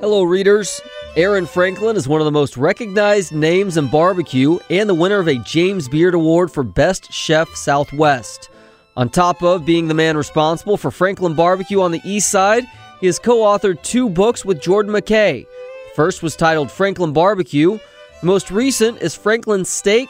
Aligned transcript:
Hello, 0.00 0.22
readers. 0.22 0.80
Aaron 1.16 1.44
Franklin 1.44 1.96
is 1.96 2.06
one 2.06 2.20
of 2.20 2.24
the 2.24 2.30
most 2.30 2.56
recognized 2.56 3.32
names 3.32 3.76
in 3.76 3.88
barbecue 3.88 4.56
and 4.70 4.88
the 4.88 4.94
winner 4.94 5.18
of 5.18 5.26
a 5.26 5.38
James 5.38 5.88
Beard 5.88 6.14
Award 6.14 6.52
for 6.52 6.62
Best 6.62 7.12
Chef 7.12 7.52
Southwest. 7.56 8.48
On 8.96 9.08
top 9.08 9.42
of 9.42 9.66
being 9.66 9.88
the 9.88 9.94
man 9.94 10.16
responsible 10.16 10.76
for 10.76 10.92
Franklin 10.92 11.34
Barbecue 11.34 11.80
on 11.80 11.90
the 11.90 12.00
East 12.04 12.30
Side, 12.30 12.62
he 13.00 13.06
has 13.06 13.18
co 13.18 13.38
authored 13.38 13.82
two 13.82 14.08
books 14.08 14.44
with 14.44 14.62
Jordan 14.62 14.92
Mackay. 14.92 15.42
The 15.42 15.94
first 15.96 16.22
was 16.22 16.36
titled 16.36 16.70
Franklin 16.70 17.12
Barbecue. 17.12 17.80
The 18.20 18.26
most 18.26 18.52
recent 18.52 19.02
is 19.02 19.16
Franklin 19.16 19.64
Steak. 19.64 20.08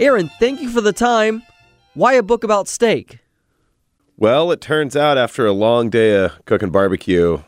Aaron, 0.00 0.32
thank 0.40 0.60
you 0.60 0.68
for 0.68 0.80
the 0.80 0.92
time. 0.92 1.44
Why 1.94 2.14
a 2.14 2.24
book 2.24 2.42
about 2.42 2.66
steak? 2.66 3.20
Well, 4.16 4.50
it 4.50 4.60
turns 4.60 4.96
out 4.96 5.16
after 5.16 5.46
a 5.46 5.52
long 5.52 5.90
day 5.90 6.24
of 6.24 6.44
cooking 6.44 6.70
barbecue, 6.70 7.38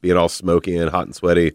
being 0.00 0.16
all 0.16 0.28
smoky 0.28 0.76
and 0.76 0.90
hot 0.90 1.06
and 1.06 1.14
sweaty, 1.14 1.52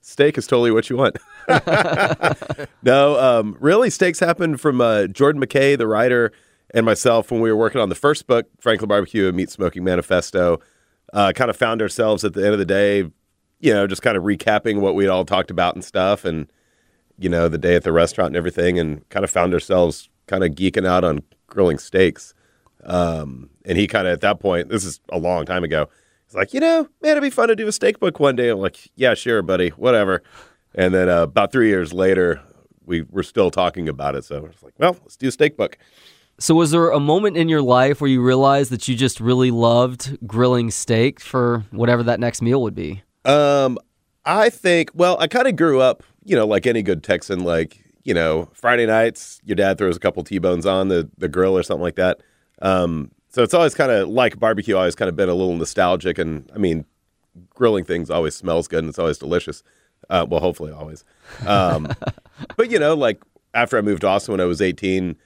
steak 0.00 0.38
is 0.38 0.46
totally 0.46 0.70
what 0.70 0.90
you 0.90 0.96
want. 0.96 1.16
no, 2.82 3.18
um, 3.18 3.56
really, 3.60 3.90
steaks 3.90 4.20
happened 4.20 4.60
from 4.60 4.80
uh, 4.80 5.06
Jordan 5.06 5.40
Mackay, 5.40 5.76
the 5.76 5.86
writer, 5.86 6.32
and 6.72 6.86
myself 6.86 7.30
when 7.30 7.40
we 7.40 7.50
were 7.50 7.56
working 7.56 7.80
on 7.80 7.88
the 7.88 7.94
first 7.94 8.26
book, 8.26 8.46
Franklin 8.60 8.88
Barbecue 8.88 9.28
and 9.28 9.36
Meat 9.36 9.50
Smoking 9.50 9.84
Manifesto. 9.84 10.60
Uh, 11.12 11.32
kind 11.34 11.50
of 11.50 11.56
found 11.56 11.82
ourselves 11.82 12.24
at 12.24 12.34
the 12.34 12.44
end 12.44 12.52
of 12.52 12.60
the 12.60 12.64
day, 12.64 12.98
you 13.58 13.74
know, 13.74 13.88
just 13.88 14.00
kind 14.00 14.16
of 14.16 14.22
recapping 14.22 14.80
what 14.80 14.94
we'd 14.94 15.08
all 15.08 15.24
talked 15.24 15.50
about 15.50 15.74
and 15.74 15.84
stuff, 15.84 16.24
and 16.24 16.50
you 17.18 17.28
know, 17.28 17.48
the 17.48 17.58
day 17.58 17.74
at 17.74 17.82
the 17.82 17.92
restaurant 17.92 18.28
and 18.28 18.36
everything, 18.36 18.78
and 18.78 19.06
kind 19.08 19.24
of 19.24 19.30
found 19.30 19.52
ourselves 19.52 20.08
kind 20.26 20.44
of 20.44 20.52
geeking 20.52 20.86
out 20.86 21.04
on 21.04 21.22
grilling 21.48 21.78
steaks. 21.78 22.32
Um, 22.84 23.50
and 23.66 23.76
he 23.76 23.86
kind 23.86 24.06
of 24.06 24.12
at 24.14 24.20
that 24.22 24.40
point, 24.40 24.70
this 24.70 24.84
is 24.84 25.00
a 25.10 25.18
long 25.18 25.44
time 25.44 25.64
ago 25.64 25.88
He's 26.30 26.36
like, 26.36 26.54
you 26.54 26.60
know, 26.60 26.88
man, 27.02 27.10
it'd 27.12 27.24
be 27.24 27.30
fun 27.30 27.48
to 27.48 27.56
do 27.56 27.66
a 27.66 27.72
steak 27.72 27.98
book 27.98 28.20
one 28.20 28.36
day. 28.36 28.50
I'm 28.50 28.60
like, 28.60 28.88
yeah, 28.94 29.14
sure, 29.14 29.42
buddy, 29.42 29.70
whatever. 29.70 30.22
And 30.76 30.94
then 30.94 31.08
uh, 31.08 31.22
about 31.22 31.50
three 31.50 31.66
years 31.66 31.92
later, 31.92 32.40
we 32.86 33.02
were 33.02 33.24
still 33.24 33.50
talking 33.50 33.88
about 33.88 34.14
it. 34.14 34.24
So 34.24 34.36
I 34.36 34.40
was 34.40 34.62
like, 34.62 34.74
well, 34.78 34.96
let's 35.02 35.16
do 35.16 35.26
a 35.26 35.32
steak 35.32 35.56
book. 35.56 35.76
So, 36.38 36.54
was 36.54 36.70
there 36.70 36.90
a 36.90 37.00
moment 37.00 37.36
in 37.36 37.48
your 37.48 37.62
life 37.62 38.00
where 38.00 38.08
you 38.08 38.22
realized 38.22 38.70
that 38.70 38.86
you 38.86 38.94
just 38.94 39.18
really 39.18 39.50
loved 39.50 40.24
grilling 40.24 40.70
steak 40.70 41.18
for 41.18 41.64
whatever 41.72 42.04
that 42.04 42.20
next 42.20 42.42
meal 42.42 42.62
would 42.62 42.76
be? 42.76 43.02
Um, 43.24 43.76
I 44.24 44.50
think, 44.50 44.92
well, 44.94 45.18
I 45.18 45.26
kind 45.26 45.48
of 45.48 45.56
grew 45.56 45.80
up, 45.80 46.04
you 46.24 46.36
know, 46.36 46.46
like 46.46 46.64
any 46.64 46.82
good 46.82 47.02
Texan, 47.02 47.42
like, 47.42 47.84
you 48.04 48.14
know, 48.14 48.48
Friday 48.54 48.86
nights, 48.86 49.40
your 49.44 49.56
dad 49.56 49.78
throws 49.78 49.96
a 49.96 50.00
couple 50.00 50.22
T 50.22 50.38
bones 50.38 50.64
on 50.64 50.88
the, 50.88 51.10
the 51.18 51.28
grill 51.28 51.58
or 51.58 51.64
something 51.64 51.82
like 51.82 51.96
that. 51.96 52.20
Um, 52.62 53.10
so 53.30 53.42
it's 53.42 53.54
always 53.54 53.74
kind 53.74 53.90
of 53.90 54.08
like 54.08 54.38
barbecue, 54.38 54.76
always 54.76 54.94
kind 54.94 55.08
of 55.08 55.16
been 55.16 55.28
a 55.28 55.34
little 55.34 55.54
nostalgic. 55.54 56.18
And 56.18 56.50
I 56.54 56.58
mean, 56.58 56.84
grilling 57.54 57.84
things 57.84 58.10
always 58.10 58.34
smells 58.34 58.68
good 58.68 58.80
and 58.80 58.88
it's 58.88 58.98
always 58.98 59.18
delicious. 59.18 59.62
Uh, 60.08 60.26
well, 60.28 60.40
hopefully 60.40 60.72
always. 60.72 61.04
Um, 61.46 61.88
but, 62.56 62.70
you 62.70 62.78
know, 62.78 62.94
like 62.94 63.22
after 63.54 63.78
I 63.78 63.82
moved 63.82 64.00
to 64.02 64.08
Austin 64.08 64.32
when 64.32 64.40
I 64.40 64.46
was 64.46 64.60
18, 64.60 65.16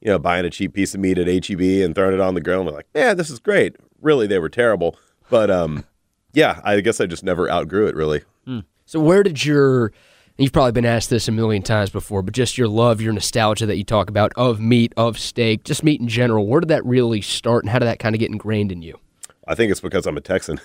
you 0.00 0.10
know, 0.10 0.18
buying 0.18 0.44
a 0.44 0.50
cheap 0.50 0.74
piece 0.74 0.94
of 0.94 1.00
meat 1.00 1.16
at 1.16 1.28
HEB 1.28 1.60
and 1.60 1.94
throwing 1.94 2.14
it 2.14 2.20
on 2.20 2.34
the 2.34 2.40
grill 2.40 2.60
and 2.60 2.68
we're 2.68 2.74
like, 2.74 2.88
yeah, 2.94 3.14
this 3.14 3.30
is 3.30 3.38
great. 3.38 3.76
Really, 4.02 4.26
they 4.26 4.38
were 4.38 4.48
terrible. 4.48 4.98
But 5.30 5.50
um, 5.50 5.84
yeah, 6.32 6.60
I 6.64 6.80
guess 6.80 7.00
I 7.00 7.06
just 7.06 7.22
never 7.22 7.48
outgrew 7.48 7.86
it 7.86 7.94
really. 7.94 8.22
Mm. 8.46 8.64
So 8.84 8.98
where 9.00 9.22
did 9.22 9.44
your 9.44 9.92
you've 10.38 10.52
probably 10.52 10.72
been 10.72 10.84
asked 10.84 11.10
this 11.10 11.28
a 11.28 11.32
million 11.32 11.62
times 11.62 11.90
before, 11.90 12.22
but 12.22 12.34
just 12.34 12.58
your 12.58 12.68
love, 12.68 13.00
your 13.00 13.12
nostalgia 13.12 13.66
that 13.66 13.76
you 13.76 13.84
talk 13.84 14.08
about 14.08 14.32
of 14.36 14.60
meat, 14.60 14.92
of 14.96 15.18
steak, 15.18 15.64
just 15.64 15.84
meat 15.84 16.00
in 16.00 16.08
general, 16.08 16.46
where 16.46 16.60
did 16.60 16.68
that 16.68 16.84
really 16.84 17.20
start 17.20 17.64
and 17.64 17.70
how 17.70 17.78
did 17.78 17.86
that 17.86 17.98
kind 17.98 18.14
of 18.14 18.18
get 18.18 18.30
ingrained 18.30 18.72
in 18.72 18.82
you? 18.82 18.98
I 19.46 19.54
think 19.54 19.70
it's 19.70 19.80
because 19.80 20.06
I'm 20.06 20.16
a 20.16 20.20
Texan. 20.20 20.60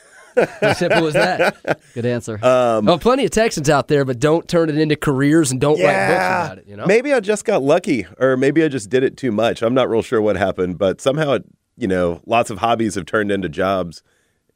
How 0.61 0.73
simple 0.73 1.07
as 1.07 1.13
that. 1.13 1.81
Good 1.93 2.05
answer. 2.05 2.35
Um, 2.43 2.85
well, 2.85 2.99
plenty 2.99 3.25
of 3.25 3.31
Texans 3.31 3.69
out 3.69 3.87
there, 3.87 4.05
but 4.05 4.19
don't 4.19 4.47
turn 4.47 4.69
it 4.69 4.77
into 4.77 4.95
careers 4.95 5.51
and 5.51 5.59
don't 5.59 5.77
yeah, 5.77 5.85
write 5.85 6.07
books 6.07 6.45
about 6.45 6.57
it. 6.59 6.67
You 6.67 6.77
know, 6.77 6.85
maybe 6.85 7.13
I 7.13 7.19
just 7.19 7.45
got 7.45 7.61
lucky, 7.61 8.07
or 8.19 8.37
maybe 8.37 8.63
I 8.63 8.67
just 8.67 8.89
did 8.89 9.03
it 9.03 9.17
too 9.17 9.31
much. 9.31 9.61
I'm 9.61 9.73
not 9.73 9.89
real 9.89 10.01
sure 10.01 10.21
what 10.21 10.37
happened, 10.37 10.77
but 10.77 11.01
somehow, 11.01 11.33
it, 11.33 11.45
you 11.77 11.87
know, 11.87 12.21
lots 12.25 12.49
of 12.49 12.59
hobbies 12.59 12.95
have 12.95 13.05
turned 13.05 13.31
into 13.31 13.49
jobs, 13.49 14.03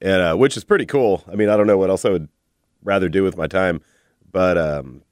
and 0.01 0.21
uh, 0.21 0.35
which 0.35 0.55
is 0.55 0.63
pretty 0.63 0.85
cool. 0.85 1.23
I 1.31 1.35
mean, 1.35 1.49
I 1.49 1.57
don't 1.57 1.67
know 1.67 1.77
what 1.77 1.89
else 1.89 2.05
I 2.05 2.09
would 2.09 2.29
rather 2.83 3.09
do 3.09 3.23
with 3.23 3.35
my 3.35 3.47
time, 3.47 3.81
but 4.33 4.57
um, 4.57 5.03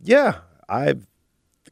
yeah, 0.00 0.38
I 0.68 0.94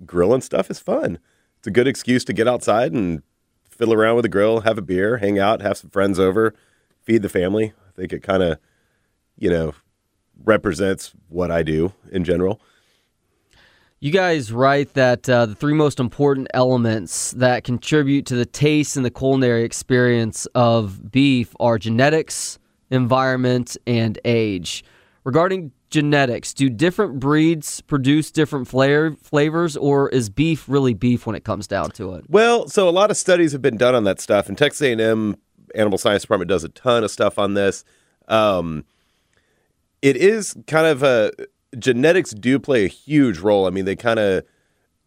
grilling 0.05 0.41
stuff 0.41 0.71
is 0.71 0.81
fun. 0.81 1.21
It's 1.59 1.69
a 1.69 1.71
good 1.71 1.87
excuse 1.87 2.25
to 2.25 2.33
get 2.33 2.49
outside 2.49 2.93
and 2.93 3.23
fiddle 3.71 3.95
around 3.95 4.17
with 4.17 4.25
a 4.25 4.29
grill, 4.29 4.63
have 4.63 4.79
a 4.79 4.83
beer, 4.83 5.19
hang 5.19 5.39
out, 5.39 5.63
have 5.63 5.77
some 5.79 5.91
friends 5.91 6.19
over, 6.19 6.55
feed 7.03 7.23
the 7.23 7.29
family. 7.29 7.73
I 7.87 7.93
think 7.97 8.13
it 8.13 8.23
kind 8.23 8.43
of, 8.43 8.59
you 9.39 9.51
know, 9.51 9.75
represents 10.45 11.13
what 11.29 11.51
I 11.51 11.63
do 11.63 11.93
in 12.11 12.25
general. 12.25 12.61
You 14.01 14.11
guys 14.11 14.53
write 14.53 14.95
that 14.95 15.29
uh, 15.29 15.47
the 15.47 15.55
three 15.55 15.73
most 15.73 15.99
important 15.99 16.49
elements 16.53 17.31
that 17.33 17.65
contribute 17.65 18.27
to 18.27 18.37
the 18.37 18.45
taste 18.45 18.97
and 18.97 19.05
the 19.05 19.11
culinary 19.11 19.63
experience 19.63 20.47
of 20.55 21.11
beef 21.11 21.55
are 21.59 21.79
genetics, 21.79 22.59
environment, 22.91 23.77
and 23.87 24.19
age. 24.25 24.85
Regarding 25.25 25.73
genetics, 25.95 26.53
do 26.53 26.69
different 26.69 27.21
breeds 27.21 27.81
produce 27.83 28.33
different 28.33 28.67
flavor, 28.67 29.15
flavors, 29.23 29.77
or 29.77 30.09
is 30.09 30.29
beef 30.29 30.69
really 30.69 30.93
beef 30.93 31.25
when 31.25 31.37
it 31.37 31.45
comes 31.45 31.69
down 31.69 31.89
to 31.93 32.15
it? 32.15 32.25
Well, 32.29 32.67
so 32.67 32.89
a 32.89 32.91
lot 32.91 33.13
of 33.13 33.17
studies 33.17 33.53
have 33.53 33.63
been 33.63 33.77
done 33.77 33.95
on 33.95 34.03
that 34.03 34.21
stuff, 34.21 34.49
and 34.49 34.59
Texas 34.59 34.83
A&M 34.83 35.37
Animal 35.77 35.97
Science 35.97 36.23
Department 36.23 36.49
does 36.49 36.65
a 36.65 36.69
ton 36.69 37.05
of 37.05 37.13
stuff 37.13 37.39
on 37.39 37.55
this. 37.55 37.85
Um, 38.27 38.85
it 40.03 40.17
is 40.17 40.57
kind 40.67 40.89
of 40.89 41.05
a 41.05 41.31
genetics 41.79 42.33
do 42.33 42.59
play 42.59 42.87
a 42.87 42.89
huge 42.89 43.39
role. 43.39 43.69
I 43.69 43.71
mean, 43.71 43.85
they 43.85 43.95
kind 43.95 44.19
of 44.19 44.45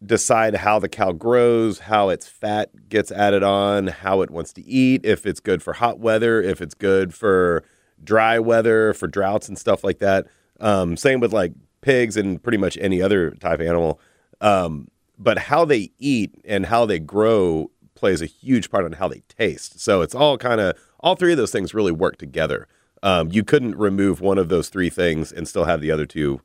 decide 0.02 0.54
how 0.54 0.78
the 0.78 0.88
cow 0.88 1.12
grows, 1.12 1.80
how 1.80 2.08
its 2.08 2.26
fat 2.26 2.88
gets 2.88 3.12
added 3.12 3.42
on, 3.42 3.88
how 3.88 4.22
it 4.22 4.30
wants 4.30 4.54
to 4.54 4.64
eat, 4.64 5.04
if 5.04 5.26
it's 5.26 5.40
good 5.40 5.62
for 5.62 5.74
hot 5.74 5.98
weather, 5.98 6.40
if 6.40 6.62
it's 6.62 6.74
good 6.74 7.12
for 7.12 7.62
dry 8.02 8.38
weather, 8.38 8.94
for 8.94 9.06
droughts 9.06 9.48
and 9.48 9.58
stuff 9.58 9.84
like 9.84 9.98
that. 9.98 10.26
Um, 10.60 10.96
same 10.96 11.20
with 11.20 11.32
like 11.32 11.52
pigs 11.80 12.16
and 12.16 12.42
pretty 12.42 12.58
much 12.58 12.76
any 12.80 13.00
other 13.00 13.30
type 13.32 13.60
of 13.60 13.66
animal. 13.66 14.00
Um, 14.40 14.88
but 15.18 15.38
how 15.38 15.64
they 15.64 15.90
eat 15.98 16.34
and 16.44 16.66
how 16.66 16.86
they 16.86 16.98
grow 16.98 17.70
plays 17.94 18.22
a 18.22 18.26
huge 18.26 18.70
part 18.70 18.84
on 18.84 18.92
how 18.92 19.08
they 19.08 19.22
taste. 19.28 19.80
So 19.80 20.02
it's 20.02 20.14
all 20.14 20.38
kind 20.38 20.60
of 20.60 20.78
all 21.00 21.16
three 21.16 21.32
of 21.32 21.38
those 21.38 21.50
things 21.50 21.74
really 21.74 21.92
work 21.92 22.16
together. 22.16 22.68
Um, 23.02 23.30
you 23.30 23.44
couldn't 23.44 23.76
remove 23.76 24.20
one 24.20 24.38
of 24.38 24.48
those 24.48 24.68
three 24.68 24.90
things 24.90 25.32
and 25.32 25.46
still 25.46 25.64
have 25.64 25.80
the 25.80 25.90
other 25.90 26.06
two 26.06 26.40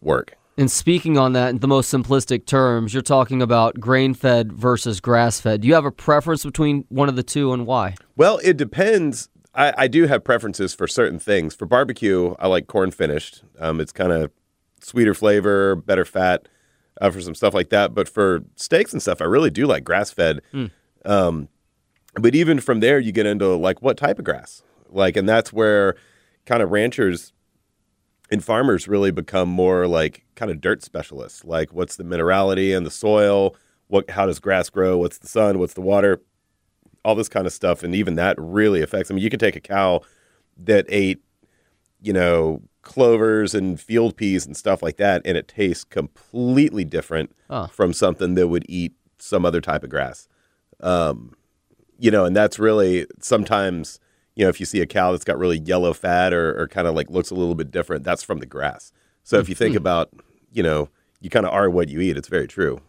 work. 0.00 0.36
And 0.56 0.70
speaking 0.70 1.16
on 1.16 1.32
that 1.32 1.50
in 1.50 1.58
the 1.60 1.68
most 1.68 1.92
simplistic 1.92 2.44
terms, 2.44 2.92
you're 2.92 3.02
talking 3.02 3.40
about 3.40 3.80
grain 3.80 4.12
fed 4.12 4.52
versus 4.52 5.00
grass 5.00 5.40
fed. 5.40 5.62
Do 5.62 5.68
you 5.68 5.74
have 5.74 5.86
a 5.86 5.90
preference 5.90 6.44
between 6.44 6.84
one 6.88 7.08
of 7.08 7.16
the 7.16 7.22
two 7.22 7.52
and 7.52 7.66
why? 7.66 7.94
Well, 8.16 8.40
it 8.42 8.56
depends. 8.56 9.30
I, 9.54 9.74
I 9.76 9.88
do 9.88 10.06
have 10.06 10.22
preferences 10.24 10.74
for 10.74 10.86
certain 10.86 11.18
things. 11.18 11.54
For 11.54 11.66
barbecue, 11.66 12.34
I 12.38 12.46
like 12.46 12.66
corn 12.66 12.90
finished. 12.90 13.42
Um, 13.58 13.80
it's 13.80 13.92
kind 13.92 14.12
of 14.12 14.30
sweeter 14.80 15.14
flavor, 15.14 15.76
better 15.76 16.04
fat 16.04 16.48
uh, 17.00 17.10
for 17.10 17.20
some 17.20 17.34
stuff 17.34 17.54
like 17.54 17.70
that. 17.70 17.94
But 17.94 18.08
for 18.08 18.44
steaks 18.56 18.92
and 18.92 19.02
stuff, 19.02 19.20
I 19.20 19.24
really 19.24 19.50
do 19.50 19.66
like 19.66 19.84
grass 19.84 20.10
fed. 20.10 20.40
Mm. 20.52 20.70
Um, 21.04 21.48
but 22.14 22.34
even 22.34 22.60
from 22.60 22.80
there, 22.80 22.98
you 22.98 23.12
get 23.12 23.26
into 23.26 23.54
like 23.56 23.82
what 23.82 23.96
type 23.96 24.18
of 24.18 24.24
grass, 24.24 24.62
like, 24.88 25.16
and 25.16 25.28
that's 25.28 25.52
where 25.52 25.96
kind 26.46 26.62
of 26.62 26.70
ranchers 26.70 27.32
and 28.30 28.44
farmers 28.44 28.88
really 28.88 29.10
become 29.10 29.48
more 29.48 29.86
like 29.86 30.24
kind 30.34 30.50
of 30.50 30.60
dirt 30.60 30.82
specialists. 30.82 31.44
Like, 31.44 31.72
what's 31.72 31.96
the 31.96 32.04
minerality 32.04 32.76
and 32.76 32.84
the 32.84 32.90
soil? 32.90 33.56
What, 33.88 34.10
how 34.10 34.26
does 34.26 34.38
grass 34.38 34.70
grow? 34.70 34.98
What's 34.98 35.18
the 35.18 35.28
sun? 35.28 35.58
What's 35.58 35.74
the 35.74 35.80
water? 35.80 36.20
All 37.04 37.14
this 37.14 37.28
kind 37.28 37.46
of 37.46 37.52
stuff, 37.52 37.82
and 37.82 37.94
even 37.94 38.14
that 38.16 38.36
really 38.38 38.82
affects. 38.82 39.10
I 39.10 39.14
mean, 39.14 39.24
you 39.24 39.30
can 39.30 39.40
take 39.40 39.56
a 39.56 39.60
cow 39.60 40.02
that 40.58 40.86
ate, 40.88 41.22
you 42.00 42.12
know, 42.12 42.62
clovers 42.82 43.54
and 43.54 43.80
field 43.80 44.16
peas 44.16 44.46
and 44.46 44.56
stuff 44.56 44.82
like 44.82 44.96
that, 44.96 45.22
and 45.24 45.36
it 45.36 45.48
tastes 45.48 45.84
completely 45.84 46.84
different 46.84 47.34
from 47.72 47.92
something 47.92 48.34
that 48.34 48.48
would 48.48 48.64
eat 48.68 48.92
some 49.18 49.44
other 49.44 49.60
type 49.60 49.82
of 49.82 49.90
grass. 49.90 50.28
Um, 50.80 51.34
you 51.98 52.10
know, 52.10 52.24
and 52.24 52.34
that's 52.34 52.58
really 52.58 53.06
sometimes, 53.20 54.00
you 54.34 54.44
know, 54.44 54.48
if 54.48 54.60
you 54.60 54.66
see 54.66 54.80
a 54.80 54.86
cow 54.86 55.12
that's 55.12 55.24
got 55.24 55.38
really 55.38 55.58
yellow 55.58 55.92
fat 55.92 56.32
or, 56.32 56.58
or 56.58 56.68
kind 56.68 56.86
of 56.86 56.94
like 56.94 57.10
looks 57.10 57.30
a 57.30 57.34
little 57.34 57.54
bit 57.54 57.70
different, 57.70 58.04
that's 58.04 58.22
from 58.22 58.38
the 58.38 58.46
grass. 58.46 58.92
So 59.22 59.38
if 59.38 59.48
you 59.48 59.54
think 59.54 59.72
mm-hmm. 59.72 59.82
about, 59.82 60.10
you 60.50 60.62
know, 60.62 60.88
you 61.20 61.28
kind 61.28 61.44
of 61.44 61.52
are 61.52 61.68
what 61.68 61.90
you 61.90 62.00
eat, 62.00 62.16
it's 62.16 62.28
very 62.28 62.46
true. 62.46 62.80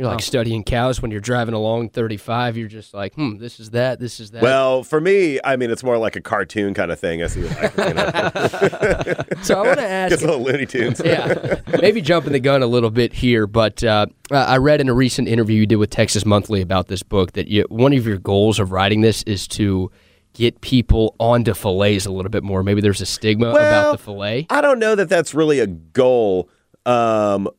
You're 0.00 0.08
like 0.08 0.22
studying 0.22 0.64
cows 0.64 1.02
when 1.02 1.10
you're 1.10 1.20
driving 1.20 1.52
along 1.54 1.90
35. 1.90 2.56
You're 2.56 2.68
just 2.68 2.94
like, 2.94 3.12
hmm, 3.14 3.36
this 3.36 3.60
is 3.60 3.70
that, 3.70 4.00
this 4.00 4.18
is 4.18 4.30
that. 4.30 4.42
Well, 4.42 4.82
for 4.82 4.98
me, 4.98 5.38
I 5.44 5.56
mean, 5.56 5.70
it's 5.70 5.84
more 5.84 5.98
like 5.98 6.16
a 6.16 6.22
cartoon 6.22 6.72
kind 6.72 6.90
of 6.90 6.98
thing. 6.98 7.22
I 7.22 7.26
see. 7.26 7.42
Like, 7.42 7.76
you 7.76 7.92
know. 7.92 8.10
so 9.42 9.60
I 9.60 9.66
want 9.66 9.78
to 9.78 9.86
ask. 9.86 10.10
Just 10.10 10.22
little 10.22 10.42
Looney 10.42 10.64
Tunes. 10.64 11.02
yeah, 11.04 11.60
maybe 11.82 12.00
jumping 12.00 12.32
the 12.32 12.40
gun 12.40 12.62
a 12.62 12.66
little 12.66 12.88
bit 12.88 13.12
here, 13.12 13.46
but 13.46 13.84
uh, 13.84 14.06
I 14.30 14.56
read 14.56 14.80
in 14.80 14.88
a 14.88 14.94
recent 14.94 15.28
interview 15.28 15.60
you 15.60 15.66
did 15.66 15.76
with 15.76 15.90
Texas 15.90 16.24
Monthly 16.24 16.62
about 16.62 16.88
this 16.88 17.02
book 17.02 17.32
that 17.32 17.48
you, 17.48 17.66
one 17.68 17.92
of 17.92 18.06
your 18.06 18.16
goals 18.16 18.58
of 18.58 18.72
writing 18.72 19.02
this 19.02 19.22
is 19.24 19.46
to 19.48 19.90
get 20.32 20.62
people 20.62 21.14
onto 21.18 21.52
fillets 21.52 22.06
a 22.06 22.10
little 22.10 22.30
bit 22.30 22.42
more? 22.42 22.62
Maybe 22.62 22.80
there's 22.80 23.02
a 23.02 23.06
stigma 23.06 23.52
Well, 23.52 23.56
about 23.56 23.98
the 23.98 24.02
fillet. 24.02 24.46
I 24.48 24.62
don't 24.62 24.78
know 24.78 24.94
that 24.94 25.10
that's 25.10 25.34
really 25.34 25.60
a 25.60 25.66
goal. 25.66 26.48
Um, 26.86 27.50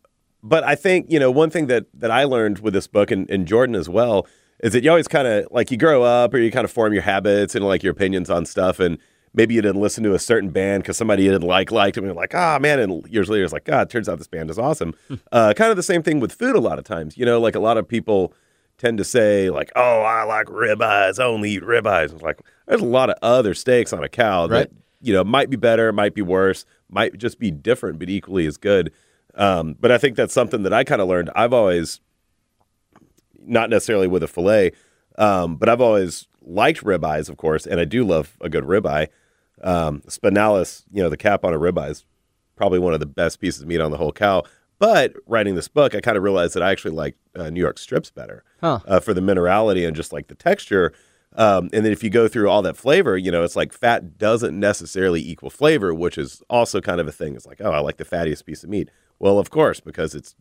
but 0.43 0.63
I 0.63 0.75
think, 0.75 1.11
you 1.11 1.19
know, 1.19 1.29
one 1.31 1.49
thing 1.49 1.67
that, 1.67 1.85
that 1.93 2.11
I 2.11 2.23
learned 2.23 2.59
with 2.59 2.73
this 2.73 2.87
book 2.87 3.11
and, 3.11 3.29
and 3.29 3.47
Jordan 3.47 3.75
as 3.75 3.87
well 3.89 4.27
is 4.63 4.73
that 4.73 4.83
you 4.83 4.89
always 4.89 5.07
kind 5.07 5.27
of 5.27 5.47
like 5.51 5.71
you 5.71 5.77
grow 5.77 6.03
up 6.03 6.33
or 6.33 6.37
you 6.39 6.51
kind 6.51 6.65
of 6.65 6.71
form 6.71 6.93
your 6.93 7.01
habits 7.01 7.55
and 7.55 7.65
like 7.65 7.83
your 7.83 7.91
opinions 7.91 8.29
on 8.29 8.45
stuff. 8.45 8.79
And 8.79 8.97
maybe 9.33 9.53
you 9.55 9.61
didn't 9.61 9.81
listen 9.81 10.03
to 10.03 10.13
a 10.13 10.19
certain 10.19 10.49
band 10.49 10.83
because 10.83 10.97
somebody 10.97 11.23
you 11.23 11.31
didn't 11.31 11.47
like 11.47 11.71
liked 11.71 11.95
them. 11.95 12.03
And 12.03 12.09
you're 12.13 12.21
like, 12.21 12.35
ah, 12.35 12.59
man. 12.59 12.79
And 12.79 13.05
years 13.07 13.29
later, 13.29 13.43
it's 13.43 13.53
like, 13.53 13.63
God, 13.65 13.89
turns 13.89 14.07
out 14.09 14.17
this 14.17 14.27
band 14.27 14.49
is 14.49 14.59
awesome. 14.59 14.93
uh, 15.31 15.53
kind 15.55 15.71
of 15.71 15.77
the 15.77 15.83
same 15.83 16.03
thing 16.03 16.19
with 16.19 16.31
food 16.31 16.55
a 16.55 16.59
lot 16.59 16.77
of 16.79 16.85
times. 16.85 17.17
You 17.17 17.25
know, 17.25 17.39
like 17.39 17.55
a 17.55 17.59
lot 17.59 17.77
of 17.77 17.87
people 17.87 18.33
tend 18.77 18.97
to 18.97 19.03
say, 19.03 19.49
like, 19.51 19.71
oh, 19.75 20.01
I 20.01 20.23
like 20.23 20.47
ribeyes, 20.47 21.19
I 21.19 21.25
only 21.25 21.51
eat 21.51 21.61
ribeyes. 21.63 22.13
It's 22.13 22.23
like, 22.23 22.39
there's 22.67 22.81
a 22.81 22.85
lot 22.85 23.09
of 23.11 23.15
other 23.21 23.53
steaks 23.53 23.93
on 23.93 24.03
a 24.03 24.09
cow 24.09 24.47
that, 24.47 24.55
Right. 24.55 24.71
you 25.01 25.13
know, 25.13 25.23
might 25.23 25.51
be 25.51 25.55
better, 25.57 25.91
might 25.93 26.15
be 26.15 26.23
worse, 26.23 26.65
might 26.89 27.15
just 27.17 27.37
be 27.37 27.51
different, 27.51 27.99
but 27.99 28.09
equally 28.09 28.47
as 28.47 28.57
good. 28.57 28.91
Um, 29.35 29.75
but 29.79 29.91
I 29.91 29.97
think 29.97 30.15
that's 30.15 30.33
something 30.33 30.63
that 30.63 30.73
I 30.73 30.83
kind 30.83 31.01
of 31.01 31.07
learned. 31.07 31.29
I've 31.35 31.53
always, 31.53 31.99
not 33.39 33.69
necessarily 33.69 34.07
with 34.07 34.23
a 34.23 34.27
fillet, 34.27 34.71
um, 35.17 35.55
but 35.55 35.69
I've 35.69 35.81
always 35.81 36.27
liked 36.41 36.83
ribeyes, 36.83 37.29
of 37.29 37.37
course, 37.37 37.65
and 37.65 37.79
I 37.79 37.85
do 37.85 38.03
love 38.03 38.37
a 38.41 38.49
good 38.49 38.63
ribeye. 38.65 39.07
Um, 39.63 40.01
spinalis, 40.07 40.83
you 40.91 41.01
know, 41.03 41.09
the 41.09 41.17
cap 41.17 41.45
on 41.45 41.53
a 41.53 41.59
ribeye 41.59 41.91
is 41.91 42.05
probably 42.55 42.79
one 42.79 42.93
of 42.93 42.99
the 42.99 43.05
best 43.05 43.39
pieces 43.39 43.61
of 43.61 43.67
meat 43.67 43.79
on 43.81 43.91
the 43.91 43.97
whole 43.97 44.11
cow. 44.11 44.43
But 44.79 45.13
writing 45.27 45.53
this 45.55 45.67
book, 45.67 45.93
I 45.93 46.01
kind 46.01 46.17
of 46.17 46.23
realized 46.23 46.55
that 46.55 46.63
I 46.63 46.71
actually 46.71 46.95
like 46.95 47.15
uh, 47.35 47.49
New 47.51 47.59
York 47.59 47.77
strips 47.77 48.09
better 48.09 48.43
Huh. 48.61 48.79
uh, 48.87 48.99
for 48.99 49.13
the 49.13 49.21
minerality 49.21 49.85
and 49.85 49.95
just 49.95 50.11
like 50.11 50.27
the 50.27 50.35
texture. 50.35 50.91
Um, 51.35 51.69
and 51.71 51.85
then 51.85 51.91
if 51.91 52.03
you 52.03 52.09
go 52.09 52.27
through 52.27 52.49
all 52.49 52.61
that 52.63 52.75
flavor, 52.75 53.15
you 53.15 53.31
know, 53.31 53.43
it's 53.43 53.55
like 53.55 53.71
fat 53.73 54.17
doesn't 54.17 54.59
necessarily 54.59 55.21
equal 55.21 55.49
flavor, 55.51 55.93
which 55.93 56.17
is 56.17 56.41
also 56.49 56.81
kind 56.81 56.99
of 56.99 57.07
a 57.07 57.11
thing. 57.11 57.35
It's 57.35 57.45
like, 57.45 57.61
oh, 57.61 57.71
I 57.71 57.79
like 57.79 57.97
the 57.97 58.05
fattiest 58.05 58.45
piece 58.45 58.63
of 58.63 58.69
meat. 58.71 58.89
Well, 59.21 59.37
of 59.37 59.51
course, 59.51 59.79
because 59.79 60.15
it's 60.15 60.35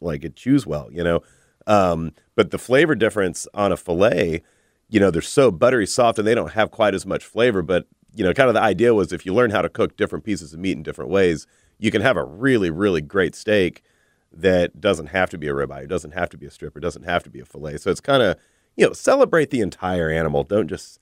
like 0.00 0.24
it 0.24 0.36
chews 0.36 0.64
well, 0.64 0.88
you 0.92 1.02
know. 1.02 1.20
Um, 1.66 2.12
but 2.36 2.52
the 2.52 2.58
flavor 2.58 2.94
difference 2.94 3.48
on 3.54 3.72
a 3.72 3.76
fillet, 3.76 4.42
you 4.88 5.00
know, 5.00 5.10
they're 5.10 5.20
so 5.20 5.50
buttery 5.50 5.86
soft 5.86 6.16
and 6.18 6.28
they 6.28 6.34
don't 6.36 6.52
have 6.52 6.70
quite 6.70 6.94
as 6.94 7.04
much 7.04 7.24
flavor. 7.24 7.60
But 7.60 7.88
you 8.14 8.22
know, 8.24 8.32
kind 8.32 8.48
of 8.48 8.54
the 8.54 8.62
idea 8.62 8.94
was 8.94 9.12
if 9.12 9.26
you 9.26 9.34
learn 9.34 9.50
how 9.50 9.62
to 9.62 9.68
cook 9.68 9.96
different 9.96 10.24
pieces 10.24 10.54
of 10.54 10.60
meat 10.60 10.76
in 10.76 10.84
different 10.84 11.10
ways, 11.10 11.48
you 11.80 11.90
can 11.90 12.02
have 12.02 12.16
a 12.16 12.24
really, 12.24 12.70
really 12.70 13.00
great 13.00 13.34
steak 13.34 13.82
that 14.32 14.80
doesn't 14.80 15.08
have 15.08 15.28
to 15.30 15.38
be 15.38 15.48
a 15.48 15.52
ribeye, 15.52 15.82
it 15.84 15.88
doesn't 15.88 16.12
have 16.12 16.30
to 16.30 16.38
be 16.38 16.46
a 16.46 16.52
strip, 16.52 16.76
it 16.76 16.80
doesn't 16.80 17.02
have 17.02 17.24
to 17.24 17.30
be 17.30 17.40
a 17.40 17.44
fillet. 17.44 17.78
So 17.78 17.90
it's 17.90 18.00
kind 18.00 18.22
of, 18.22 18.36
you 18.76 18.86
know, 18.86 18.92
celebrate 18.92 19.50
the 19.50 19.60
entire 19.60 20.08
animal. 20.08 20.44
Don't 20.44 20.68
just 20.68 21.00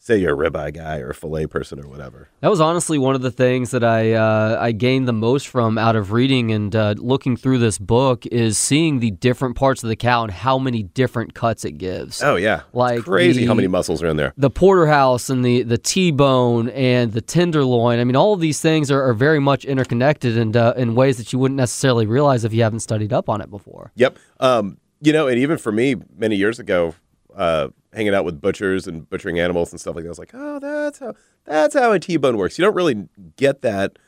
say 0.00 0.16
you're 0.16 0.42
a 0.42 0.50
ribeye 0.50 0.72
guy 0.74 0.98
or 1.00 1.10
a 1.10 1.14
fillet 1.14 1.46
person 1.46 1.78
or 1.84 1.88
whatever. 1.88 2.28
That 2.40 2.48
was 2.48 2.60
honestly 2.60 2.98
one 2.98 3.14
of 3.14 3.20
the 3.20 3.30
things 3.30 3.72
that 3.72 3.82
I 3.84 4.12
uh, 4.12 4.56
I 4.60 4.72
gained 4.72 5.06
the 5.08 5.12
most 5.12 5.48
from 5.48 5.76
out 5.76 5.96
of 5.96 6.12
reading 6.12 6.50
and 6.52 6.74
uh, 6.74 6.94
looking 6.98 7.36
through 7.36 7.58
this 7.58 7.78
book 7.78 8.24
is 8.26 8.56
seeing 8.56 9.00
the 9.00 9.10
different 9.10 9.56
parts 9.56 9.82
of 9.82 9.88
the 9.88 9.96
cow 9.96 10.22
and 10.22 10.32
how 10.32 10.58
many 10.58 10.82
different 10.82 11.34
cuts 11.34 11.64
it 11.64 11.72
gives. 11.72 12.22
Oh 12.22 12.36
yeah, 12.36 12.62
It's 12.66 12.74
Like 12.74 13.04
crazy 13.04 13.44
how 13.44 13.54
many 13.54 13.68
muscles 13.68 14.02
are 14.02 14.06
in 14.08 14.16
there. 14.16 14.32
the 14.36 14.50
porterhouse 14.50 15.28
and 15.30 15.44
the 15.44 15.62
the 15.62 15.78
T-bone 15.78 16.68
and 16.70 17.12
the 17.12 17.20
tenderloin. 17.20 17.98
I 17.98 18.04
mean, 18.04 18.16
all 18.16 18.32
of 18.32 18.40
these 18.40 18.60
things 18.60 18.90
are, 18.90 19.02
are 19.02 19.14
very 19.14 19.40
much 19.40 19.64
interconnected 19.64 20.38
and 20.38 20.56
uh, 20.56 20.74
in 20.76 20.94
ways 20.94 21.16
that 21.18 21.32
you 21.32 21.38
wouldn't 21.38 21.56
necessarily 21.58 22.06
realize 22.06 22.44
if 22.44 22.52
you 22.54 22.62
haven't 22.62 22.80
studied 22.80 23.12
up 23.12 23.28
on 23.28 23.40
it 23.40 23.50
before. 23.50 23.92
Yep. 23.96 24.18
Um, 24.40 24.78
you 25.00 25.12
know, 25.12 25.26
and 25.28 25.38
even 25.38 25.58
for 25.58 25.70
me, 25.72 25.96
many 26.16 26.36
years 26.36 26.58
ago, 26.58 26.94
uh, 27.36 27.68
hanging 27.98 28.14
out 28.14 28.24
with 28.24 28.40
butchers 28.40 28.86
and 28.86 29.08
butchering 29.10 29.38
animals 29.40 29.72
and 29.72 29.80
stuff 29.80 29.94
like 29.96 30.04
that, 30.04 30.08
I 30.08 30.10
was 30.10 30.18
like, 30.18 30.30
oh, 30.32 30.58
that's 30.60 31.00
how 31.00 31.14
that's 31.44 31.74
how 31.74 31.92
a 31.92 31.98
T-bone 31.98 32.36
works. 32.36 32.58
You 32.58 32.64
don't 32.64 32.74
really 32.76 33.08
get 33.36 33.62
that 33.62 33.98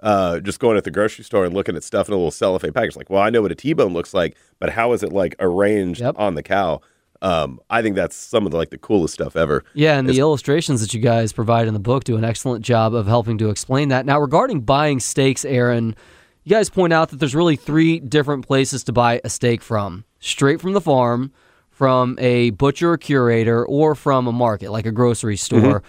uh, 0.00 0.40
just 0.40 0.58
going 0.60 0.76
at 0.76 0.84
the 0.84 0.90
grocery 0.90 1.24
store 1.24 1.44
and 1.44 1.54
looking 1.54 1.76
at 1.76 1.82
stuff 1.84 2.08
in 2.08 2.14
a 2.14 2.16
little 2.16 2.30
cellophane 2.30 2.72
package. 2.72 2.96
Like, 2.96 3.10
well, 3.10 3.22
I 3.22 3.30
know 3.30 3.42
what 3.42 3.52
a 3.52 3.54
T-bone 3.54 3.92
looks 3.92 4.12
like, 4.12 4.36
but 4.58 4.70
how 4.70 4.92
is 4.92 5.02
it 5.02 5.12
like 5.12 5.34
arranged 5.38 6.00
Yep. 6.00 6.16
on 6.18 6.34
the 6.34 6.42
cow? 6.42 6.80
Um, 7.20 7.58
I 7.68 7.82
think 7.82 7.96
that's 7.96 8.14
some 8.14 8.44
of 8.46 8.52
the 8.52 8.58
like 8.58 8.70
the 8.70 8.78
coolest 8.78 9.14
stuff 9.14 9.34
ever. 9.36 9.64
Yeah, 9.74 9.98
and 9.98 10.08
the 10.08 10.18
illustrations 10.20 10.80
that 10.82 10.94
you 10.94 11.00
guys 11.00 11.32
provide 11.32 11.66
in 11.66 11.74
the 11.74 11.80
book 11.80 12.04
do 12.04 12.16
an 12.16 12.24
excellent 12.24 12.64
job 12.64 12.94
of 12.94 13.06
helping 13.06 13.38
to 13.38 13.50
explain 13.50 13.88
that. 13.88 14.06
Now, 14.06 14.20
regarding 14.20 14.60
buying 14.60 15.00
steaks, 15.00 15.44
Aaron, 15.44 15.96
you 16.44 16.50
guys 16.50 16.70
point 16.70 16.92
out 16.92 17.08
that 17.10 17.16
there's 17.18 17.34
really 17.34 17.56
three 17.56 17.98
different 17.98 18.46
places 18.46 18.84
to 18.84 18.92
buy 18.92 19.20
a 19.24 19.28
steak 19.30 19.62
from 19.62 20.04
straight 20.20 20.60
from 20.60 20.74
the 20.74 20.80
farm, 20.80 21.32
from 21.78 22.16
a 22.18 22.50
butcher 22.50 22.94
or 22.94 22.98
curator, 22.98 23.64
or 23.64 23.94
from 23.94 24.26
a 24.26 24.32
market 24.32 24.72
like 24.72 24.84
a 24.84 24.90
grocery 24.90 25.36
store. 25.36 25.84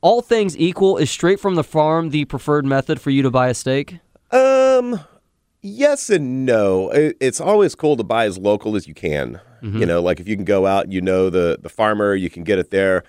All 0.00 0.22
things 0.22 0.56
equal, 0.56 0.96
is 0.96 1.10
straight 1.10 1.38
from 1.38 1.54
the 1.54 1.62
farm 1.62 2.08
the 2.08 2.24
preferred 2.24 2.64
method 2.64 2.98
for 2.98 3.10
you 3.10 3.20
to 3.20 3.30
buy 3.30 3.48
a 3.48 3.54
steak? 3.54 3.98
Um, 4.30 5.00
yes 5.60 6.08
and 6.08 6.46
no. 6.46 6.88
It, 6.88 7.18
it's 7.20 7.42
always 7.42 7.74
cool 7.74 7.94
to 7.98 8.04
buy 8.04 8.24
as 8.24 8.38
local 8.38 8.74
as 8.74 8.88
you 8.88 8.94
can. 8.94 9.38
You 9.60 9.84
know, 9.84 10.00
like 10.00 10.18
if 10.18 10.26
you 10.26 10.34
can 10.34 10.46
go 10.46 10.66
out, 10.66 10.84
and 10.84 10.94
you 10.94 11.02
know 11.02 11.28
the 11.28 11.58
the 11.60 11.68
farmer, 11.68 12.14
you 12.14 12.30
can 12.30 12.42
get 12.42 12.58
it 12.58 12.70
there. 12.70 13.02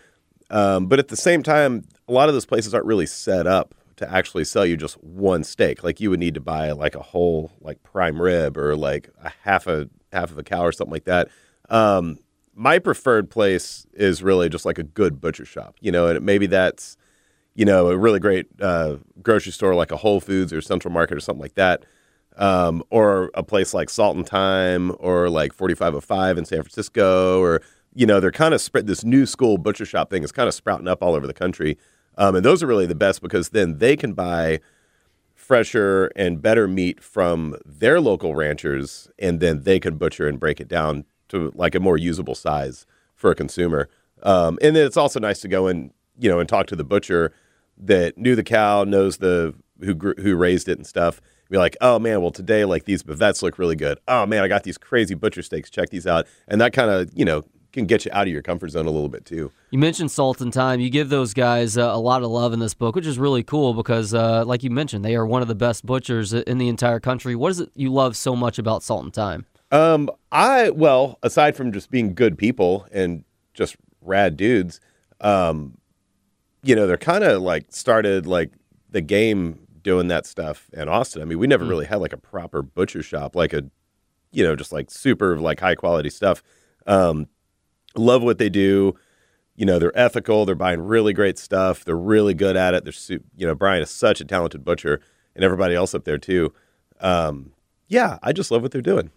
Um, 0.49 0.87
but 0.87 0.99
at 0.99 1.07
the 1.07 1.15
same 1.15 1.41
time, 1.41 1.85
a 2.09 2.11
lot 2.11 2.27
of 2.27 2.35
those 2.35 2.45
places 2.45 2.73
aren't 2.73 2.87
really 2.87 3.05
set 3.05 3.47
up 3.47 3.75
to 3.95 4.13
actually 4.13 4.43
sell 4.43 4.65
you 4.65 4.75
just 4.75 5.01
one 5.03 5.45
steak. 5.45 5.83
Like 5.83 6.01
you 6.01 6.09
would 6.09 6.19
need 6.19 6.33
to 6.33 6.41
buy 6.41 6.71
like 6.71 6.95
a 6.95 7.01
whole 7.01 7.53
like 7.61 7.81
prime 7.83 8.21
rib 8.21 8.57
or 8.57 8.75
like 8.75 9.09
a 9.23 9.31
half 9.43 9.67
a 9.67 9.87
half 10.11 10.31
of 10.31 10.37
a 10.37 10.43
cow 10.43 10.65
or 10.65 10.73
something 10.73 10.91
like 10.91 11.05
that. 11.05 11.29
Um, 11.69 12.19
my 12.55 12.79
preferred 12.79 13.29
place 13.29 13.87
is 13.93 14.21
really 14.21 14.49
just 14.49 14.65
like 14.65 14.77
a 14.77 14.83
good 14.83 15.21
butcher 15.21 15.45
shop. 15.45 15.75
You 15.79 15.91
know, 15.91 16.07
and 16.07 16.25
maybe 16.25 16.47
that's 16.47 16.97
you 17.59 17.65
know, 17.65 17.89
a 17.89 17.97
really 17.97 18.21
great 18.21 18.47
uh, 18.61 18.95
grocery 19.21 19.51
store 19.51 19.75
like 19.75 19.91
a 19.91 19.97
Whole 19.97 20.21
Foods 20.21 20.53
or 20.53 20.61
Central 20.61 20.93
Market 20.93 21.17
or 21.17 21.19
something 21.19 21.41
like 21.41 21.55
that, 21.55 21.83
um, 22.37 22.81
or 22.89 23.31
a 23.33 23.43
place 23.43 23.73
like 23.73 23.89
Salt 23.89 24.15
and 24.15 24.25
Time 24.25 24.95
or 24.97 25.29
like 25.29 25.51
4505 25.51 26.37
in 26.37 26.45
San 26.45 26.61
Francisco, 26.61 27.41
or 27.41 27.61
you 27.93 28.05
know, 28.05 28.21
they're 28.21 28.31
kind 28.31 28.53
of 28.53 28.61
spread. 28.61 28.87
This 28.87 29.03
new 29.03 29.25
school 29.25 29.57
butcher 29.57 29.83
shop 29.85 30.09
thing 30.09 30.23
is 30.23 30.31
kind 30.31 30.47
of 30.47 30.53
sprouting 30.53 30.87
up 30.87 31.03
all 31.03 31.15
over 31.15 31.27
the 31.27 31.33
country, 31.33 31.77
um, 32.17 32.33
and 32.35 32.45
those 32.45 32.63
are 32.63 32.67
really 32.67 32.85
the 32.85 32.95
best 32.95 33.21
because 33.21 33.49
then 33.49 33.79
they 33.79 33.97
can 33.97 34.13
buy 34.13 34.61
fresher 35.35 36.11
and 36.15 36.41
better 36.41 36.65
meat 36.65 37.03
from 37.03 37.57
their 37.65 37.99
local 37.99 38.35
ranchers, 38.35 39.09
and 39.19 39.41
then 39.41 39.63
they 39.63 39.81
can 39.81 39.97
butcher 39.97 40.29
and 40.29 40.39
break 40.39 40.61
it 40.61 40.69
down 40.69 41.03
to 41.29 41.51
like 41.55 41.75
a 41.75 41.79
more 41.79 41.97
usable 41.97 42.35
size 42.35 42.85
for 43.15 43.31
a 43.31 43.35
consumer. 43.35 43.89
Um, 44.23 44.59
and 44.61 44.75
then 44.75 44.85
it's 44.85 44.97
also 44.97 45.19
nice 45.19 45.39
to 45.41 45.47
go 45.47 45.67
and 45.67 45.91
you 46.17 46.29
know 46.29 46.39
and 46.39 46.49
talk 46.49 46.67
to 46.67 46.75
the 46.75 46.83
butcher 46.83 47.33
that 47.77 48.17
knew 48.17 48.35
the 48.35 48.43
cow, 48.43 48.83
knows 48.83 49.17
the 49.17 49.55
who 49.81 49.95
who 50.17 50.35
raised 50.35 50.67
it 50.67 50.77
and 50.77 50.85
stuff. 50.85 51.21
Be 51.49 51.57
like, 51.57 51.75
oh 51.81 51.97
man, 51.97 52.21
well 52.21 52.31
today 52.31 52.63
like 52.63 52.85
these 52.85 53.01
bavettes 53.01 53.41
look 53.41 53.57
really 53.57 53.75
good. 53.75 53.97
Oh 54.07 54.25
man, 54.25 54.43
I 54.43 54.47
got 54.47 54.63
these 54.63 54.77
crazy 54.77 55.15
butcher 55.15 55.41
steaks. 55.41 55.69
Check 55.69 55.89
these 55.89 56.05
out, 56.05 56.27
and 56.47 56.61
that 56.61 56.73
kind 56.73 56.91
of 56.91 57.09
you 57.15 57.25
know 57.25 57.43
can 57.71 57.85
get 57.85 58.05
you 58.05 58.11
out 58.13 58.27
of 58.27 58.33
your 58.33 58.41
comfort 58.41 58.69
zone 58.69 58.85
a 58.85 58.91
little 58.91 59.09
bit 59.09 59.25
too. 59.25 59.51
You 59.71 59.79
mentioned 59.79 60.11
Salt 60.11 60.41
and 60.41 60.51
Time. 60.51 60.79
You 60.79 60.89
give 60.89 61.09
those 61.09 61.33
guys 61.33 61.77
uh, 61.77 61.83
a 61.83 61.99
lot 61.99 62.23
of 62.23 62.29
love 62.29 62.53
in 62.53 62.59
this 62.59 62.73
book, 62.73 62.95
which 62.95 63.05
is 63.05 63.19
really 63.19 63.43
cool 63.43 63.73
because, 63.73 64.13
uh, 64.13 64.43
like 64.45 64.63
you 64.63 64.69
mentioned, 64.69 65.05
they 65.05 65.15
are 65.15 65.25
one 65.25 65.41
of 65.41 65.47
the 65.47 65.55
best 65.55 65.85
butchers 65.85 66.33
in 66.33 66.57
the 66.57 66.67
entire 66.67 66.99
country. 66.99 67.35
What 67.35 67.51
is 67.51 67.59
it 67.59 67.69
you 67.75 67.91
love 67.91 68.15
so 68.15 68.35
much 68.35 68.57
about 68.57 68.83
Salt 68.83 69.03
and 69.03 69.13
Time? 69.13 69.45
Um, 69.71 70.09
I 70.31 70.71
well, 70.71 71.19
aside 71.21 71.55
from 71.55 71.71
just 71.71 71.91
being 71.91 72.13
good 72.13 72.37
people 72.37 72.87
and 72.91 73.23
just 73.53 73.75
rad 74.01 74.37
dudes, 74.37 74.79
um, 75.21 75.77
you 76.63 76.75
know, 76.75 76.87
they're 76.87 76.97
kind 76.97 77.23
of 77.23 77.41
like 77.41 77.65
started 77.69 78.25
like 78.25 78.51
the 78.89 79.01
game 79.01 79.59
doing 79.81 80.07
that 80.07 80.25
stuff 80.25 80.69
in 80.73 80.89
Austin. 80.89 81.21
I 81.21 81.25
mean, 81.25 81.39
we 81.39 81.47
never 81.47 81.65
really 81.65 81.85
had 81.85 81.97
like 81.97 82.13
a 82.13 82.17
proper 82.17 82.61
butcher 82.61 83.01
shop, 83.01 83.35
like 83.35 83.53
a, 83.53 83.63
you 84.31 84.43
know, 84.43 84.55
just 84.55 84.71
like 84.71 84.91
super 84.91 85.39
like 85.39 85.59
high 85.59 85.75
quality 85.75 86.09
stuff. 86.09 86.43
Um, 86.87 87.27
love 87.95 88.23
what 88.23 88.37
they 88.37 88.49
do. 88.49 88.95
You 89.55 89.65
know, 89.65 89.77
they're 89.77 89.97
ethical. 89.97 90.45
They're 90.45 90.55
buying 90.55 90.81
really 90.81 91.13
great 91.13 91.37
stuff. 91.37 91.83
They're 91.85 91.95
really 91.95 92.33
good 92.33 92.55
at 92.55 92.73
it. 92.73 92.83
They're, 92.83 92.93
su- 92.93 93.23
you 93.35 93.45
know, 93.45 93.55
Brian 93.55 93.81
is 93.81 93.89
such 93.89 94.21
a 94.21 94.25
talented 94.25 94.63
butcher, 94.63 95.01
and 95.35 95.43
everybody 95.43 95.75
else 95.75 95.93
up 95.93 96.05
there 96.05 96.17
too. 96.17 96.53
Um, 97.01 97.51
yeah, 97.87 98.19
I 98.23 98.31
just 98.31 98.51
love 98.51 98.61
what 98.61 98.71
they're 98.71 98.81
doing. 98.81 99.11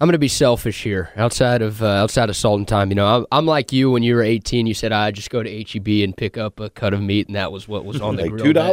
I'm 0.00 0.08
going 0.08 0.12
to 0.14 0.18
be 0.18 0.26
selfish 0.28 0.82
here. 0.82 1.10
Outside 1.16 1.62
of 1.62 1.80
uh, 1.80 1.86
outside 1.86 2.28
of 2.28 2.34
Salt 2.36 2.58
and 2.58 2.66
Time, 2.66 2.90
you 2.90 2.96
know, 2.96 3.06
I'm, 3.06 3.26
I'm 3.30 3.46
like 3.46 3.72
you. 3.72 3.92
When 3.92 4.02
you 4.02 4.16
were 4.16 4.22
18, 4.22 4.66
you 4.66 4.74
said 4.74 4.90
I 4.90 5.12
just 5.12 5.30
go 5.30 5.40
to 5.42 5.62
HEB 5.64 5.86
and 6.02 6.16
pick 6.16 6.36
up 6.36 6.58
a 6.58 6.68
cut 6.68 6.92
of 6.92 7.00
meat, 7.00 7.28
and 7.28 7.36
that 7.36 7.52
was 7.52 7.68
what 7.68 7.84
was 7.84 8.00
on 8.02 8.16
the 8.16 8.22
Like 8.22 8.32
grill. 8.32 8.46
$2? 8.46 8.54
night. 8.54 8.72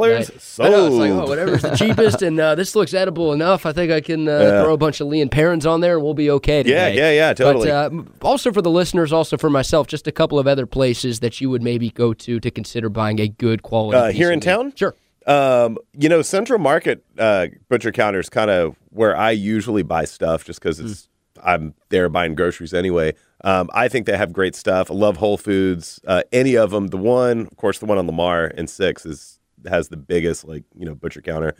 I 0.59 0.69
know, 0.69 0.87
it's 0.87 0.95
like, 0.95 1.11
oh, 1.11 1.27
whatever's 1.27 1.61
the 1.61 1.75
cheapest, 1.77 2.23
and 2.23 2.39
uh, 2.39 2.55
this 2.55 2.75
looks 2.75 2.95
edible 2.95 3.33
enough. 3.33 3.67
I 3.67 3.71
think 3.71 3.91
I 3.91 4.01
can 4.01 4.27
uh, 4.27 4.31
Yeah. 4.39 4.63
throw 4.63 4.73
a 4.73 4.77
bunch 4.77 4.99
of 4.99 5.07
Lea 5.07 5.21
and 5.21 5.31
Perrins 5.31 5.65
on 5.67 5.79
there, 5.81 5.93
and 5.95 6.03
we'll 6.03 6.15
be 6.15 6.31
okay 6.31 6.57
Yeah, 6.65 6.89
today. 6.89 6.95
yeah, 6.97 7.11
yeah, 7.11 7.33
totally. 7.35 7.67
But 7.69 7.93
uh, 7.93 8.01
also 8.23 8.51
for 8.51 8.63
the 8.63 8.71
listeners, 8.71 9.13
also 9.13 9.37
for 9.37 9.49
myself, 9.51 9.85
just 9.85 10.07
a 10.07 10.11
couple 10.11 10.39
of 10.39 10.47
other 10.47 10.65
places 10.65 11.19
that 11.19 11.39
you 11.39 11.51
would 11.51 11.61
maybe 11.61 11.91
go 11.91 12.13
to 12.15 12.39
to 12.39 12.49
consider 12.51 12.89
buying 12.89 13.19
a 13.21 13.27
good 13.27 13.61
quality. 13.61 13.97
Uh, 13.97 14.11
here 14.11 14.31
in 14.31 14.37
meat. 14.37 14.43
town? 14.43 14.73
Sure. 14.75 14.95
Um, 15.27 15.77
you 15.93 16.09
know, 16.09 16.23
Central 16.23 16.57
Market 16.57 17.05
uh, 17.19 17.45
butcher 17.69 17.91
counter 17.91 18.19
is 18.19 18.27
kind 18.27 18.49
of 18.49 18.75
where 18.89 19.15
I 19.15 19.29
usually 19.31 19.83
buy 19.83 20.05
stuff, 20.05 20.43
just 20.45 20.59
because 20.59 20.79
it's 20.79 21.07
I'm 21.43 21.73
there 21.89 22.09
buying 22.09 22.35
groceries 22.35 22.73
anyway. 22.73 23.13
Um, 23.43 23.69
I 23.73 23.87
think 23.87 24.05
they 24.05 24.15
have 24.17 24.31
great 24.33 24.55
stuff. 24.55 24.91
I 24.91 24.93
love 24.93 25.17
Whole 25.17 25.37
Foods. 25.37 25.99
Uh, 26.05 26.23
any 26.31 26.55
of 26.55 26.71
them. 26.71 26.87
The 26.87 26.97
one, 26.97 27.47
of 27.47 27.57
course, 27.57 27.79
the 27.79 27.85
one 27.85 27.97
on 27.97 28.05
Lamar 28.07 28.51
and 28.55 28.69
six 28.69 29.05
is 29.05 29.39
has 29.67 29.89
the 29.89 29.97
biggest 29.97 30.45
like 30.47 30.63
you 30.77 30.85
know 30.85 30.95
butcher 30.95 31.21
counter. 31.21 31.55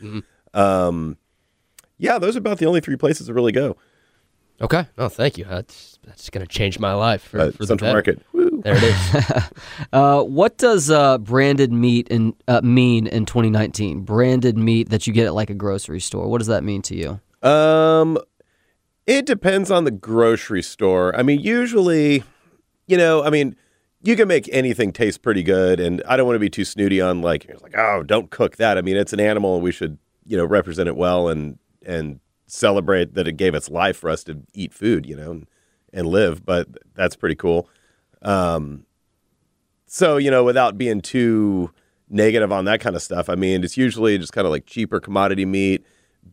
Um, 0.54 1.16
yeah, 1.98 2.18
those 2.18 2.36
are 2.36 2.38
about 2.40 2.58
the 2.58 2.66
only 2.66 2.80
three 2.80 2.96
places 2.96 3.26
to 3.28 3.34
really 3.34 3.52
go. 3.52 3.76
Okay. 4.60 4.86
Oh, 4.98 5.08
thank 5.08 5.38
you. 5.38 5.44
That's 5.44 5.98
that's 6.04 6.30
going 6.30 6.46
to 6.46 6.52
change 6.52 6.78
my 6.78 6.92
life 6.94 7.22
for, 7.22 7.40
Uh, 7.40 7.50
for 7.50 7.66
Central 7.66 7.88
better. 7.88 7.96
Market. 7.96 8.22
Woo. 8.32 8.60
There 8.62 8.76
it 8.76 8.82
is. 8.82 9.42
Uh, 9.92 10.22
what 10.22 10.56
does 10.56 10.90
uh, 10.90 11.18
branded 11.18 11.70
meat 11.72 12.08
in, 12.08 12.34
uh, 12.48 12.60
mean 12.62 13.06
in 13.06 13.26
2019? 13.26 14.02
Branded 14.04 14.56
meat 14.56 14.88
that 14.90 15.06
you 15.06 15.12
get 15.12 15.26
at 15.26 15.34
like 15.34 15.50
a 15.50 15.54
grocery 15.54 16.00
store. 16.00 16.28
What 16.28 16.38
does 16.38 16.46
that 16.46 16.64
mean 16.64 16.80
to 16.82 16.96
you? 16.96 17.20
Um, 17.48 18.16
it 19.12 19.26
depends 19.26 19.70
on 19.70 19.84
the 19.84 19.90
grocery 19.90 20.62
store. 20.62 21.14
I 21.14 21.22
mean, 21.22 21.40
usually, 21.40 22.24
you 22.86 22.96
know, 22.96 23.22
I 23.22 23.28
mean, 23.28 23.54
you 24.02 24.16
can 24.16 24.26
make 24.26 24.48
anything 24.52 24.90
taste 24.90 25.20
pretty 25.20 25.42
good, 25.42 25.80
and 25.80 26.02
I 26.08 26.16
don't 26.16 26.26
want 26.26 26.36
to 26.36 26.40
be 26.40 26.48
too 26.48 26.64
snooty 26.64 27.00
on 27.00 27.20
like, 27.20 27.46
like, 27.62 27.76
oh, 27.76 28.02
don't 28.02 28.30
cook 28.30 28.56
that. 28.56 28.78
I 28.78 28.80
mean, 28.80 28.96
it's 28.96 29.12
an 29.12 29.20
animal, 29.20 29.60
we 29.60 29.70
should, 29.70 29.98
you 30.26 30.36
know, 30.36 30.46
represent 30.46 30.88
it 30.88 30.96
well 30.96 31.28
and 31.28 31.58
and 31.84 32.20
celebrate 32.46 33.14
that 33.14 33.28
it 33.28 33.36
gave 33.36 33.54
its 33.54 33.68
life 33.68 33.98
for 33.98 34.08
us 34.08 34.24
to 34.24 34.38
eat 34.54 34.72
food, 34.72 35.04
you 35.04 35.16
know, 35.16 35.32
and, 35.32 35.46
and 35.92 36.06
live. 36.06 36.44
But 36.44 36.68
that's 36.94 37.16
pretty 37.16 37.34
cool. 37.34 37.68
Um, 38.22 38.86
so 39.86 40.16
you 40.16 40.30
know, 40.30 40.42
without 40.42 40.78
being 40.78 41.02
too 41.02 41.70
negative 42.08 42.50
on 42.50 42.64
that 42.64 42.80
kind 42.80 42.96
of 42.96 43.02
stuff, 43.02 43.28
I 43.28 43.34
mean, 43.34 43.62
it's 43.62 43.76
usually 43.76 44.16
just 44.16 44.32
kind 44.32 44.46
of 44.46 44.50
like 44.50 44.64
cheaper 44.64 45.00
commodity 45.00 45.44
meat 45.44 45.84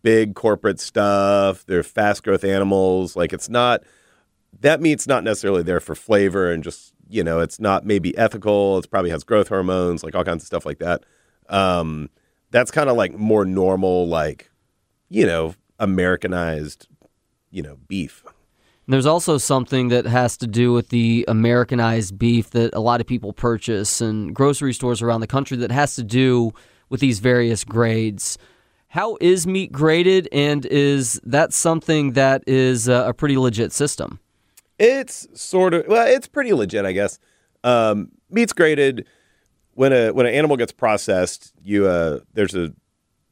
big 0.02 0.36
corporate 0.36 0.80
stuff. 0.80 1.66
They're 1.66 1.84
fast 1.84 2.24
growth 2.24 2.44
animals. 2.44 3.16
Like 3.16 3.34
it's 3.34 3.50
not 3.50 3.84
that 4.62 4.82
meat's 4.82 5.08
not 5.08 5.24
necessarily 5.24 5.64
there 5.64 5.80
for 5.80 5.96
flavor 5.96 6.52
and 6.52 6.64
just 6.64 6.94
you 7.08 7.24
know 7.24 7.40
it's 7.40 7.60
not 7.60 7.86
maybe 7.86 8.18
ethical. 8.18 8.78
It 8.78 8.90
probably 8.90 9.12
has 9.12 9.24
growth 9.24 9.48
hormones, 9.50 10.04
like 10.04 10.16
all 10.16 10.24
kinds 10.24 10.44
of 10.44 10.48
stuff 10.48 10.66
like 10.66 10.80
that. 10.80 11.04
Um, 11.50 12.10
that's 12.52 12.72
kind 12.72 12.90
of 12.90 12.96
like 12.98 13.14
more 13.14 13.46
normal, 13.46 14.08
like 14.08 14.50
you 15.10 15.26
know 15.26 15.56
Americanized, 15.80 16.88
you 17.52 17.62
know 17.62 17.78
beef. 17.88 18.24
And 18.26 18.94
There's 18.94 19.06
also 19.06 19.38
something 19.38 19.90
that 19.90 20.06
has 20.06 20.36
to 20.38 20.48
do 20.48 20.74
with 20.74 20.90
the 20.90 21.24
Americanized 21.28 22.18
beef 22.18 22.50
that 22.52 22.74
a 22.74 22.80
lot 22.80 23.02
of 23.02 23.06
people 23.06 23.34
purchase 23.34 24.02
in 24.02 24.34
grocery 24.34 24.74
stores 24.74 25.04
around 25.04 25.22
the 25.22 25.28
country 25.28 25.58
that 25.58 25.72
has 25.72 25.96
to 25.96 26.04
do 26.04 26.52
with 26.90 27.00
these 27.00 27.20
various 27.20 27.64
grades. 27.64 28.40
How 28.90 29.18
is 29.22 29.46
meat 29.46 29.72
graded, 29.72 30.28
and 30.32 30.66
is 30.66 31.22
that 31.24 31.54
something 31.54 32.14
that 32.14 32.44
is 32.48 32.90
uh, 32.90 33.06
a 33.08 33.14
pretty 33.14 33.38
legit 33.38 33.72
system? 33.72 34.20
It's 34.80 35.28
sort 35.40 35.76
of 35.76 35.86
well, 35.88 36.08
it's 36.08 36.28
pretty 36.28 36.54
legit, 36.54 36.86
I 36.86 36.92
guess. 36.92 37.20
Um, 37.64 38.10
meat's 38.32 38.52
graded 38.52 39.06
when 39.76 39.94
a 39.94 40.12
when 40.12 40.26
an 40.26 40.34
animal 40.34 40.58
gets 40.58 40.72
processed. 40.72 41.54
You 41.64 41.86
uh, 41.86 42.22
there's 42.34 42.56
a 42.56 42.74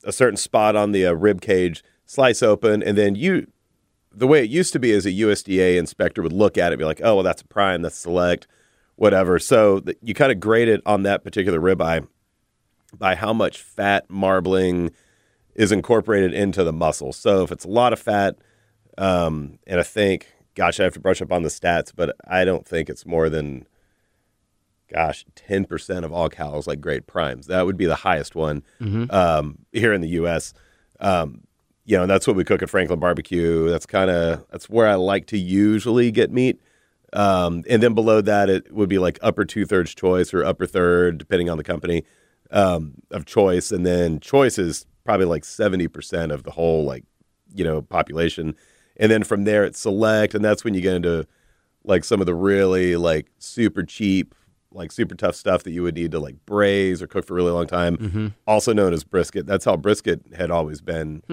a 0.04 0.12
certain 0.12 0.38
spot 0.38 0.76
on 0.76 0.92
the 0.92 1.08
uh, 1.08 1.14
rib 1.14 1.42
cage, 1.42 1.84
slice 2.06 2.44
open, 2.44 2.84
and 2.84 2.96
then 2.96 3.16
you. 3.16 3.48
The 4.14 4.28
way 4.28 4.44
it 4.44 4.50
used 4.52 4.74
to 4.74 4.80
be 4.80 4.92
is 4.92 5.06
a 5.08 5.12
USDA 5.12 5.78
inspector 5.78 6.22
would 6.22 6.34
look 6.34 6.58
at 6.58 6.68
it, 6.68 6.74
and 6.74 6.80
be 6.80 6.86
like, 6.86 7.02
"Oh, 7.04 7.16
well, 7.16 7.24
that's 7.24 7.42
a 7.42 7.48
prime, 7.48 7.82
that's 7.82 7.98
select, 7.98 8.46
whatever." 8.96 9.40
So 9.40 9.82
you 10.04 10.14
kind 10.14 10.32
of 10.32 10.40
grade 10.40 10.68
it 10.68 10.84
on 10.86 11.02
that 11.04 11.24
particular 11.24 11.60
ribeye 11.60 12.08
by 12.96 13.16
how 13.16 13.34
much 13.34 13.60
fat 13.60 14.08
marbling 14.08 14.92
is 15.58 15.72
incorporated 15.72 16.34
into 16.34 16.64
the 16.64 16.72
muscle. 16.72 17.12
So 17.12 17.44
if 17.44 17.52
it's 17.52 17.66
a 17.66 17.70
lot 17.70 17.92
of 17.92 18.00
fat, 18.00 18.38
um, 18.98 19.58
and 19.66 19.80
I 19.80 19.84
think, 19.84 20.28
gosh, 20.56 20.80
I 20.80 20.84
have 20.84 20.94
to 20.94 21.00
brush 21.00 21.22
up 21.22 21.32
on 21.32 21.42
the 21.44 21.50
stats, 21.50 21.92
but 21.94 22.16
I 22.28 22.46
don't 22.46 22.66
think 22.66 22.90
it's 22.90 23.06
more 23.06 23.28
than, 23.28 23.68
gosh, 24.94 25.26
ten 25.36 25.66
percent 25.66 26.06
of 26.06 26.14
all 26.14 26.30
cows 26.30 26.68
like 26.68 26.80
grade 26.80 27.08
primes. 27.08 27.48
That 27.48 27.66
would 27.66 27.76
be 27.76 27.88
the 27.88 27.96
highest 27.96 28.36
one 28.36 28.64
um, 29.12 29.58
here 29.72 29.94
in 29.94 30.02
the 30.02 30.10
U.S. 30.10 30.54
Um, 31.00 31.42
you 31.86 31.98
know, 31.98 32.06
that's 32.06 32.28
what 32.28 32.36
we 32.36 32.44
cook 32.44 32.62
at 32.62 32.70
Franklin 32.70 33.00
Barbecue. 33.00 33.70
That's 33.70 33.86
kind 33.86 34.12
of 34.12 34.46
that's 34.52 34.70
where 34.70 34.88
I 34.88 34.96
like 34.96 35.26
to 35.28 35.38
usually 35.38 36.12
get 36.12 36.32
meat. 36.32 36.62
Um, 37.14 37.64
and 37.70 37.82
then 37.82 37.94
below 37.94 38.22
that, 38.22 38.50
it 38.50 38.72
would 38.72 38.90
be 38.90 39.00
like 39.00 39.18
upper 39.22 39.46
two 39.46 39.66
thirds 39.66 39.96
choice 39.96 40.34
or 40.34 40.44
upper 40.44 40.66
third, 40.68 41.18
depending 41.18 41.50
on 41.50 41.58
the 41.58 41.64
company 41.64 42.04
um, 42.52 42.94
of 43.12 43.26
choice. 43.26 43.72
And 43.72 43.86
then 43.86 44.20
choice 44.20 44.58
is 44.58 44.86
probably 45.04 45.26
like 45.26 45.44
70% 45.44 46.32
of 46.32 46.44
the 46.44 46.52
whole, 46.52 46.84
like, 46.84 47.04
you 47.54 47.64
know, 47.64 47.82
population. 47.82 48.56
And 48.98 49.12
then 49.12 49.24
from 49.24 49.44
there, 49.44 49.64
it's 49.64 49.80
select. 49.80 50.34
And 50.34 50.44
that's 50.44 50.64
when 50.64 50.74
you 50.74 50.82
get 50.82 50.96
into 50.96 51.28
like 51.84 52.04
some 52.04 52.20
of 52.20 52.26
the 52.26 52.36
really 52.36 52.96
like 52.98 53.28
super 53.40 53.84
cheap, 53.84 54.36
like 54.72 54.92
super 54.92 55.16
tough 55.16 55.36
stuff 55.36 55.64
that 55.64 55.72
you 55.72 55.82
would 55.84 55.96
need 55.96 56.12
to 56.12 56.20
like 56.20 56.36
braise 56.46 57.02
or 57.02 57.08
cook 57.08 57.26
for 57.26 57.34
a 57.34 57.36
really 57.38 57.52
long 57.52 57.68
time, 57.68 57.96
also 58.46 58.74
known 58.74 58.94
as 58.94 59.04
brisket. 59.04 59.46
That's 59.46 59.64
how 59.66 59.78
brisket 59.78 60.22
had 60.36 60.52
always 60.52 60.82
been. 60.82 61.24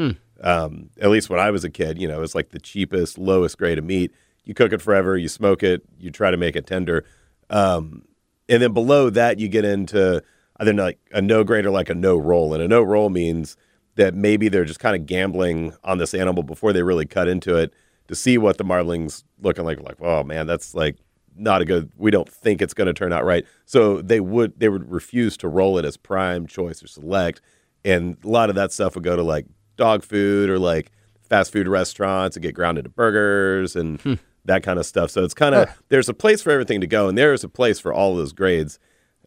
Um, 0.42 0.90
at 1.00 1.10
least 1.10 1.30
when 1.30 1.40
I 1.40 1.50
was 1.50 1.64
a 1.64 1.70
kid, 1.70 1.98
you 1.98 2.06
know, 2.06 2.22
it's 2.22 2.34
like 2.34 2.50
the 2.50 2.58
cheapest, 2.60 3.18
lowest 3.18 3.58
grade 3.58 3.78
of 3.78 3.84
meat. 3.84 4.12
You 4.44 4.52
cook 4.54 4.72
it 4.72 4.82
forever, 4.82 5.16
you 5.16 5.28
smoke 5.28 5.62
it, 5.62 5.82
you 5.98 6.10
try 6.10 6.30
to 6.30 6.36
make 6.36 6.54
it 6.54 6.66
tender. 6.66 7.04
Um, 7.50 8.04
and 8.48 8.62
then 8.62 8.72
below 8.72 9.10
that, 9.10 9.38
you 9.38 9.48
get 9.48 9.64
into 9.64 10.22
either 10.60 10.72
like 10.72 10.98
a 11.12 11.20
no 11.20 11.44
grade 11.44 11.66
or 11.66 11.70
like 11.70 11.90
a 11.90 11.94
no 11.94 12.16
roll. 12.16 12.54
And 12.54 12.62
a 12.62 12.68
no 12.68 12.82
roll 12.82 13.10
means 13.10 13.56
that 13.96 14.14
maybe 14.14 14.48
they're 14.48 14.64
just 14.64 14.80
kind 14.80 14.96
of 14.96 15.06
gambling 15.06 15.74
on 15.84 15.98
this 15.98 16.14
animal 16.14 16.42
before 16.42 16.72
they 16.72 16.82
really 16.82 17.06
cut 17.06 17.28
into 17.28 17.56
it 17.56 17.72
to 18.08 18.14
see 18.14 18.38
what 18.38 18.58
the 18.58 18.64
marling's 18.64 19.24
looking 19.40 19.64
like. 19.64 19.80
Like, 19.80 20.00
oh 20.00 20.24
man, 20.24 20.46
that's 20.46 20.74
like 20.74 20.96
not 21.36 21.62
a 21.62 21.64
good. 21.64 21.90
We 21.96 22.10
don't 22.10 22.28
think 22.28 22.62
it's 22.62 22.74
going 22.74 22.86
to 22.86 22.92
turn 22.94 23.12
out 23.12 23.24
right. 23.24 23.44
So 23.64 24.00
they 24.00 24.20
would 24.20 24.58
they 24.58 24.68
would 24.68 24.90
refuse 24.90 25.36
to 25.38 25.48
roll 25.48 25.78
it 25.78 25.84
as 25.84 25.96
prime, 25.96 26.46
choice, 26.46 26.82
or 26.82 26.86
select. 26.86 27.40
And 27.84 28.16
a 28.24 28.28
lot 28.28 28.48
of 28.48 28.56
that 28.56 28.72
stuff 28.72 28.94
would 28.94 29.04
go 29.04 29.16
to 29.16 29.22
like 29.22 29.46
dog 29.76 30.04
food 30.04 30.48
or 30.48 30.58
like 30.58 30.90
fast 31.28 31.52
food 31.52 31.68
restaurants 31.68 32.36
and 32.36 32.42
get 32.42 32.54
ground 32.54 32.78
into 32.78 32.90
burgers 32.90 33.76
and 33.76 34.00
that 34.44 34.62
kind 34.62 34.78
of 34.78 34.86
stuff. 34.86 35.10
So 35.10 35.24
it's 35.24 35.34
kind 35.34 35.54
of 35.54 35.82
there's 35.88 36.08
a 36.08 36.14
place 36.14 36.42
for 36.42 36.50
everything 36.50 36.80
to 36.80 36.86
go, 36.86 37.08
and 37.08 37.16
there 37.16 37.32
is 37.32 37.44
a 37.44 37.48
place 37.48 37.78
for 37.78 37.92
all 37.92 38.14
those 38.16 38.32
grades. 38.32 38.78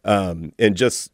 Um, 0.04 0.52
and 0.58 0.76
just 0.76 1.10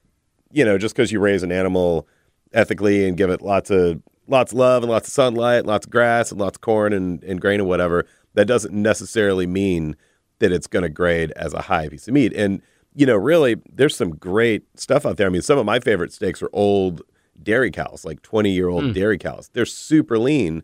you 0.55 0.65
know, 0.65 0.79
just 0.79 0.95
because 0.95 1.11
you 1.13 1.21
raise 1.21 1.43
an 1.43 1.53
animal 1.53 2.07
ethically 2.53 3.07
and 3.07 3.17
give 3.17 3.29
it 3.29 3.43
lots 3.43 3.71
of 3.71 4.01
lots 4.29 4.53
of 4.53 4.59
love 4.59 4.83
and 4.83 4.91
lots 4.91 5.09
of 5.09 5.13
sunlight, 5.13 5.67
lots 5.67 5.85
of 5.85 5.93
grass 5.93 6.31
and 6.31 6.41
lots 6.41 6.57
of 6.57 6.61
corn 6.63 6.93
and, 6.93 7.23
and 7.25 7.41
grain 7.41 7.61
and 7.61 7.69
whatever, 7.69 8.07
that 8.35 8.47
doesn't 8.47 8.73
necessarily 8.73 9.47
mean 9.47 9.97
that 10.39 10.53
it's 10.53 10.67
going 10.67 10.85
to 10.85 10.89
grade 10.89 11.33
as 11.33 11.53
a 11.53 11.63
high 11.63 11.89
piece 11.89 12.09
of 12.09 12.15
meat. 12.15 12.33
And 12.35 12.63
you 12.95 13.05
know, 13.05 13.17
really, 13.17 13.57
there's 13.73 13.97
some 13.97 14.15
great 14.15 14.63
stuff 14.79 15.05
out 15.05 15.17
there. 15.17 15.27
I 15.27 15.31
mean, 15.31 15.43
some 15.43 15.59
of 15.59 15.67
my 15.67 15.81
favorite 15.81 16.13
steaks 16.13 16.41
are 16.41 16.51
old 16.53 17.03
dairy 17.43 17.73
cows, 17.73 18.05
like 18.05 18.23
20 18.23 18.51
year 18.51 18.69
old 18.69 18.95
dairy 18.95 19.19
cows. 19.19 19.51
They're 19.53 19.67
super 19.67 20.17
lean, 20.19 20.63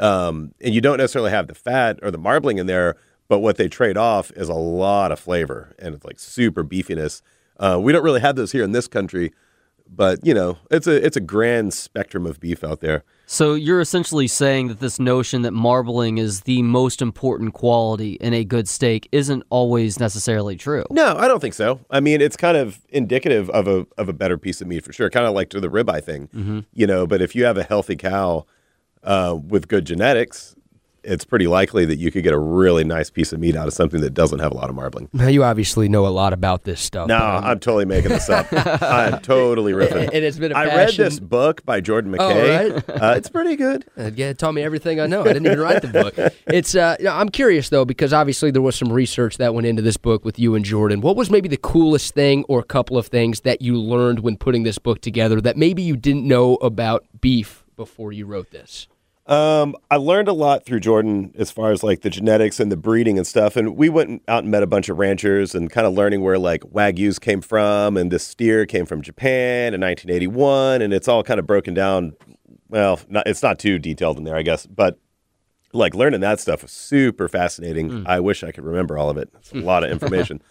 um, 0.00 0.52
and 0.60 0.74
you 0.74 0.80
don't 0.80 0.98
necessarily 0.98 1.30
have 1.30 1.46
the 1.46 1.54
fat 1.54 2.00
or 2.02 2.10
the 2.10 2.18
marbling 2.18 2.58
in 2.58 2.66
there, 2.66 2.96
but 3.28 3.38
what 3.38 3.56
they 3.56 3.68
trade 3.68 3.96
off 3.96 4.32
is 4.32 4.48
a 4.48 4.54
lot 4.54 5.12
of 5.12 5.20
flavor 5.20 5.76
and 5.78 5.94
it's 5.94 6.04
like 6.04 6.18
super 6.18 6.64
beefiness. 6.64 7.22
Uh, 7.60 7.78
we 7.80 7.92
don't 7.92 8.02
really 8.02 8.20
have 8.20 8.36
those 8.36 8.52
here 8.52 8.64
in 8.64 8.72
this 8.72 8.88
country, 8.88 9.32
but 9.86 10.18
you 10.24 10.32
know, 10.32 10.56
it's 10.70 10.86
a 10.86 11.04
it's 11.04 11.16
a 11.16 11.20
grand 11.20 11.74
spectrum 11.74 12.24
of 12.24 12.40
beef 12.40 12.64
out 12.64 12.80
there. 12.80 13.04
So 13.26 13.54
you're 13.54 13.80
essentially 13.80 14.26
saying 14.26 14.68
that 14.68 14.80
this 14.80 14.98
notion 14.98 15.42
that 15.42 15.52
marbling 15.52 16.18
is 16.18 16.40
the 16.40 16.62
most 16.62 17.00
important 17.00 17.52
quality 17.54 18.14
in 18.14 18.34
a 18.34 18.44
good 18.44 18.68
steak 18.68 19.08
isn't 19.12 19.44
always 19.50 20.00
necessarily 20.00 20.56
true. 20.56 20.84
No, 20.90 21.14
I 21.16 21.28
don't 21.28 21.38
think 21.38 21.54
so. 21.54 21.78
I 21.90 22.00
mean, 22.00 22.20
it's 22.20 22.36
kind 22.36 22.56
of 22.56 22.80
indicative 22.88 23.50
of 23.50 23.68
a 23.68 23.86
of 23.98 24.08
a 24.08 24.12
better 24.12 24.38
piece 24.38 24.60
of 24.60 24.66
meat 24.66 24.82
for 24.84 24.92
sure. 24.92 25.10
Kind 25.10 25.26
of 25.26 25.34
like 25.34 25.50
to 25.50 25.60
the 25.60 25.68
ribeye 25.68 26.02
thing, 26.02 26.66
you 26.72 26.86
know. 26.86 27.06
But 27.06 27.20
if 27.20 27.36
you 27.36 27.44
have 27.44 27.58
a 27.58 27.62
healthy 27.62 27.96
cow 27.96 28.46
uh, 29.04 29.38
with 29.46 29.68
good 29.68 29.84
genetics, 29.84 30.56
it's 31.02 31.24
pretty 31.24 31.46
likely 31.46 31.84
that 31.86 31.98
you 31.98 32.10
could 32.10 32.22
get 32.22 32.32
a 32.32 32.38
really 32.38 32.84
nice 32.84 33.10
piece 33.10 33.32
of 33.32 33.40
meat 33.40 33.56
out 33.56 33.66
of 33.66 33.72
something 33.74 34.00
that 34.00 34.14
doesn't 34.14 34.38
have 34.40 34.52
a 34.52 34.54
lot 34.54 34.68
of 34.70 34.76
marbling. 34.76 35.08
Now, 35.12 35.28
you 35.28 35.44
obviously 35.44 35.88
know 35.88 36.06
a 36.06 36.08
lot 36.08 36.32
about 36.32 36.64
this 36.64 36.80
stuff. 36.80 37.08
No, 37.08 37.16
um, 37.16 37.44
I'm 37.44 37.60
totally 37.60 37.84
making 37.86 38.10
this 38.10 38.28
up. 38.28 38.46
I'm 38.82 39.20
totally 39.20 39.72
riffing. 39.72 40.04
and 40.12 40.24
it's 40.24 40.38
been 40.38 40.52
a 40.52 40.54
I 40.54 40.66
read 40.66 40.94
this 40.94 41.18
book 41.20 41.64
by 41.64 41.80
Jordan 41.80 42.14
Oh, 42.18 42.28
Mackay. 42.28 42.70
right? 42.72 42.90
uh, 43.02 43.14
it's 43.16 43.28
pretty 43.30 43.56
good. 43.56 43.84
Uh, 43.98 44.10
yeah, 44.14 44.28
it 44.30 44.38
taught 44.38 44.52
me 44.52 44.62
everything 44.62 45.00
I 45.00 45.06
know. 45.06 45.22
I 45.22 45.28
didn't 45.32 45.46
even 45.46 45.60
write 45.60 45.82
the 45.82 45.88
book. 45.88 46.14
It's. 46.46 46.74
Uh, 46.74 46.96
you 46.98 47.06
know, 47.06 47.12
I'm 47.14 47.28
curious 47.28 47.68
though 47.68 47.84
because 47.84 48.12
obviously 48.12 48.50
there 48.50 48.62
was 48.62 48.76
some 48.76 48.92
research 48.92 49.36
that 49.38 49.54
went 49.54 49.66
into 49.66 49.82
this 49.82 49.96
book 49.96 50.24
with 50.24 50.38
you 50.38 50.54
and 50.54 50.64
Jordan. 50.64 51.00
What 51.00 51.16
was 51.16 51.30
maybe 51.30 51.48
the 51.48 51.56
coolest 51.56 52.14
thing 52.14 52.44
or 52.48 52.58
a 52.60 52.64
couple 52.64 52.98
of 52.98 53.06
things 53.06 53.40
that 53.40 53.62
you 53.62 53.76
learned 53.78 54.20
when 54.20 54.36
putting 54.36 54.62
this 54.64 54.78
book 54.78 55.00
together 55.00 55.40
that 55.40 55.56
maybe 55.56 55.82
you 55.82 55.96
didn't 55.96 56.26
know 56.26 56.56
about 56.56 57.04
beef 57.20 57.64
before 57.76 58.12
you 58.12 58.26
wrote 58.26 58.50
this? 58.50 58.86
Um, 59.26 59.76
I 59.90 59.96
learned 59.96 60.26
a 60.28 60.32
lot 60.32 60.64
through 60.64 60.80
Jordan 60.80 61.32
as 61.38 61.50
far 61.50 61.70
as 61.70 61.82
like 61.82 62.00
the 62.00 62.10
genetics 62.10 62.58
and 62.58 62.72
the 62.72 62.76
breeding 62.76 63.16
and 63.16 63.26
stuff. 63.26 63.56
And 63.56 63.76
we 63.76 63.88
went 63.88 64.22
out 64.26 64.42
and 64.42 64.50
met 64.50 64.62
a 64.62 64.66
bunch 64.66 64.88
of 64.88 64.98
ranchers 64.98 65.54
and 65.54 65.70
kind 65.70 65.86
of 65.86 65.92
learning 65.92 66.22
where 66.22 66.38
like 66.38 66.62
Wagyu's 66.64 67.18
came 67.18 67.40
from. 67.40 67.96
And 67.96 68.10
this 68.10 68.26
steer 68.26 68.66
came 68.66 68.86
from 68.86 69.02
Japan 69.02 69.72
in 69.74 69.80
1981. 69.80 70.82
And 70.82 70.92
it's 70.92 71.06
all 71.06 71.22
kind 71.22 71.38
of 71.38 71.46
broken 71.46 71.74
down. 71.74 72.14
Well, 72.68 72.98
not, 73.08 73.26
it's 73.26 73.42
not 73.42 73.58
too 73.58 73.78
detailed 73.78 74.18
in 74.18 74.24
there, 74.24 74.36
I 74.36 74.42
guess. 74.42 74.66
But 74.66 74.98
like 75.72 75.94
learning 75.94 76.20
that 76.20 76.40
stuff 76.40 76.62
was 76.62 76.72
super 76.72 77.28
fascinating. 77.28 78.04
I 78.06 78.18
wish 78.20 78.42
I 78.42 78.50
could 78.50 78.64
remember 78.64 78.98
all 78.98 79.10
of 79.10 79.16
it. 79.16 79.28
It's 79.38 79.52
a 79.52 79.56
lot 79.58 79.84
of 79.84 79.90
information. 79.90 80.42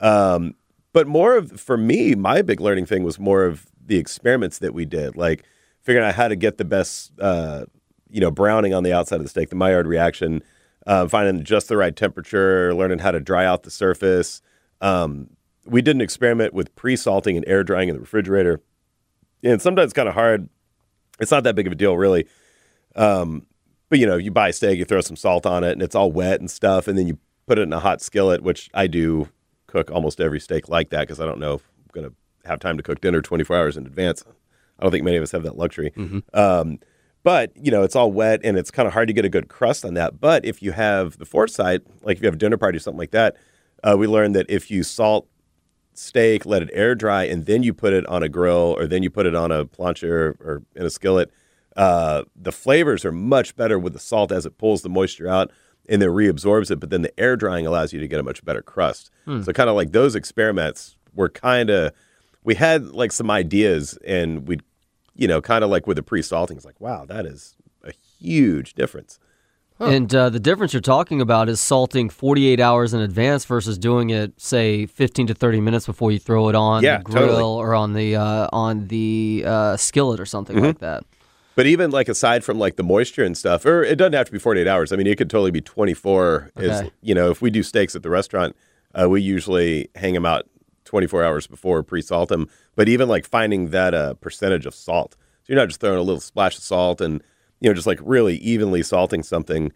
um, 0.00 0.54
but 0.92 1.06
more 1.06 1.36
of 1.36 1.60
for 1.60 1.76
me, 1.76 2.14
my 2.16 2.42
big 2.42 2.60
learning 2.60 2.86
thing 2.86 3.02
was 3.04 3.18
more 3.18 3.44
of 3.44 3.66
the 3.84 3.96
experiments 3.96 4.58
that 4.58 4.74
we 4.74 4.84
did, 4.84 5.16
like 5.16 5.44
figuring 5.82 6.06
out 6.06 6.14
how 6.16 6.26
to 6.28 6.34
get 6.36 6.58
the 6.58 6.64
best, 6.64 7.12
uh, 7.20 7.64
you 8.10 8.20
know, 8.20 8.30
browning 8.30 8.74
on 8.74 8.82
the 8.82 8.92
outside 8.92 9.16
of 9.16 9.22
the 9.22 9.28
steak, 9.28 9.50
the 9.50 9.56
Maillard 9.56 9.86
reaction, 9.86 10.42
uh, 10.86 11.06
finding 11.08 11.44
just 11.44 11.68
the 11.68 11.76
right 11.76 11.94
temperature, 11.94 12.74
learning 12.74 12.98
how 12.98 13.10
to 13.10 13.20
dry 13.20 13.44
out 13.44 13.62
the 13.62 13.70
surface. 13.70 14.42
Um, 14.80 15.30
we 15.66 15.82
did 15.82 15.94
an 15.96 16.00
experiment 16.00 16.54
with 16.54 16.74
pre-salting 16.74 17.36
and 17.36 17.46
air 17.46 17.62
drying 17.62 17.88
in 17.88 17.94
the 17.94 18.00
refrigerator, 18.00 18.60
and 19.42 19.60
sometimes 19.60 19.86
it's 19.86 19.92
kind 19.92 20.08
of 20.08 20.14
hard. 20.14 20.48
It's 21.20 21.30
not 21.30 21.44
that 21.44 21.54
big 21.54 21.66
of 21.66 21.72
a 21.72 21.76
deal, 21.76 21.96
really. 21.96 22.26
Um, 22.96 23.46
but 23.88 23.98
you 23.98 24.06
know, 24.06 24.16
you 24.16 24.30
buy 24.30 24.48
a 24.48 24.52
steak, 24.52 24.78
you 24.78 24.84
throw 24.84 25.00
some 25.00 25.16
salt 25.16 25.46
on 25.46 25.64
it, 25.64 25.72
and 25.72 25.82
it's 25.82 25.94
all 25.94 26.10
wet 26.10 26.40
and 26.40 26.50
stuff, 26.50 26.88
and 26.88 26.96
then 26.98 27.06
you 27.06 27.18
put 27.46 27.58
it 27.58 27.62
in 27.62 27.72
a 27.72 27.80
hot 27.80 28.00
skillet, 28.00 28.42
which 28.42 28.70
I 28.72 28.86
do 28.86 29.28
cook 29.66 29.90
almost 29.90 30.20
every 30.20 30.40
steak 30.40 30.68
like 30.68 30.90
that 30.90 31.00
because 31.00 31.20
I 31.20 31.26
don't 31.26 31.38
know 31.38 31.54
if 31.54 31.62
I'm 31.78 32.00
going 32.02 32.10
to 32.10 32.48
have 32.48 32.60
time 32.60 32.76
to 32.76 32.82
cook 32.82 33.00
dinner 33.00 33.20
24 33.20 33.56
hours 33.56 33.76
in 33.76 33.86
advance. 33.86 34.24
I 34.78 34.82
don't 34.82 34.90
think 34.92 35.04
many 35.04 35.16
of 35.16 35.22
us 35.22 35.32
have 35.32 35.42
that 35.42 35.56
luxury. 35.56 35.92
Um, 36.32 36.78
but 37.22 37.52
you 37.56 37.70
know, 37.70 37.82
it's 37.82 37.96
all 37.96 38.10
wet 38.10 38.40
and 38.44 38.56
it's 38.58 38.70
kind 38.70 38.86
of 38.86 38.92
hard 38.92 39.08
to 39.08 39.14
get 39.14 39.24
a 39.24 39.28
good 39.28 39.48
crust 39.48 39.84
on 39.84 39.94
that. 39.94 40.20
But 40.20 40.44
if 40.44 40.62
you 40.62 40.72
have 40.72 41.18
the 41.18 41.26
foresight, 41.26 41.82
like 42.02 42.16
if 42.16 42.22
you 42.22 42.26
have 42.26 42.34
a 42.34 42.38
dinner 42.38 42.56
party 42.56 42.76
or 42.76 42.80
something 42.80 42.98
like 42.98 43.10
that, 43.12 43.36
uh, 43.82 43.96
we 43.98 44.06
learned 44.06 44.34
that 44.34 44.46
if 44.48 44.70
you 44.70 44.82
salt 44.82 45.26
steak, 45.94 46.46
let 46.46 46.62
it 46.62 46.70
air 46.72 46.94
dry, 46.94 47.24
and 47.24 47.46
then 47.46 47.62
you 47.62 47.74
put 47.74 47.92
it 47.92 48.06
on 48.06 48.22
a 48.22 48.28
grill 48.28 48.74
or 48.78 48.86
then 48.86 49.02
you 49.02 49.10
put 49.10 49.26
it 49.26 49.34
on 49.34 49.52
a 49.52 49.64
plancha 49.64 50.04
or 50.08 50.62
in 50.74 50.86
a 50.86 50.90
skillet, 50.90 51.30
uh, 51.76 52.22
the 52.34 52.52
flavors 52.52 53.04
are 53.04 53.12
much 53.12 53.54
better 53.56 53.78
with 53.78 53.92
the 53.92 53.98
salt 53.98 54.32
as 54.32 54.46
it 54.46 54.58
pulls 54.58 54.82
the 54.82 54.88
moisture 54.88 55.28
out 55.28 55.50
and 55.88 56.00
then 56.00 56.08
reabsorbs 56.08 56.70
it. 56.70 56.80
But 56.80 56.90
then 56.90 57.02
the 57.02 57.20
air 57.20 57.36
drying 57.36 57.66
allows 57.66 57.92
you 57.92 58.00
to 58.00 58.08
get 58.08 58.20
a 58.20 58.22
much 58.22 58.44
better 58.44 58.62
crust. 58.62 59.10
So 59.44 59.52
kind 59.52 59.68
of 59.70 59.76
like 59.76 59.92
those 59.92 60.14
experiments 60.14 60.96
were 61.14 61.28
kind 61.28 61.70
of 61.70 61.92
we 62.44 62.54
had 62.54 62.86
like 62.86 63.12
some 63.12 63.30
ideas 63.30 63.98
and 64.06 64.48
we, 64.48 64.58
you 65.20 65.28
know, 65.28 65.40
kind 65.40 65.62
of 65.62 65.70
like 65.70 65.86
with 65.86 65.96
the 65.96 66.02
pre-salting, 66.02 66.56
it's 66.56 66.66
like 66.66 66.80
wow, 66.80 67.04
that 67.04 67.26
is 67.26 67.54
a 67.84 67.92
huge 68.18 68.74
difference. 68.74 69.20
And 69.78 70.14
uh, 70.14 70.28
the 70.28 70.40
difference 70.40 70.74
you're 70.74 70.82
talking 70.82 71.22
about 71.22 71.48
is 71.48 71.58
salting 71.58 72.10
48 72.10 72.60
hours 72.60 72.92
in 72.92 73.00
advance 73.00 73.46
versus 73.46 73.78
doing 73.78 74.10
it, 74.10 74.38
say, 74.38 74.84
15 74.84 75.28
to 75.28 75.34
30 75.34 75.60
minutes 75.62 75.86
before 75.86 76.12
you 76.12 76.18
throw 76.18 76.50
it 76.50 76.54
on 76.54 76.82
Yeah, 76.82 76.98
the 76.98 77.04
grill 77.04 77.22
totally. 77.28 77.42
or 77.44 77.74
on 77.74 77.94
the 77.94 78.14
uh, 78.16 78.48
on 78.52 78.88
the 78.88 79.42
uh, 79.46 79.76
skillet 79.78 80.20
or 80.20 80.26
something 80.26 80.56
Mm-hmm. 80.56 80.66
like 80.66 80.78
that. 80.80 81.04
But 81.56 81.66
even 81.66 81.90
like 81.90 82.08
aside 82.10 82.44
from 82.44 82.58
like 82.58 82.76
the 82.76 82.82
moisture 82.82 83.24
and 83.24 83.36
stuff, 83.36 83.64
or 83.64 83.82
it 83.82 83.96
doesn't 83.96 84.12
have 84.12 84.26
to 84.26 84.32
be 84.32 84.38
48 84.38 84.66
hours. 84.66 84.92
I 84.92 84.96
mean, 84.96 85.06
it 85.06 85.16
could 85.16 85.30
totally 85.30 85.50
be 85.50 85.62
24. 85.62 86.50
Is 86.56 86.82
you 87.02 87.14
know, 87.14 87.30
if 87.30 87.40
we 87.40 87.50
do 87.50 87.62
steaks 87.62 87.96
at 87.96 88.02
the 88.02 88.10
restaurant, 88.10 88.54
uh, 88.94 89.08
we 89.08 89.22
usually 89.22 89.88
hang 89.94 90.12
them 90.12 90.26
out 90.26 90.46
24 90.90 91.22
hours 91.24 91.46
before 91.46 91.82
pre-salt 91.84 92.28
them. 92.30 92.48
But 92.74 92.88
even 92.88 93.08
like 93.08 93.24
finding 93.24 93.70
that 93.70 93.94
uh, 93.94 94.14
percentage 94.14 94.66
of 94.66 94.74
salt, 94.74 95.12
so 95.42 95.46
you're 95.52 95.58
not 95.58 95.68
just 95.68 95.80
throwing 95.80 95.98
a 95.98 96.02
little 96.02 96.20
splash 96.20 96.58
of 96.58 96.64
salt 96.64 97.00
and 97.00 97.22
you 97.60 97.70
know 97.70 97.74
just 97.74 97.86
like 97.86 98.00
really 98.02 98.36
evenly 98.38 98.82
salting 98.82 99.22
something. 99.22 99.72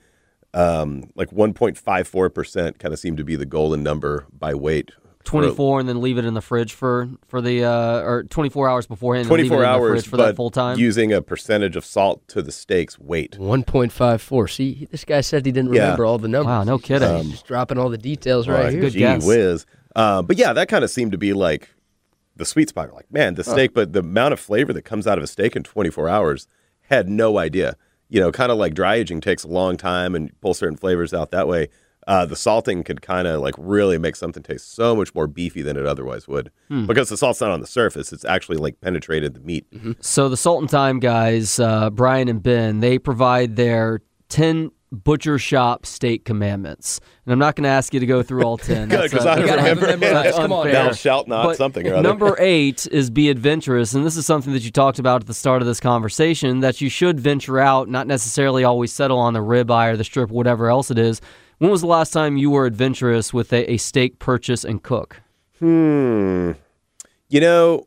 Um, 0.52 1.10
like 1.16 1.30
1.54 1.30 2.34
percent 2.34 2.78
kind 2.78 2.92
of 2.92 2.98
seemed 3.00 3.18
to 3.18 3.24
be 3.24 3.36
the 3.36 3.46
golden 3.46 3.82
number 3.82 4.26
by 4.36 4.54
weight. 4.54 4.90
24 5.24 5.80
and 5.80 5.88
then 5.88 6.02
leave 6.02 6.18
it 6.18 6.26
in 6.26 6.34
the 6.34 6.42
fridge 6.42 6.74
for 6.74 7.08
for 7.28 7.40
the 7.40 7.64
uh, 7.64 8.02
or 8.02 8.24
24 8.24 8.68
hours 8.68 8.86
beforehand. 8.86 9.26
and 9.26 9.32
leave 9.34 9.46
it 9.46 9.48
24 9.48 9.56
in 9.56 9.62
the 9.62 9.68
hours 9.68 9.90
fridge 10.02 10.10
for 10.10 10.16
but 10.18 10.26
that 10.26 10.36
full 10.36 10.50
time. 10.50 10.78
using 10.78 11.12
a 11.14 11.22
percentage 11.22 11.76
of 11.76 11.84
salt 11.84 12.20
to 12.28 12.42
the 12.42 12.52
steak's 12.52 12.98
weight. 12.98 13.32
1.54. 13.38 14.50
See, 14.50 14.86
this 14.90 15.04
guy 15.06 15.22
said 15.22 15.46
he 15.46 15.50
didn't 15.52 15.72
Yeah. 15.72 15.82
remember 15.84 16.04
all 16.04 16.18
the 16.18 16.28
numbers. 16.28 16.46
Wow, 16.46 16.64
no 16.64 16.76
kidding. 16.78 17.08
just- 17.08 17.22
he's 17.24 17.32
just 17.32 17.46
dropping 17.46 17.78
all 17.78 17.88
the 17.88 17.96
details 17.98 18.46
right 18.48 18.64
Like, 18.64 18.72
here. 18.72 18.80
Good 18.82 18.92
gee 18.92 18.98
guess. 18.98 19.24
whiz. 19.26 19.64
Uh, 19.94 20.22
but 20.22 20.36
yeah, 20.36 20.52
that 20.52 20.68
kind 20.68 20.84
of 20.84 20.90
seemed 20.90 21.12
to 21.12 21.18
be 21.18 21.32
like 21.32 21.70
the 22.36 22.44
sweet 22.44 22.68
spot. 22.68 22.92
Like, 22.92 23.10
man, 23.12 23.34
the 23.34 23.44
steak, 23.44 23.74
but 23.74 23.92
the 23.92 24.00
amount 24.00 24.32
of 24.32 24.40
flavor 24.40 24.72
that 24.72 24.82
comes 24.82 25.06
out 25.06 25.18
of 25.18 25.24
a 25.24 25.28
steak 25.28 25.54
in 25.56 25.62
24 25.62 26.08
hours, 26.08 26.48
had 26.88 27.08
no 27.08 27.38
idea. 27.38 27.76
You 28.08 28.20
know, 28.20 28.30
kind 28.32 28.52
of 28.52 28.58
like 28.58 28.74
dry 28.74 28.96
aging 28.96 29.20
takes 29.20 29.44
a 29.44 29.48
long 29.48 29.76
time 29.76 30.14
and 30.14 30.30
pull 30.40 30.52
certain 30.54 30.76
flavors 30.76 31.14
out 31.14 31.30
that 31.30 31.48
way. 31.48 31.68
Uh, 32.06 32.26
the 32.26 32.36
salting 32.36 32.82
could 32.84 33.00
kind 33.00 33.26
of 33.26 33.40
like 33.40 33.54
really 33.56 33.96
make 33.96 34.14
something 34.14 34.42
taste 34.42 34.74
so 34.74 34.94
much 34.94 35.14
more 35.14 35.26
beefy 35.26 35.62
than 35.62 35.74
it 35.78 35.86
otherwise 35.86 36.28
would 36.28 36.50
Hmm. 36.68 36.84
because 36.84 37.08
the 37.08 37.16
salt's 37.16 37.40
not 37.40 37.50
on 37.50 37.60
the 37.62 37.66
surface; 37.66 38.12
it's 38.12 38.26
actually 38.26 38.58
like 38.58 38.78
penetrated 38.82 39.32
the 39.32 39.40
meat. 39.40 39.64
So 40.00 40.28
the 40.28 40.36
Salt 40.36 40.60
and 40.60 40.68
Time 40.68 41.00
guys, 41.00 41.58
uh, 41.58 41.88
Brian 41.88 42.28
and 42.28 42.42
Ben, 42.42 42.80
they 42.80 42.98
provide 42.98 43.56
their 43.56 44.02
10 44.28 44.70
butcher 44.94 45.38
shop 45.38 45.84
steak 45.86 46.24
commandments. 46.24 47.00
And 47.26 47.32
I'm 47.32 47.38
not 47.38 47.56
going 47.56 47.64
to 47.64 47.70
ask 47.70 47.92
you 47.92 48.00
to 48.00 48.06
go 48.06 48.22
through 48.22 48.44
all 48.44 48.56
10. 48.58 48.88
Good, 48.88 48.98
That's, 49.00 49.12
'cause 49.12 49.26
uh, 49.26 49.30
I 49.30 49.34
don't 49.36 49.80
remember 49.80 50.32
Come 50.32 50.52
on. 50.52 50.70
Thou 50.70 50.92
shalt 50.92 51.28
not 51.28 51.44
But 51.44 51.56
something 51.56 51.86
or 51.86 51.94
other. 51.94 52.02
Number 52.02 52.36
eight 52.38 52.86
is 52.90 53.10
be 53.10 53.28
adventurous, 53.30 53.94
and 53.94 54.06
this 54.06 54.16
is 54.16 54.24
something 54.26 54.52
that 54.52 54.62
you 54.64 54.70
talked 54.70 54.98
about 54.98 55.22
at 55.22 55.26
the 55.26 55.34
start 55.34 55.60
of 55.62 55.66
this 55.66 55.80
conversation. 55.80 56.60
That 56.60 56.80
you 56.80 56.88
should 56.88 57.18
venture 57.20 57.58
out, 57.58 57.88
not 57.88 58.06
necessarily 58.06 58.64
always 58.64 58.92
settle 58.92 59.18
on 59.18 59.32
the 59.32 59.40
ribeye 59.40 59.92
or 59.92 59.96
the 59.96 60.04
strip, 60.04 60.30
whatever 60.30 60.70
else 60.70 60.90
it 60.90 60.98
is. 60.98 61.20
When 61.58 61.70
was 61.70 61.80
the 61.82 61.86
last 61.86 62.12
time 62.12 62.36
you 62.36 62.50
were 62.50 62.66
adventurous 62.66 63.32
with 63.32 63.52
a, 63.52 63.72
a 63.72 63.76
steak 63.76 64.18
purchase 64.18 64.64
and 64.64 64.82
cook? 64.82 65.20
Hmm. 65.60 66.52
You 67.28 67.40
know, 67.40 67.86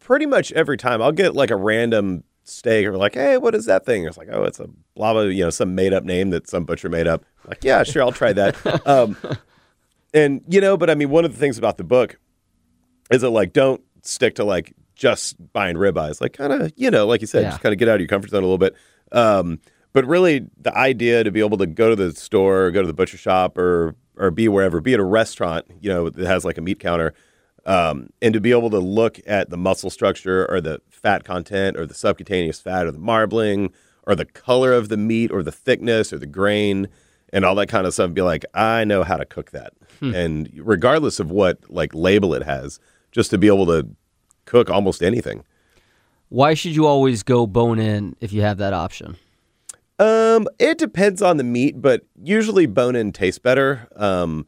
pretty 0.00 0.26
much 0.26 0.50
every 0.52 0.76
time 0.76 1.00
I'll 1.00 1.12
get 1.12 1.34
like 1.34 1.50
a 1.50 1.56
random 1.56 2.24
steak 2.50 2.86
or 2.86 2.96
like, 2.96 3.14
hey, 3.14 3.36
what 3.38 3.54
is 3.54 3.66
that 3.66 3.84
thing? 3.86 4.04
It's 4.04 4.18
like, 4.18 4.28
oh, 4.30 4.44
it's 4.44 4.60
a 4.60 4.66
blah 4.94 5.12
blah, 5.12 5.22
you 5.22 5.44
know, 5.44 5.50
some 5.50 5.74
made 5.74 5.92
up 5.92 6.04
name 6.04 6.30
that 6.30 6.48
some 6.48 6.64
butcher 6.64 6.88
made 6.88 7.06
up. 7.06 7.24
Like, 7.46 7.64
yeah, 7.64 7.82
sure, 7.82 8.02
I'll 8.02 8.12
try 8.12 8.32
that. 8.32 8.86
um, 8.86 9.16
and 10.12 10.42
you 10.48 10.60
know, 10.60 10.76
but 10.76 10.90
I 10.90 10.94
mean, 10.94 11.10
one 11.10 11.24
of 11.24 11.32
the 11.32 11.38
things 11.38 11.58
about 11.58 11.78
the 11.78 11.84
book 11.84 12.18
is 13.10 13.22
that 13.22 13.30
like, 13.30 13.52
don't 13.52 13.80
stick 14.02 14.34
to 14.36 14.44
like 14.44 14.72
just 14.94 15.36
buying 15.52 15.76
ribeyes. 15.76 16.20
Like, 16.20 16.32
kind 16.34 16.52
of, 16.52 16.72
you 16.76 16.90
know, 16.90 17.06
like 17.06 17.20
you 17.20 17.26
said, 17.26 17.42
Yeah. 17.42 17.50
just 17.50 17.62
kind 17.62 17.72
of 17.72 17.78
get 17.78 17.88
out 17.88 17.94
of 17.94 18.00
your 18.00 18.08
comfort 18.08 18.30
zone 18.30 18.42
a 18.42 18.46
little 18.46 18.58
bit. 18.58 18.74
Um, 19.12 19.58
but 19.92 20.04
really, 20.06 20.46
the 20.60 20.76
idea 20.76 21.24
to 21.24 21.30
be 21.32 21.40
able 21.40 21.58
to 21.58 21.66
go 21.66 21.90
to 21.90 21.96
the 21.96 22.12
store, 22.12 22.66
or 22.66 22.70
go 22.70 22.80
to 22.82 22.86
the 22.86 22.94
butcher 22.94 23.16
shop, 23.16 23.56
or 23.58 23.94
or 24.16 24.30
be 24.30 24.48
wherever, 24.48 24.80
be 24.80 24.92
at 24.94 25.00
a 25.00 25.04
restaurant, 25.04 25.64
you 25.80 25.88
know, 25.88 26.10
that 26.10 26.26
has 26.26 26.44
like 26.44 26.58
a 26.58 26.60
meat 26.60 26.78
counter, 26.78 27.14
um, 27.66 28.10
and 28.20 28.34
to 28.34 28.40
be 28.40 28.50
able 28.50 28.70
to 28.70 28.78
look 28.78 29.20
at 29.26 29.50
the 29.50 29.56
muscle 29.56 29.90
structure 29.90 30.50
or 30.50 30.60
the 30.60 30.80
fat 30.90 31.24
content 31.24 31.76
or 31.76 31.86
the 31.86 31.94
subcutaneous 31.94 32.60
fat 32.60 32.86
or 32.86 32.90
the 32.90 32.98
marbling 32.98 33.72
or 34.06 34.14
the 34.14 34.24
color 34.24 34.72
of 34.72 34.88
the 34.88 34.96
meat 34.96 35.30
or 35.30 35.42
the 35.42 35.52
thickness 35.52 36.12
or 36.12 36.18
the 36.18 36.26
grain 36.26 36.88
and 37.32 37.44
all 37.44 37.54
that 37.54 37.68
kind 37.68 37.86
of 37.86 37.94
stuff, 37.94 38.12
be 38.12 38.22
like, 38.22 38.44
I 38.54 38.84
know 38.84 39.04
how 39.04 39.16
to 39.16 39.24
cook 39.24 39.52
that, 39.52 39.72
and 40.00 40.50
regardless 40.56 41.20
of 41.20 41.30
what 41.30 41.58
like 41.70 41.94
label 41.94 42.34
it 42.34 42.42
has, 42.42 42.80
just 43.12 43.30
to 43.30 43.38
be 43.38 43.46
able 43.46 43.66
to 43.66 43.88
cook 44.46 44.68
almost 44.68 45.02
anything. 45.02 45.44
Why 46.28 46.54
should 46.54 46.74
you 46.74 46.86
always 46.86 47.22
go 47.22 47.46
bone 47.46 47.78
in 47.78 48.16
if 48.20 48.32
you 48.32 48.42
have 48.42 48.58
that 48.58 48.72
option? 48.72 49.16
Um, 49.98 50.48
it 50.58 50.78
depends 50.78 51.20
on 51.22 51.36
the 51.36 51.44
meat, 51.44 51.80
but 51.80 52.06
usually 52.20 52.66
bone 52.66 52.96
in 52.96 53.12
tastes 53.12 53.38
better. 53.38 53.86
Um, 53.94 54.46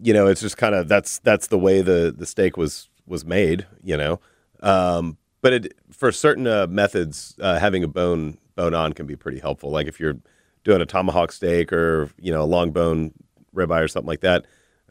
you 0.00 0.12
know, 0.12 0.26
it's 0.26 0.40
just 0.40 0.56
kind 0.56 0.74
of 0.74 0.88
that's 0.88 1.18
that's 1.20 1.48
the 1.48 1.58
way 1.58 1.80
the 1.80 2.14
the 2.16 2.26
steak 2.26 2.56
was 2.56 2.88
was 3.06 3.24
made. 3.24 3.66
You 3.82 3.96
know, 3.96 4.20
um, 4.60 5.18
but 5.40 5.52
it 5.52 5.74
for 5.90 6.12
certain 6.12 6.46
uh, 6.46 6.66
methods, 6.68 7.36
uh, 7.40 7.58
having 7.58 7.84
a 7.84 7.88
bone 7.88 8.38
bone 8.54 8.74
on 8.74 8.92
can 8.92 9.06
be 9.06 9.16
pretty 9.16 9.38
helpful. 9.38 9.70
Like 9.70 9.86
if 9.86 10.00
you're 10.00 10.18
doing 10.64 10.80
a 10.80 10.86
tomahawk 10.86 11.32
steak 11.32 11.72
or 11.72 12.10
you 12.18 12.32
know 12.32 12.42
a 12.42 12.44
long 12.44 12.70
bone 12.70 13.12
ribeye 13.54 13.82
or 13.82 13.88
something 13.88 14.08
like 14.08 14.20
that. 14.20 14.46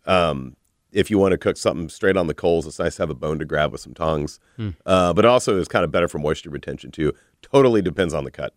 Um, 0.06 0.56
if 0.92 1.12
you 1.12 1.20
want 1.20 1.34
to 1.34 1.38
cook 1.38 1.58
something 1.58 1.90
straight 1.90 2.16
on 2.16 2.28
the 2.28 2.34
coals, 2.34 2.66
it's 2.66 2.80
nice 2.80 2.96
to 2.96 3.02
have 3.02 3.10
a 3.10 3.14
bone 3.14 3.40
to 3.40 3.46
grab 3.46 3.72
with 3.72 3.82
some 3.82 3.94
tongs. 3.94 4.40
Uh, 4.86 5.14
but 5.14 5.26
also 5.26 5.60
is 5.60 5.68
kind 5.68 5.84
of 5.84 5.92
better 5.92 6.08
for 6.08 6.18
moisture 6.18 6.50
retention 6.50 6.92
too. 6.92 7.14
Totally 7.42 7.82
depends 7.82 8.14
on 8.14 8.24
the 8.24 8.32
cut. 8.32 8.54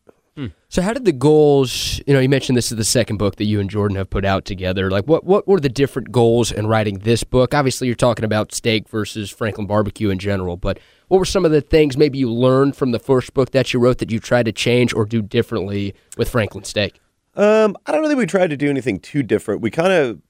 So 0.69 0.83
how 0.83 0.93
did 0.93 1.05
the 1.05 1.13
goals, 1.13 2.01
you 2.07 2.15
know, 2.15 2.21
you 2.21 2.29
mentioned 2.29 2.57
this 2.57 2.71
is 2.71 2.79
the 2.79 2.85
second 2.85 3.17
book 3.17 3.37
that 3.37 3.45
you 3.45 3.61
and 3.61 3.69
Jordan 3.69 3.97
have 3.97 4.09
put 4.09 4.25
out 4.25 4.45
together. 4.45 4.91
Like 4.91 5.05
what 5.05 5.25
what 5.25 5.47
were 5.47 5.61
the 5.61 5.69
different 5.69 6.13
goals 6.13 6.51
in 6.53 6.67
writing 6.67 7.01
this 7.01 7.25
book? 7.25 7.53
Obviously 7.53 7.89
you're 7.89 7.97
talking 7.97 8.25
about 8.25 8.55
steak 8.55 8.89
versus 8.89 9.31
Franklin 9.31 9.67
barbecue 9.67 10.09
in 10.11 10.19
general, 10.19 10.57
but 10.57 10.79
what 11.09 11.19
were 11.19 11.25
some 11.25 11.45
of 11.45 11.51
the 11.51 11.61
things 11.61 11.97
maybe 11.97 12.19
you 12.19 12.33
learned 12.33 12.77
from 12.77 12.93
the 12.93 12.99
first 12.99 13.35
book 13.35 13.51
that 13.51 13.73
you 13.73 13.81
wrote 13.81 13.99
that 13.99 14.11
you 14.11 14.21
tried 14.21 14.45
to 14.45 14.53
change 14.53 14.95
or 14.95 15.05
do 15.05 15.21
differently 15.21 15.95
with 16.17 16.31
Franklin 16.31 16.65
steak? 16.65 17.01
Um, 17.35 17.77
I 17.87 17.93
don't 17.93 18.03
know 18.03 18.09
that 18.09 18.17
we 18.17 18.27
tried 18.27 18.51
to 18.51 18.57
do 18.57 18.71
anything 18.71 18.99
too 19.01 19.23
different. 19.23 19.61
We 19.61 19.71
kind 19.71 19.93
of 19.93 20.21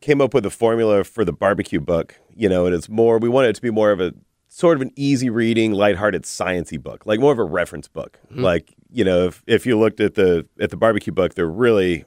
came 0.00 0.20
up 0.20 0.32
with 0.32 0.46
a 0.46 0.50
formula 0.50 1.04
for 1.04 1.24
the 1.24 1.32
barbecue 1.32 1.80
book, 1.80 2.16
you 2.34 2.48
know, 2.48 2.66
and 2.66 2.74
it's 2.74 2.88
more 2.88 3.18
we 3.18 3.28
wanted 3.28 3.48
it 3.48 3.56
to 3.56 3.62
be 3.62 3.70
more 3.70 3.90
of 3.90 4.00
a 4.00 4.14
sort 4.48 4.76
of 4.76 4.82
an 4.82 4.90
easy 4.96 5.30
reading, 5.30 5.72
lighthearted 5.72 6.22
sciencey 6.24 6.80
book, 6.82 7.04
like 7.06 7.20
more 7.20 7.32
of 7.32 7.38
a 7.38 7.44
reference 7.44 7.88
book. 7.88 8.18
Like, 8.42 8.74
you 8.92 9.04
know, 9.04 9.26
if 9.26 9.42
if 9.46 9.66
you 9.66 9.78
looked 9.78 10.00
at 10.00 10.14
the 10.14 10.46
at 10.60 10.70
the 10.70 10.76
barbecue 10.76 11.12
book, 11.12 11.34
they're 11.34 11.46
really 11.46 12.04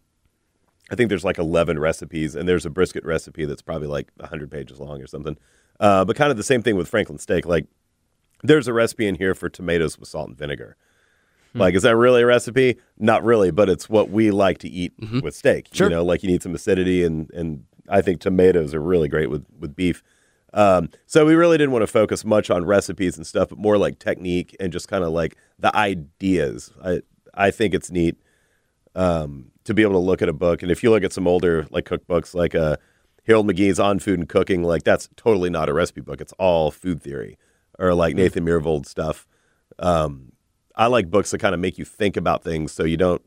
I 0.92 0.96
think 0.96 1.10
there's 1.10 1.24
like 1.24 1.38
11 1.38 1.80
recipes 1.80 2.36
and 2.36 2.48
there's 2.48 2.66
a 2.66 2.70
brisket 2.70 3.04
recipe 3.06 3.46
that's 3.46 3.62
probably 3.62 3.88
like 3.88 4.12
100 4.18 4.52
pages 4.52 4.80
long 4.80 5.02
or 5.02 5.08
something. 5.08 5.38
Uh, 5.80 6.06
but 6.06 6.16
kind 6.16 6.30
of 6.30 6.38
the 6.38 6.44
same 6.44 6.62
thing 6.62 6.76
with 6.76 6.88
Franklin 6.88 7.18
steak, 7.18 7.46
like 7.46 7.66
there's 8.44 8.68
a 8.68 8.74
recipe 8.74 9.08
in 9.08 9.16
here 9.16 9.34
for 9.34 9.50
tomatoes 9.50 9.98
with 9.98 10.10
salt 10.10 10.28
and 10.28 10.38
vinegar. 10.38 10.76
Like, 11.56 11.76
is 11.76 11.84
that 11.84 11.96
really 11.96 12.24
a 12.24 12.26
recipe? 12.26 12.78
Not 12.98 13.24
really, 13.24 13.52
but 13.52 13.70
it's 13.70 13.88
what 13.88 14.10
we 14.10 14.32
like 14.32 14.58
to 14.60 14.70
eat 14.70 14.94
with 15.22 15.36
steak. 15.36 15.68
Sure. 15.72 15.88
You 15.88 15.96
know, 15.96 16.04
like 16.04 16.24
you 16.24 16.30
need 16.30 16.42
some 16.42 16.56
acidity, 16.56 17.04
and 17.04 17.30
and 17.32 17.66
I 17.88 18.02
think 18.02 18.22
tomatoes 18.22 18.74
are 18.74 18.82
really 18.82 19.08
great 19.08 19.30
with 19.30 19.46
with 19.60 19.76
beef. 19.76 20.04
Um, 20.54 20.90
so 21.08 21.26
we 21.26 21.34
really 21.34 21.58
didn't 21.58 21.72
want 21.72 21.82
to 21.84 21.88
focus 21.88 22.24
much 22.24 22.50
on 22.50 22.66
recipes 22.66 23.18
and 23.18 23.26
stuff, 23.26 23.50
but 23.50 23.58
more 23.58 23.78
like 23.78 24.00
technique 24.00 24.56
and 24.60 24.72
just 24.72 24.88
kind 24.88 25.04
of 25.04 25.12
like 25.12 25.36
the 25.60 25.76
ideas. 25.76 26.72
I 26.84 27.02
I 27.34 27.50
think 27.50 27.74
it's 27.74 27.90
neat 27.90 28.18
um, 28.96 29.52
to 29.64 29.74
be 29.74 29.82
able 29.82 29.94
to 29.94 30.00
look 30.00 30.22
at 30.22 30.30
a 30.30 30.34
book, 30.34 30.62
and 30.62 30.72
if 30.72 30.84
you 30.84 30.92
look 30.92 31.04
at 31.04 31.14
some 31.14 31.28
older 31.28 31.66
like 31.72 31.86
cookbooks, 31.86 32.36
like 32.36 32.54
uh, 32.54 32.78
Harold 33.26 33.48
McGee's 33.48 33.80
On 33.80 33.98
Food 33.98 34.20
and 34.20 34.30
Cooking, 34.30 34.64
like 34.64 34.84
that's 34.84 35.10
totally 35.16 35.50
not 35.50 35.70
a 35.70 35.74
recipe 35.74 36.02
book. 36.02 36.22
It's 36.22 36.34
all 36.34 36.70
food 36.70 37.02
theory, 37.02 37.38
or 37.80 37.94
like 37.96 38.16
Nathan 38.16 38.46
Myhrvold 38.46 38.86
stuff. 38.86 39.28
Um, 39.80 40.34
I 40.76 40.88
like 40.88 41.10
books 41.10 41.32
that 41.32 41.40
kind 41.40 41.56
of 41.56 41.60
make 41.62 41.78
you 41.80 41.86
think 41.86 42.16
about 42.16 42.44
things, 42.44 42.72
so 42.72 42.84
you 42.84 42.98
don't 42.98 43.22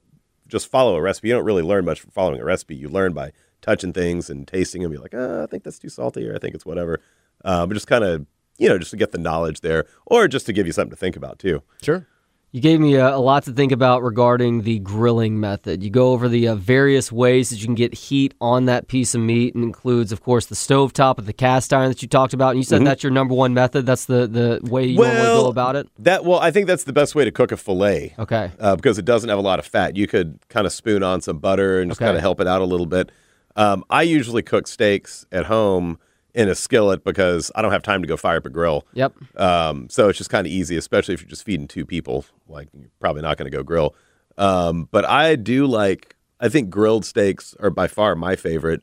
just 0.47 0.69
follow 0.69 0.95
a 0.95 1.03
recipe. 1.03 1.29
You 1.29 1.35
don't 1.35 1.45
really 1.45 1.63
learn 1.63 1.85
much 1.85 2.01
from 2.01 2.11
following 2.13 2.41
a 2.41 2.45
recipe. 2.45 2.77
You 2.77 2.89
learn 2.89 3.13
by 3.13 3.33
touching 3.63 3.93
things 3.93 4.31
and 4.31 4.47
tasting 4.47 4.83
them. 4.83 4.93
You're 4.93 5.03
like, 5.03 5.15
oh, 5.15 5.43
I 5.43 5.47
think 5.47 5.65
that's 5.65 5.79
too 5.79 5.89
salty, 5.89 6.29
or 6.29 6.37
I 6.37 6.39
think 6.39 6.55
it's 6.55 6.67
whatever. 6.67 7.01
Uh, 7.45 7.67
but 7.67 7.75
just 7.75 7.87
kind 7.87 8.05
of, 8.05 8.27
you 8.59 8.69
know, 8.69 8.79
just 8.79 8.91
to 8.93 8.97
get 8.97 9.13
the 9.13 9.19
knowledge 9.19 9.61
there, 9.61 9.87
or 10.07 10.29
just 10.29 10.47
to 10.47 10.53
give 10.53 10.67
you 10.67 10.73
something 10.73 10.91
to 10.91 10.97
think 10.97 11.17
about 11.17 11.39
too. 11.39 11.63
Sure. 11.83 12.07
You 12.53 12.63
gave 12.63 12.81
me 12.81 12.95
a, 12.95 13.15
a 13.15 13.19
lot 13.19 13.43
to 13.45 13.53
think 13.53 13.71
about 13.71 14.03
regarding 14.03 14.63
the 14.63 14.79
grilling 14.79 15.39
method. 15.39 15.83
You 15.83 15.91
go 15.91 16.13
over 16.13 16.27
the 16.27 16.49
uh, 16.49 16.55
various 16.55 17.13
ways 17.13 17.51
that 17.51 17.57
you 17.57 17.67
can 17.67 17.75
get 17.75 17.93
heat 17.93 18.33
on 18.41 18.65
that 18.65 18.89
piece 18.89 19.15
of 19.15 19.21
meat, 19.21 19.55
and 19.55 19.63
includes, 19.63 20.11
of 20.11 20.23
course, 20.23 20.47
the 20.47 20.55
stove 20.55 20.95
top 20.95 21.19
of 21.19 21.27
the 21.27 21.35
cast 21.35 21.75
iron 21.75 21.89
that 21.89 22.01
you 22.01 22.09
talked 22.09 22.33
about. 22.33 22.51
And 22.51 22.59
you 22.59 22.63
said 22.65 22.83
that's 22.87 23.03
your 23.03 23.13
number 23.13 23.35
one 23.35 23.53
method. 23.53 23.85
That's 23.85 24.07
the, 24.07 24.27
the 24.27 24.61
way 24.71 24.87
you 24.87 24.97
normally 24.97 25.21
go 25.23 25.49
about 25.49 25.77
it. 25.77 25.87
That 25.99 26.25
well, 26.25 26.39
I 26.39 26.51
think 26.51 26.67
that's 26.67 26.85
the 26.85 26.95
best 26.95 27.15
way 27.15 27.27
to 27.27 27.31
cook 27.31 27.53
a 27.53 27.59
fillet. 27.59 28.15
Okay. 28.19 28.51
uh, 28.59 28.75
because 28.77 28.97
it 28.97 29.05
doesn't 29.05 29.29
have 29.29 29.39
a 29.39 29.43
lot 29.43 29.59
of 29.59 29.67
fat. 29.67 29.95
You 29.97 30.07
could 30.07 30.39
kind 30.49 30.67
of 30.67 30.73
spoon 30.73 31.03
on 31.03 31.21
some 31.21 31.39
butter 31.39 31.81
and 31.81 31.91
just 31.91 32.01
Okay. 32.01 32.07
kind 32.07 32.17
of 32.17 32.23
help 32.23 32.41
it 32.41 32.47
out 32.47 32.63
a 32.63 32.67
little 32.67 32.87
bit. 32.87 33.13
Um, 33.55 33.85
I 33.91 34.03
usually 34.03 34.43
cook 34.43 34.67
steaks 34.67 35.27
at 35.31 35.47
home 35.47 35.99
in 36.37 36.51
a 36.51 36.55
skillet 36.55 37.03
because 37.03 37.51
I 37.55 37.63
don't 37.63 37.73
have 37.73 37.83
time 37.83 38.03
to 38.03 38.07
go 38.07 38.17
fire 38.19 38.37
up 38.37 38.45
a 38.45 38.51
grill. 38.51 38.87
Yep. 38.93 39.15
Um, 39.37 39.89
so 39.89 40.11
it's 40.11 40.19
just 40.19 40.29
kind 40.29 40.47
of 40.47 40.53
easy, 40.53 40.77
especially 40.77 41.15
if 41.15 41.23
you're 41.23 41.31
just 41.31 41.45
feeding 41.45 41.67
two 41.67 41.87
people. 41.87 42.27
Like 42.47 42.69
you're 42.79 42.91
probably 43.01 43.23
not 43.23 43.39
going 43.39 43.51
to 43.51 43.57
go 43.57 43.65
grill. 43.65 43.97
Um, 44.39 44.87
but 44.93 45.05
I 45.05 45.35
do 45.35 45.67
like. 45.67 46.15
I 46.39 46.51
think 46.51 46.69
grilled 46.69 47.07
steaks 47.07 47.57
are 47.59 47.71
by 47.71 47.89
far 47.89 48.15
my 48.15 48.37
favorite. 48.37 48.83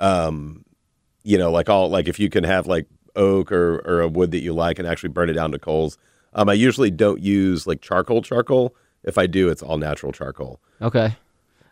Um, 0.00 0.64
you 1.22 1.38
know, 1.38 1.52
like 1.52 1.68
all 1.68 1.88
like 1.88 2.08
if 2.08 2.18
you 2.18 2.28
can 2.28 2.42
have 2.42 2.66
like 2.66 2.86
oak 3.14 3.52
or 3.52 3.76
or 3.86 4.00
a 4.00 4.08
wood 4.08 4.32
that 4.32 4.40
you 4.40 4.52
like 4.52 4.80
and 4.80 4.88
actually 4.88 5.10
burn 5.10 5.30
it 5.30 5.34
down 5.34 5.52
to 5.52 5.58
coals. 5.60 5.96
Um, 6.32 6.48
I 6.48 6.54
usually 6.54 6.90
don't 6.90 7.20
use 7.20 7.68
like 7.68 7.80
charcoal 7.80 8.22
charcoal. 8.22 8.74
If 9.04 9.16
I 9.16 9.28
do, 9.28 9.48
it's 9.48 9.62
all 9.62 9.78
natural 9.78 10.10
charcoal. 10.10 10.60
Okay. 10.82 11.16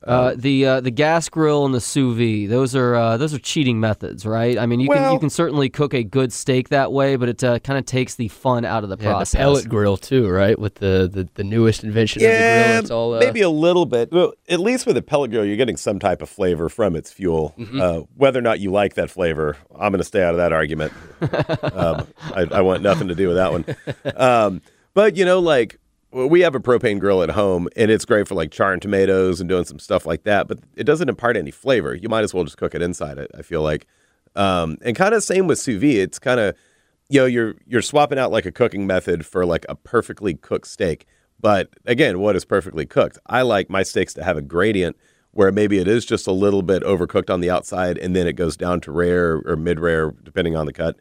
Uh, 0.04 0.32
the 0.36 0.64
uh, 0.64 0.80
the 0.80 0.92
gas 0.92 1.28
grill 1.28 1.64
and 1.66 1.74
the 1.74 1.80
sous 1.80 2.16
vide 2.16 2.48
those 2.48 2.76
are 2.76 2.94
uh, 2.94 3.16
those 3.16 3.34
are 3.34 3.38
cheating 3.38 3.80
methods, 3.80 4.24
right? 4.24 4.56
I 4.56 4.64
mean, 4.64 4.78
you 4.78 4.88
can 4.88 5.12
you 5.12 5.18
can 5.18 5.28
certainly 5.30 5.68
cook 5.68 5.92
a 5.92 6.04
good 6.04 6.32
steak 6.32 6.68
that 6.68 6.92
way, 6.92 7.16
but 7.16 7.28
it 7.28 7.42
uh, 7.42 7.58
kind 7.58 7.78
of 7.78 7.84
takes 7.84 8.14
the 8.14 8.28
fun 8.28 8.64
out 8.64 8.84
of 8.84 8.90
the 8.90 8.96
Yeah, 9.00 9.10
process. 9.10 9.32
the 9.32 9.38
pellet 9.38 9.68
grill 9.68 9.96
too, 9.96 10.28
right? 10.28 10.56
With 10.58 10.76
the 10.76 11.10
the, 11.12 11.28
the 11.34 11.42
newest 11.42 11.82
invention 11.82 12.22
of 12.22 12.30
the 12.30 12.36
grill, 12.38 12.78
it's 12.78 12.90
all 12.92 13.14
uh, 13.14 13.18
maybe 13.18 13.40
a 13.40 13.50
little 13.50 13.86
bit. 13.86 14.12
Well, 14.12 14.34
at 14.48 14.60
least 14.60 14.86
with 14.86 14.96
a 14.96 15.02
pellet 15.02 15.32
grill, 15.32 15.44
you're 15.44 15.56
getting 15.56 15.76
some 15.76 15.98
type 15.98 16.22
of 16.22 16.28
flavor 16.28 16.68
from 16.68 16.94
its 16.94 17.10
fuel. 17.10 17.54
Mm-hmm. 17.58 17.80
Uh, 17.80 18.00
whether 18.16 18.38
or 18.38 18.42
not 18.42 18.60
you 18.60 18.70
like 18.70 18.94
that 18.94 19.10
flavor, 19.10 19.56
I'm 19.74 19.90
going 19.90 19.98
to 19.98 20.04
stay 20.04 20.22
out 20.22 20.30
of 20.30 20.36
that 20.38 20.52
argument. 20.52 20.92
um, 21.74 22.06
I, 22.20 22.46
I 22.52 22.60
want 22.60 22.82
nothing 22.82 23.08
to 23.08 23.14
do 23.16 23.26
with 23.28 23.36
that 23.36 23.50
one. 23.50 23.64
Um, 24.16 24.62
but 24.94 25.16
you 25.16 25.24
know, 25.24 25.40
like 25.40 25.78
well, 25.80 25.87
we 26.10 26.40
have 26.40 26.54
a 26.54 26.60
propane 26.60 26.98
grill 26.98 27.22
at 27.22 27.30
home, 27.30 27.68
and 27.76 27.90
it's 27.90 28.04
great 28.04 28.26
for 28.26 28.34
like 28.34 28.50
charring 28.50 28.80
tomatoes 28.80 29.40
and 29.40 29.48
doing 29.48 29.64
some 29.64 29.78
stuff 29.78 30.06
like 30.06 30.24
that. 30.24 30.48
But 30.48 30.60
it 30.74 30.84
doesn't 30.84 31.08
impart 31.08 31.36
any 31.36 31.50
flavor. 31.50 31.94
You 31.94 32.08
might 32.08 32.24
as 32.24 32.32
well 32.32 32.44
just 32.44 32.56
cook 32.56 32.74
it 32.74 32.82
inside 32.82 33.18
it. 33.18 33.30
I 33.36 33.42
feel 33.42 33.62
like, 33.62 33.86
um, 34.34 34.78
and 34.82 34.96
kind 34.96 35.14
of 35.14 35.22
same 35.22 35.46
with 35.46 35.58
sous 35.58 35.80
vide. 35.80 35.96
It's 35.96 36.18
kind 36.18 36.40
of 36.40 36.56
you 37.08 37.20
know 37.20 37.26
you're 37.26 37.56
you're 37.66 37.82
swapping 37.82 38.18
out 38.18 38.30
like 38.32 38.46
a 38.46 38.52
cooking 38.52 38.86
method 38.86 39.26
for 39.26 39.44
like 39.44 39.66
a 39.68 39.74
perfectly 39.74 40.34
cooked 40.34 40.66
steak. 40.66 41.06
But 41.40 41.70
again, 41.84 42.18
what 42.20 42.36
is 42.36 42.44
perfectly 42.44 42.86
cooked? 42.86 43.18
I 43.26 43.42
like 43.42 43.70
my 43.70 43.82
steaks 43.82 44.14
to 44.14 44.24
have 44.24 44.36
a 44.36 44.42
gradient 44.42 44.96
where 45.32 45.52
maybe 45.52 45.78
it 45.78 45.86
is 45.86 46.04
just 46.04 46.26
a 46.26 46.32
little 46.32 46.62
bit 46.62 46.82
overcooked 46.82 47.30
on 47.30 47.40
the 47.40 47.50
outside, 47.50 47.98
and 47.98 48.16
then 48.16 48.26
it 48.26 48.32
goes 48.32 48.56
down 48.56 48.80
to 48.80 48.90
rare 48.90 49.42
or 49.44 49.56
mid 49.56 49.78
rare 49.78 50.10
depending 50.22 50.56
on 50.56 50.64
the 50.66 50.72
cut. 50.72 50.96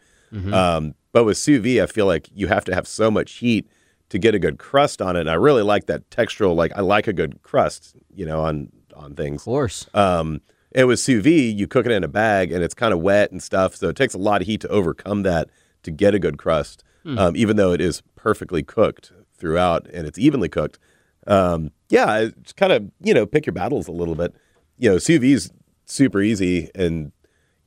Um, 0.54 0.96
but 1.14 1.24
with 1.24 1.38
sous 1.38 1.62
vide, 1.64 1.80
I 1.80 1.86
feel 1.86 2.06
like 2.06 2.30
you 2.36 2.48
have 2.48 2.66
to 2.66 2.76
have 2.76 2.88
so 2.88 3.10
much 3.10 3.36
heat 3.36 3.70
to 4.10 4.20
get 4.20 4.36
a 4.36 4.40
good 4.40 4.58
crust 4.58 5.02
on 5.02 5.16
it. 5.16 5.22
And 5.22 5.30
I 5.30 5.34
really 5.34 5.64
like 5.64 5.88
that 5.88 6.10
textural. 6.10 6.56
Like 6.56 6.72
I 6.76 6.82
like 6.82 7.08
a 7.08 7.14
good 7.14 7.42
crust, 7.44 7.96
you 8.14 8.26
know, 8.26 8.42
on 8.42 8.72
on 8.96 9.16
things. 9.16 9.42
Of 9.42 9.46
course. 9.46 9.88
Um, 9.94 10.42
and 10.74 10.88
with 10.88 11.00
sous 11.00 11.24
vide, 11.24 11.60
you 11.60 11.68
cook 11.68 11.86
it 11.86 11.92
in 11.92 12.04
a 12.04 12.08
bag 12.08 12.52
and 12.52 12.64
it's 12.64 12.74
kind 12.74 12.94
of 12.94 13.00
wet 13.00 13.32
and 13.32 13.42
stuff. 13.42 13.76
So 13.76 13.90
it 13.90 13.96
takes 13.96 14.14
a 14.14 14.18
lot 14.20 14.42
of 14.42 14.48
heat 14.48 14.62
to 14.62 14.68
overcome 14.70 15.24
that 15.24 15.50
to 15.84 15.92
get 15.92 16.14
a 16.14 16.20
good 16.20 16.38
crust, 16.38 16.84
um, 17.18 17.36
even 17.36 17.56
though 17.56 17.72
it 17.72 17.80
is 17.80 18.02
perfectly 18.16 18.64
cooked 18.64 19.12
throughout 19.38 19.88
and 19.94 20.06
it's 20.08 20.20
evenly 20.20 20.50
cooked. 20.50 20.78
Um, 21.26 21.72
yeah, 21.90 22.20
it's 22.20 22.54
kind 22.54 22.74
of, 22.74 22.92
you 23.02 23.14
know, 23.14 23.26
pick 23.26 23.46
your 23.46 23.54
battles 23.54 23.88
a 23.88 23.92
little 23.92 24.16
bit. 24.16 24.36
You 24.78 24.92
know, 24.92 24.98
sous 24.98 25.20
vide 25.20 25.32
is 25.32 25.52
super 25.86 26.22
easy. 26.22 26.70
And, 26.76 27.12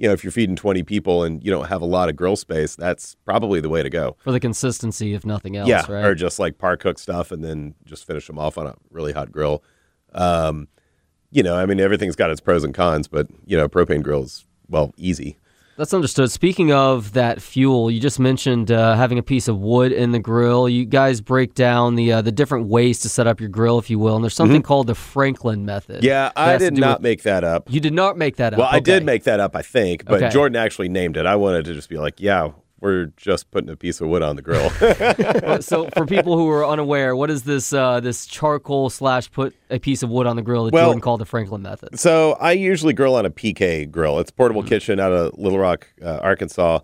you 0.00 0.08
know, 0.08 0.14
if 0.14 0.24
you're 0.24 0.30
feeding 0.30 0.56
20 0.56 0.82
people 0.82 1.24
and 1.24 1.44
you 1.44 1.50
don't 1.50 1.68
have 1.68 1.82
a 1.82 1.86
lot 1.86 2.08
of 2.08 2.16
grill 2.16 2.34
space, 2.34 2.74
that's 2.74 3.16
probably 3.26 3.60
the 3.60 3.68
way 3.68 3.82
to 3.82 3.90
go. 3.90 4.16
For 4.20 4.32
the 4.32 4.40
consistency, 4.40 5.12
if 5.12 5.26
nothing 5.26 5.58
else, 5.58 5.68
yeah. 5.68 5.84
right? 5.90 6.06
Or 6.06 6.14
just 6.14 6.38
like 6.38 6.56
par 6.56 6.78
cook 6.78 6.98
stuff 6.98 7.30
and 7.30 7.44
then 7.44 7.74
just 7.84 8.06
finish 8.06 8.26
them 8.26 8.38
off 8.38 8.56
on 8.56 8.66
a 8.66 8.74
really 8.90 9.12
hot 9.12 9.30
grill. 9.30 9.62
Um, 10.14 10.68
you 11.30 11.42
know, 11.42 11.54
I 11.54 11.66
mean, 11.66 11.80
everything's 11.80 12.16
got 12.16 12.30
its 12.30 12.40
pros 12.40 12.64
and 12.64 12.72
cons, 12.72 13.08
but 13.08 13.28
you 13.44 13.58
know, 13.58 13.68
propane 13.68 14.02
grills, 14.02 14.46
well, 14.70 14.94
easy. 14.96 15.36
That's 15.80 15.94
understood. 15.94 16.30
Speaking 16.30 16.72
of 16.72 17.14
that 17.14 17.40
fuel, 17.40 17.90
you 17.90 18.00
just 18.00 18.20
mentioned 18.20 18.70
uh, 18.70 18.96
having 18.96 19.18
a 19.18 19.22
piece 19.22 19.48
of 19.48 19.58
wood 19.60 19.92
in 19.92 20.12
the 20.12 20.18
grill. 20.18 20.68
You 20.68 20.84
guys 20.84 21.22
break 21.22 21.54
down 21.54 21.94
the 21.94 22.12
uh, 22.12 22.20
the 22.20 22.30
different 22.30 22.66
ways 22.66 23.00
to 23.00 23.08
set 23.08 23.26
up 23.26 23.40
your 23.40 23.48
grill, 23.48 23.78
if 23.78 23.88
you 23.88 23.98
will, 23.98 24.14
and 24.14 24.22
there's 24.22 24.34
something 24.34 24.60
called 24.60 24.88
the 24.88 24.94
Franklin 24.94 25.64
method. 25.64 25.96
Mm-hmm. 25.96 26.04
Yeah, 26.04 26.32
I 26.36 26.58
did 26.58 26.76
not 26.76 26.98
with- 26.98 27.04
make 27.04 27.22
that 27.22 27.44
up. 27.44 27.70
You 27.72 27.80
did 27.80 27.94
not 27.94 28.18
make 28.18 28.36
that 28.36 28.52
up. 28.52 28.58
Well, 28.58 28.68
I 28.70 28.80
did 28.80 29.06
make 29.06 29.24
that 29.24 29.40
up, 29.40 29.56
I 29.56 29.62
think, 29.62 30.04
but 30.04 30.22
Okay. 30.22 30.28
Jordan 30.28 30.56
actually 30.56 30.90
named 30.90 31.16
it. 31.16 31.24
I 31.24 31.36
wanted 31.36 31.64
to 31.64 31.72
just 31.72 31.88
be 31.88 31.96
like, 31.96 32.20
yeah, 32.20 32.50
we're 32.80 33.06
just 33.16 33.50
putting 33.50 33.68
a 33.70 33.76
piece 33.76 34.00
of 34.00 34.08
wood 34.08 34.22
on 34.22 34.36
the 34.36 34.42
grill. 34.42 34.70
So, 35.60 35.88
for 35.94 36.06
people 36.06 36.36
who 36.36 36.48
are 36.48 36.64
unaware, 36.66 37.14
what 37.14 37.30
is 37.30 37.42
this 37.42 37.72
uh, 37.72 38.00
this 38.00 38.26
charcoal 38.26 38.88
slash 38.90 39.30
put 39.30 39.54
a 39.68 39.78
piece 39.78 40.02
of 40.02 40.10
wood 40.10 40.26
on 40.26 40.36
the 40.36 40.42
grill 40.42 40.64
that 40.64 40.72
Well- 40.72 40.86
Jordan 40.86 41.00
called 41.00 41.20
the 41.20 41.26
Franklin 41.26 41.62
method? 41.62 41.98
so 41.98 42.32
I 42.40 42.52
usually 42.52 42.92
grill 42.94 43.14
on 43.14 43.26
a 43.26 43.30
PK 43.30 43.90
grill. 43.90 44.18
It's 44.20 44.30
a 44.30 44.34
portable 44.34 44.62
Mm-hmm. 44.62 44.68
kitchen 44.68 45.00
out 45.00 45.12
of 45.12 45.38
Little 45.38 45.58
Rock, 45.58 45.88
uh, 46.02 46.18
Arkansas. 46.22 46.80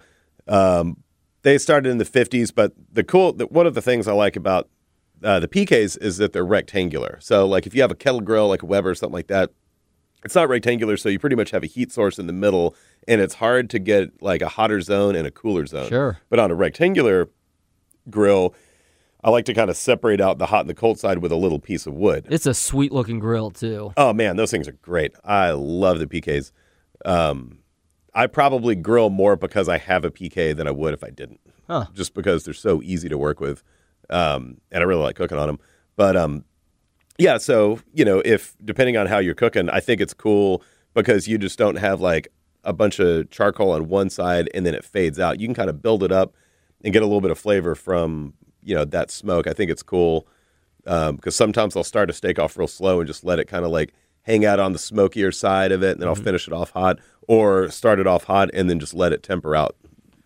Um, 0.49 1.03
they 1.43 1.59
started 1.59 1.89
in 1.91 1.99
the 1.99 2.05
50s, 2.05 2.53
but 2.55 2.73
the 2.93 3.05
cool, 3.05 3.33
the, 3.33 3.47
one 3.47 3.67
of 3.67 3.75
the 3.75 3.83
things 3.83 4.09
I 4.09 4.13
like 4.13 4.37
about 4.37 4.69
uh, 5.23 5.41
the 5.41 5.49
PKs 5.49 5.97
is 6.03 6.19
that 6.19 6.33
they're 6.33 6.45
rectangular. 6.45 7.19
So, 7.21 7.47
like 7.47 7.67
if 7.67 7.75
you 7.75 7.81
have 7.83 7.91
a 7.91 7.95
kettle 7.97 8.21
grill, 8.21 8.49
like 8.49 8.63
a 8.63 8.67
Weber 8.67 8.91
or 8.91 8.95
something 8.95 9.15
like 9.15 9.29
that, 9.29 9.51
it's 10.25 10.35
not 10.35 10.49
rectangular, 10.49 10.97
so 10.97 11.09
you 11.09 11.19
pretty 11.21 11.37
much 11.37 11.51
have 11.53 11.63
a 11.63 11.67
heat 11.69 11.93
source 11.93 12.19
in 12.19 12.27
the 12.27 12.33
middle, 12.33 12.75
and 13.09 13.21
it's 13.21 13.35
hard 13.35 13.71
to 13.71 13.79
get 13.79 14.23
like 14.23 14.42
a 14.42 14.49
hotter 14.49 14.81
zone 14.81 15.14
and 15.14 15.27
a 15.27 15.31
cooler 15.31 15.66
zone. 15.66 15.88
Sure. 15.88 16.19
But 16.29 16.38
on 16.38 16.51
a 16.51 16.55
rectangular 16.55 17.29
grill, 18.11 18.55
I 19.23 19.31
like 19.31 19.45
to 19.47 19.55
kind 19.55 19.71
of 19.71 19.77
separate 19.77 20.21
out 20.21 20.38
the 20.38 20.47
hot 20.47 20.61
and 20.61 20.71
the 20.71 20.75
cold 20.75 20.99
side 20.99 21.19
with 21.19 21.33
a 21.33 21.37
little 21.37 21.59
piece 21.59 21.87
of 21.87 21.95
wood. 21.95 22.27
It's 22.31 22.47
a 22.47 22.55
sweet 22.55 22.92
looking 22.92 23.19
grill 23.19 23.51
too. 23.51 23.92
Oh 23.97 24.12
man, 24.12 24.37
those 24.37 24.51
things 24.51 24.69
are 24.69 24.73
great. 24.73 25.14
I 25.25 25.51
love 25.51 25.99
the 25.99 26.07
PKs. 26.07 26.53
Um, 27.05 27.59
I 28.14 28.27
probably 28.27 28.75
grill 28.75 29.11
more 29.11 29.37
because 29.37 29.69
I 29.69 29.79
have 29.79 30.05
a 30.05 30.11
PK 30.11 30.57
than 30.57 30.66
I 30.66 30.71
would 30.71 30.95
if 30.95 31.05
I 31.05 31.11
didn't. 31.11 31.40
Huh. 31.69 31.87
Just 31.92 32.14
because 32.14 32.45
they're 32.45 32.55
so 32.55 32.81
easy 32.83 33.09
to 33.09 33.19
work 33.19 33.40
with, 33.40 33.62
um, 34.09 34.59
and 34.71 34.83
I 34.83 34.87
really 34.87 35.03
like 35.03 35.16
cooking 35.16 35.38
on 35.38 35.49
them. 35.49 35.59
But 35.97 36.16
um, 36.16 36.45
yeah, 37.19 37.38
so 37.38 37.81
you 37.92 38.05
know, 38.05 38.23
if 38.25 38.55
depending 38.64 38.97
on 38.97 39.07
how 39.07 39.19
you're 39.19 39.35
cooking, 39.35 39.69
I 39.69 39.81
think 39.81 40.01
it's 40.01 40.14
cool 40.14 40.62
because 40.95 41.27
you 41.27 41.37
just 41.37 41.59
don't 41.59 41.77
have 41.77 42.01
like 42.01 42.29
a 42.66 42.72
bunch 42.72 42.98
of 42.98 43.31
charcoal 43.31 43.70
on 43.70 43.88
one 43.88 44.11
side 44.11 44.50
and 44.52 44.66
then 44.66 44.74
it 44.74 44.85
fades 44.85 45.18
out. 45.18 45.40
You 45.40 45.46
can 45.46 45.55
kind 45.55 45.70
of 45.70 45.81
build 45.81 46.02
it 46.02 46.12
up 46.12 46.35
and 46.85 46.92
get 46.92 47.02
a 47.02 47.07
little 47.07 47.22
bit 47.22 47.31
of 47.31 47.38
flavor 47.38 47.74
from 47.74 48.35
you 48.62 48.74
know 48.74 48.85
that 48.85 49.11
smoke. 49.11 49.46
I 49.46 49.55
think 49.55 49.70
it's 49.70 49.83
cool 49.83 50.26
um, 50.87 51.16
because 51.16 51.35
sometimes 51.35 51.76
I'll 51.76 51.85
start 51.85 52.11
a 52.11 52.12
steak 52.12 52.38
off 52.38 52.57
real 52.59 52.68
slow 52.68 53.00
and 53.00 53.07
just 53.07 53.24
let 53.24 53.38
it 53.38 53.46
kind 53.46 53.64
of 53.64 53.70
like 53.70 53.94
hang 54.22 54.44
out 54.44 54.59
on 54.59 54.72
the 54.72 54.79
smokier 54.79 55.31
side 55.31 55.70
of 55.70 55.83
it, 55.83 55.92
and 55.92 56.00
then 56.00 56.09
I'll 56.09 56.14
mm-hmm. 56.16 56.24
finish 56.24 56.48
it 56.48 56.52
off 56.52 56.70
hot, 56.70 56.98
or 57.29 57.68
start 57.70 58.00
it 58.00 58.09
off 58.09 58.24
hot 58.24 58.50
and 58.52 58.68
then 58.68 58.81
just 58.81 58.92
let 58.92 59.12
it 59.12 59.22
temper 59.22 59.55
out, 59.55 59.76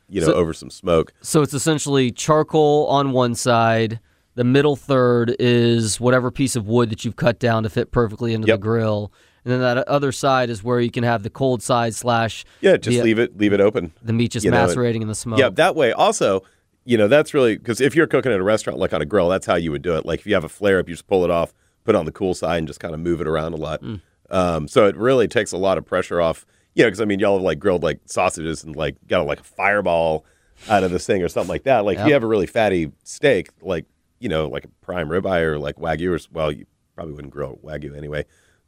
you 0.09 0.21
know, 0.21 0.29
So- 0.29 0.35
over 0.35 0.53
some 0.55 0.71
smoke. 0.71 1.13
So 1.21 1.43
it's 1.43 1.55
essentially 1.55 2.11
charcoal 2.11 2.87
on 2.87 3.13
one 3.13 3.35
side. 3.35 4.01
The 4.37 4.45
middle 4.45 4.77
third 4.77 5.37
is 5.39 6.01
whatever 6.01 6.31
piece 6.31 6.57
of 6.57 6.67
wood 6.67 6.89
that 6.91 7.05
you've 7.05 7.17
cut 7.17 7.39
down 7.39 7.63
to 7.65 7.69
fit 7.69 7.91
perfectly 7.91 8.33
into 8.33 8.49
Yep. 8.49 8.59
the 8.61 8.63
grill, 8.63 9.13
and 9.45 9.53
then 9.53 9.61
that 9.61 9.79
other 9.89 10.13
side 10.13 10.51
is 10.51 10.63
where 10.63 10.81
you 10.81 10.91
can 10.91 11.05
have 11.05 11.23
the 11.23 11.31
cold 11.31 11.63
side 11.63 11.95
slash 11.95 12.45
Yeah, 12.61 12.77
just 12.77 12.97
the, 12.99 13.03
leave 13.03 13.19
it 13.19 13.37
leave 13.39 13.53
it 13.53 13.61
open. 13.61 13.93
the 14.03 14.13
meat 14.13 14.33
just 14.33 14.45
you 14.45 14.51
know, 14.51 14.65
it- 14.65 14.69
macerating 14.69 15.03
in 15.03 15.09
the 15.09 15.15
smoke. 15.15 15.39
Yeah, 15.39 15.49
that 15.51 15.75
way. 15.77 15.93
Also, 15.93 16.43
you 16.85 16.97
know, 16.99 17.09
that's 17.09 17.35
really 17.35 17.57
because 17.57 17.81
if 17.81 17.95
you're 17.95 18.07
cooking 18.07 18.33
at 18.33 18.41
a 18.41 18.43
restaurant, 18.43 18.79
like 18.79 18.93
on 18.93 19.03
a 19.03 19.07
grill, 19.07 19.29
that's 19.29 19.47
how 19.47 19.55
you 19.57 19.71
would 19.71 19.83
do 19.83 19.97
it. 19.97 20.05
Like 20.07 20.21
if 20.21 20.27
you 20.27 20.35
have 20.35 20.45
a 20.45 20.49
flare 20.49 20.79
up, 20.79 20.89
you 20.89 20.95
just 20.95 21.07
pull 21.07 21.25
it 21.25 21.31
off, 21.31 21.53
put 21.85 21.95
it 21.95 21.99
on 21.99 22.05
the 22.07 22.13
cool 22.13 22.35
side, 22.35 22.59
and 22.59 22.67
just 22.67 22.81
kind 22.81 22.95
of 22.95 23.01
move 23.01 23.21
it 23.21 23.27
around 23.27 23.53
a 23.53 23.57
lot. 23.57 23.83
Um, 24.31 24.69
so 24.69 24.87
it 24.87 24.97
really 24.97 25.29
takes 25.29 25.53
a 25.53 25.57
lot 25.59 25.77
of 25.79 25.85
pressure 25.85 26.21
off. 26.21 26.47
You 26.75 26.85
know, 26.85 26.89
because 26.89 27.01
I 27.01 27.05
mean, 27.05 27.19
y'all 27.19 27.35
have 27.37 27.43
like 27.43 27.59
grilled 27.59 27.83
like 27.83 28.01
sausages 28.07 28.63
and 28.65 28.77
like 28.77 28.97
got 29.09 29.27
like 29.27 29.41
a 29.41 29.45
fireball 29.45 30.25
out 30.69 30.85
of 30.85 30.91
this 30.91 31.05
thing 31.07 31.23
or 31.23 31.29
something 31.29 31.49
like 31.49 31.65
that. 31.65 31.85
Like 31.85 31.99
if 31.99 32.07
you 32.07 32.13
have 32.13 32.23
a 32.23 32.27
really 32.29 32.47
fatty 32.47 32.93
steak, 33.03 33.51
like 33.61 33.87
you 34.21 34.29
know, 34.29 34.47
like 34.49 34.65
a 34.65 34.69
prime 34.83 35.09
ribeye 35.09 35.43
or 35.43 35.59
like 35.59 35.77
wagyu, 35.77 36.17
or 36.17 36.21
well, 36.33 36.53
you 36.53 36.67
probably 36.95 37.13
wouldn't 37.15 37.33
grill 37.33 37.59
wagyu 37.65 37.97
anyway. 37.97 38.25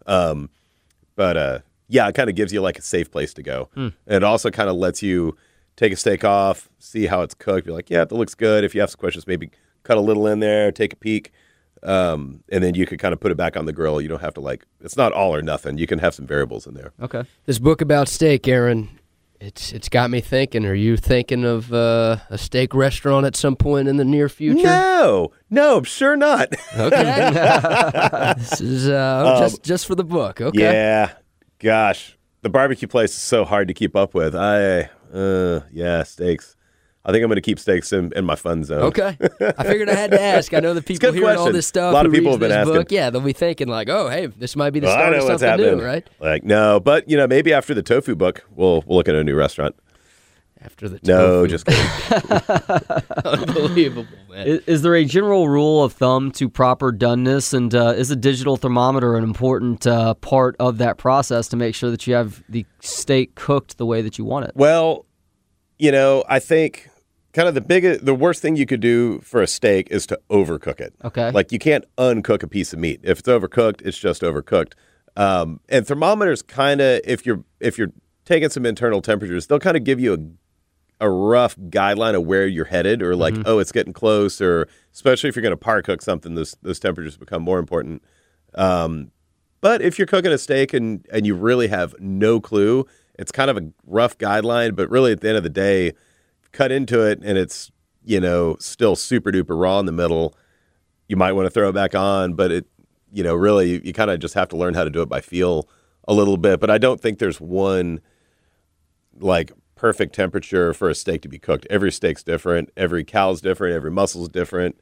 Um, 0.06 0.50
but 1.16 1.36
uh, 1.36 1.58
yeah, 1.88 2.08
it 2.08 2.14
kind 2.14 2.30
of 2.30 2.36
gives 2.36 2.52
you 2.52 2.60
like 2.60 2.78
a 2.78 2.82
safe 2.82 3.10
place 3.10 3.34
to 3.34 3.42
go. 3.42 3.68
And 3.74 3.92
it 4.06 4.24
also 4.24 4.50
kind 4.50 4.68
of 4.70 4.76
lets 4.76 5.02
you 5.02 5.36
take 5.76 5.92
a 5.92 5.96
steak 5.96 6.24
off, 6.24 6.68
see 6.78 7.06
how 7.06 7.22
it's 7.22 7.34
cooked. 7.34 7.66
Be 7.66 7.72
like, 7.72 7.90
yeah, 7.90 8.04
that 8.04 8.14
looks 8.14 8.34
good. 8.34 8.64
If 8.64 8.74
you 8.74 8.80
have 8.80 8.90
some 8.90 8.98
questions, 8.98 9.26
maybe 9.26 9.50
cut 9.82 9.96
a 9.96 10.00
little 10.00 10.26
in 10.26 10.40
there, 10.40 10.72
take 10.72 10.92
a 10.92 10.96
peek, 10.96 11.32
um, 11.82 12.44
and 12.50 12.62
then 12.62 12.74
you 12.74 12.86
could 12.86 12.98
kind 12.98 13.12
of 13.12 13.20
put 13.20 13.32
it 13.32 13.36
back 13.36 13.56
on 13.56 13.66
the 13.66 13.72
grill. 13.72 14.00
You 14.00 14.08
don't 14.08 14.20
have 14.20 14.34
to 14.34 14.40
like 14.40 14.64
it's 14.80 14.96
not 14.96 15.12
all 15.12 15.34
or 15.34 15.42
nothing. 15.42 15.78
You 15.78 15.86
can 15.86 15.98
have 15.98 16.14
some 16.14 16.26
variables 16.26 16.66
in 16.66 16.74
there. 16.74 16.92
Okay. 17.00 17.24
This 17.46 17.58
book 17.58 17.80
about 17.80 18.08
steak, 18.08 18.46
Aaron, 18.46 18.88
it's 19.42 19.72
it's 19.72 19.88
got 19.88 20.08
me 20.08 20.20
thinking. 20.20 20.64
Are 20.64 20.74
you 20.74 20.96
thinking 20.96 21.44
of 21.44 21.72
uh, 21.72 22.18
a 22.30 22.38
steak 22.38 22.74
restaurant 22.74 23.26
at 23.26 23.34
some 23.34 23.56
point 23.56 23.88
in 23.88 23.96
the 23.96 24.04
near 24.04 24.28
future? 24.28 24.62
No, 24.62 25.32
no, 25.50 25.82
sure 25.82 26.16
not. 26.16 26.48
Okay. 26.76 27.30
this 28.38 28.60
is 28.60 28.88
uh, 28.88 29.36
just 29.40 29.64
just 29.64 29.86
for 29.86 29.96
the 29.96 30.04
book. 30.04 30.40
Okay. 30.40 30.60
Yeah, 30.60 31.12
gosh, 31.58 32.16
the 32.42 32.50
barbecue 32.50 32.86
place 32.86 33.10
is 33.10 33.22
so 33.22 33.44
hard 33.44 33.66
to 33.68 33.74
keep 33.74 33.96
up 33.96 34.14
with. 34.14 34.36
I, 34.36 34.90
uh, 35.12 35.62
yeah, 35.72 36.04
steaks. 36.04 36.56
I 37.04 37.10
think 37.10 37.24
I'm 37.24 37.28
going 37.28 37.36
to 37.36 37.40
keep 37.42 37.58
steaks 37.58 37.92
in, 37.92 38.12
in 38.14 38.24
my 38.24 38.36
fun 38.36 38.62
zone. 38.62 38.82
Okay. 38.84 39.16
I 39.58 39.64
figured 39.64 39.88
I 39.88 39.94
had 39.94 40.12
to 40.12 40.20
ask. 40.22 40.54
I 40.54 40.60
know 40.60 40.72
the 40.72 40.82
people 40.82 41.10
good 41.10 41.18
hearing 41.18 41.36
all 41.36 41.50
this 41.50 41.66
stuff. 41.66 41.92
A 41.92 41.94
lot 41.94 42.06
who 42.06 42.10
of 42.12 42.14
people 42.14 42.30
have 42.30 42.40
been 42.40 42.50
this 42.50 42.58
asking. 42.58 42.74
book, 42.74 42.92
yeah, 42.92 43.10
they'll 43.10 43.20
be 43.20 43.32
thinking 43.32 43.66
like, 43.66 43.88
"Oh, 43.88 44.08
hey, 44.08 44.26
this 44.26 44.54
might 44.54 44.70
be 44.70 44.78
the 44.78 44.86
Well, 44.86 44.94
I 44.96 44.98
start 45.00 45.12
know 45.12 45.18
of 45.18 45.24
what's 45.24 45.40
something 45.42 45.48
happening. 45.48 45.78
new, 45.78 45.84
right?" 45.84 46.08
Like, 46.20 46.44
no, 46.44 46.78
but 46.78 47.08
you 47.08 47.16
know, 47.16 47.26
maybe 47.26 47.52
after 47.52 47.74
the 47.74 47.82
tofu 47.82 48.14
book, 48.14 48.44
we'll 48.54 48.84
we'll 48.86 48.98
look 48.98 49.08
at 49.08 49.16
a 49.16 49.24
new 49.24 49.34
restaurant. 49.34 49.74
After 50.64 50.88
the 50.88 51.00
No, 51.02 51.44
just 51.48 51.66
kidding. 51.66 52.30
unbelievable, 53.24 54.06
man. 54.30 54.46
Is, 54.46 54.60
is 54.66 54.82
there 54.82 54.94
a 54.94 55.04
general 55.04 55.48
rule 55.48 55.82
of 55.82 55.92
thumb 55.92 56.30
to 56.32 56.48
proper 56.48 56.92
doneness, 56.92 57.52
and 57.52 57.74
uh, 57.74 57.94
is 57.96 58.12
a 58.12 58.16
digital 58.16 58.56
thermometer 58.56 59.16
an 59.16 59.24
important 59.24 59.88
uh, 59.88 60.14
part 60.14 60.54
of 60.60 60.78
that 60.78 60.98
process 60.98 61.48
to 61.48 61.56
make 61.56 61.74
sure 61.74 61.90
that 61.90 62.06
you 62.06 62.14
have 62.14 62.44
the 62.48 62.64
steak 62.78 63.34
cooked 63.34 63.78
the 63.78 63.86
way 63.86 64.02
that 64.02 64.18
you 64.18 64.24
want 64.24 64.46
it? 64.46 64.52
Well, 64.54 65.04
you 65.80 65.90
know, 65.90 66.22
I 66.28 66.38
think 66.38 66.88
kind 67.32 67.48
of 67.48 67.54
the 67.54 67.60
biggest, 67.60 68.04
the 68.04 68.14
worst 68.14 68.42
thing 68.42 68.56
you 68.56 68.66
could 68.66 68.80
do 68.80 69.20
for 69.20 69.42
a 69.42 69.46
steak 69.46 69.88
is 69.90 70.06
to 70.06 70.20
overcook 70.30 70.80
it. 70.80 70.94
Okay. 71.04 71.30
Like 71.30 71.52
you 71.52 71.58
can't 71.58 71.84
uncook 71.96 72.42
a 72.42 72.48
piece 72.48 72.72
of 72.72 72.78
meat. 72.78 73.00
If 73.02 73.20
it's 73.20 73.28
overcooked, 73.28 73.82
it's 73.82 73.98
just 73.98 74.22
overcooked. 74.22 74.72
Um, 75.16 75.60
and 75.68 75.86
thermometers 75.86 76.42
kind 76.42 76.80
of, 76.80 77.00
if 77.04 77.26
you're 77.26 77.44
if 77.60 77.78
you're 77.78 77.92
taking 78.24 78.48
some 78.48 78.64
internal 78.64 79.02
temperatures, 79.02 79.46
they'll 79.46 79.58
kind 79.58 79.76
of 79.76 79.84
give 79.84 80.00
you 80.00 80.14
a 80.14 80.18
a 81.02 81.10
rough 81.10 81.56
guideline 81.56 82.14
of 82.14 82.24
where 82.24 82.46
you're 82.46 82.66
headed, 82.66 83.02
or 83.02 83.16
like, 83.16 83.34
oh, 83.44 83.58
it's 83.58 83.72
getting 83.72 83.92
close, 83.92 84.40
or 84.40 84.68
especially 84.92 85.28
if 85.28 85.34
you're 85.34 85.42
going 85.42 85.50
to 85.50 85.56
par 85.56 85.82
cook 85.82 86.00
something, 86.00 86.36
those 86.36 86.56
those 86.62 86.78
temperatures 86.78 87.16
become 87.16 87.42
more 87.42 87.58
important. 87.58 88.02
Um, 88.54 89.10
but 89.60 89.82
if 89.82 89.98
you're 89.98 90.06
cooking 90.06 90.30
a 90.30 90.38
steak 90.38 90.72
and 90.72 91.04
and 91.12 91.26
you 91.26 91.34
really 91.34 91.68
have 91.68 91.94
no 91.98 92.40
clue, 92.40 92.86
it's 93.18 93.32
kind 93.32 93.50
of 93.50 93.56
a 93.56 93.68
rough 93.84 94.16
guideline. 94.16 94.76
But 94.76 94.90
really, 94.90 95.10
at 95.12 95.20
the 95.20 95.28
end 95.28 95.36
of 95.36 95.42
the 95.42 95.50
day, 95.50 95.92
cut 96.52 96.70
into 96.70 97.02
it 97.02 97.20
and 97.22 97.38
it's 97.38 97.70
you 98.04 98.20
know 98.20 98.56
still 98.60 98.96
super 98.96 99.30
duper 99.30 99.60
raw 99.60 99.78
in 99.78 99.86
the 99.86 99.92
middle. 99.92 100.36
You 101.08 101.16
might 101.16 101.32
want 101.32 101.46
to 101.46 101.50
throw 101.50 101.68
it 101.68 101.72
back 101.72 101.94
on, 101.94 102.34
but 102.34 102.50
it 102.50 102.66
you 103.12 103.22
know 103.22 103.34
really 103.34 103.70
you, 103.70 103.80
you 103.84 103.92
kind 103.92 104.10
of 104.10 104.20
just 104.20 104.34
have 104.34 104.48
to 104.48 104.56
learn 104.56 104.74
how 104.74 104.84
to 104.84 104.90
do 104.90 105.02
it 105.02 105.08
by 105.08 105.20
feel 105.20 105.68
a 106.06 106.14
little 106.14 106.36
bit. 106.36 106.60
But 106.60 106.70
I 106.70 106.78
don't 106.78 107.00
think 107.00 107.18
there's 107.18 107.40
one 107.40 108.00
like 109.18 109.52
perfect 109.74 110.14
temperature 110.14 110.72
for 110.72 110.88
a 110.88 110.94
steak 110.94 111.22
to 111.22 111.28
be 111.28 111.38
cooked. 111.38 111.66
Every 111.68 111.90
steak's 111.90 112.22
different. 112.22 112.70
Every 112.76 113.04
cow's 113.04 113.40
different. 113.40 113.74
Every 113.74 113.90
muscle's 113.90 114.28
different. 114.28 114.76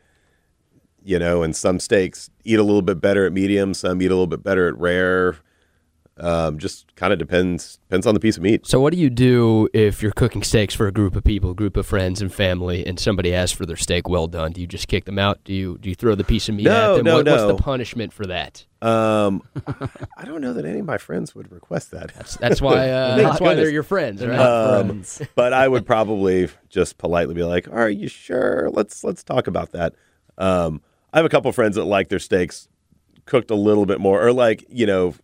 You 1.02 1.18
know, 1.18 1.42
and 1.42 1.56
some 1.56 1.80
steaks 1.80 2.30
eat 2.44 2.58
a 2.58 2.62
little 2.62 2.82
bit 2.82 3.00
better 3.00 3.24
at 3.24 3.32
medium. 3.32 3.72
Some 3.72 4.02
eat 4.02 4.06
a 4.06 4.10
little 4.10 4.26
bit 4.26 4.42
better 4.42 4.68
at 4.68 4.76
rare. 4.78 5.36
Um, 6.20 6.58
just 6.58 6.94
kind 6.96 7.12
of 7.14 7.18
depends 7.18 7.78
depends 7.88 8.06
on 8.06 8.12
the 8.12 8.20
piece 8.20 8.36
of 8.36 8.42
meat. 8.42 8.66
So, 8.66 8.78
what 8.78 8.92
do 8.92 8.98
you 8.98 9.08
do 9.08 9.68
if 9.72 10.02
you're 10.02 10.12
cooking 10.12 10.42
steaks 10.42 10.74
for 10.74 10.86
a 10.86 10.92
group 10.92 11.16
of 11.16 11.24
people, 11.24 11.54
group 11.54 11.78
of 11.78 11.86
friends 11.86 12.20
and 12.20 12.30
family, 12.32 12.84
and 12.86 13.00
somebody 13.00 13.34
asks 13.34 13.56
for 13.56 13.64
their 13.64 13.76
steak 13.76 14.06
well 14.08 14.26
done? 14.26 14.52
Do 14.52 14.60
you 14.60 14.66
just 14.66 14.86
kick 14.86 15.06
them 15.06 15.18
out? 15.18 15.42
Do 15.44 15.54
you 15.54 15.78
do 15.78 15.88
you 15.88 15.94
throw 15.94 16.14
the 16.14 16.24
piece 16.24 16.48
of 16.50 16.56
meat 16.56 16.64
No, 16.64 16.92
at 16.92 16.96
them? 16.96 17.04
no, 17.06 17.14
What- 17.16 17.26
What's 17.26 17.44
the 17.44 17.54
punishment 17.56 18.12
for 18.12 18.26
that? 18.26 18.66
Um, 18.82 19.42
I 20.16 20.24
don't 20.24 20.40
know 20.40 20.52
that 20.54 20.64
any 20.64 20.80
of 20.80 20.86
my 20.86 20.98
friends 20.98 21.34
would 21.34 21.50
request 21.52 21.90
that. 21.92 22.12
That's 22.14 22.36
that's 22.36 22.60
why 22.60 22.88
uh, 22.90 23.16
that's 23.16 23.40
why 23.40 23.54
they're 23.54 23.70
your 23.70 23.82
friends, 23.82 24.24
right? 24.24 24.38
Um, 24.38 24.86
friends. 24.88 25.22
but 25.34 25.52
I 25.54 25.68
would 25.68 25.86
probably 25.86 26.48
just 26.68 26.98
politely 26.98 27.34
be 27.34 27.44
like, 27.44 27.66
"Are 27.72 27.88
you 27.90 28.08
sure? 28.08 28.68
Let's 28.72 29.02
let's 29.04 29.22
talk 29.22 29.46
about 29.46 29.72
that." 29.72 29.94
Um, 30.38 30.82
I 31.12 31.18
have 31.18 31.26
a 31.26 31.30
couple 31.30 31.50
friends 31.52 31.76
that 31.76 31.84
like 31.84 32.08
their 32.08 32.18
steaks 32.18 32.68
cooked 33.26 33.50
a 33.50 33.54
little 33.54 33.86
bit 33.86 34.00
more, 34.00 34.22
or 34.26 34.32
like 34.32 34.64
you 34.68 34.86
know, 34.86 35.14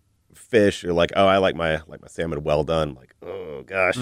fish, 0.46 0.84
or 0.84 0.92
like, 0.92 1.12
oh, 1.16 1.26
I 1.26 1.38
like 1.38 1.54
my 1.54 1.80
like 1.86 2.00
my 2.00 2.08
salmon 2.08 2.42
well 2.42 2.64
done. 2.64 2.94
Like, 2.94 3.14
oh 3.22 3.62
gosh, 3.66 3.98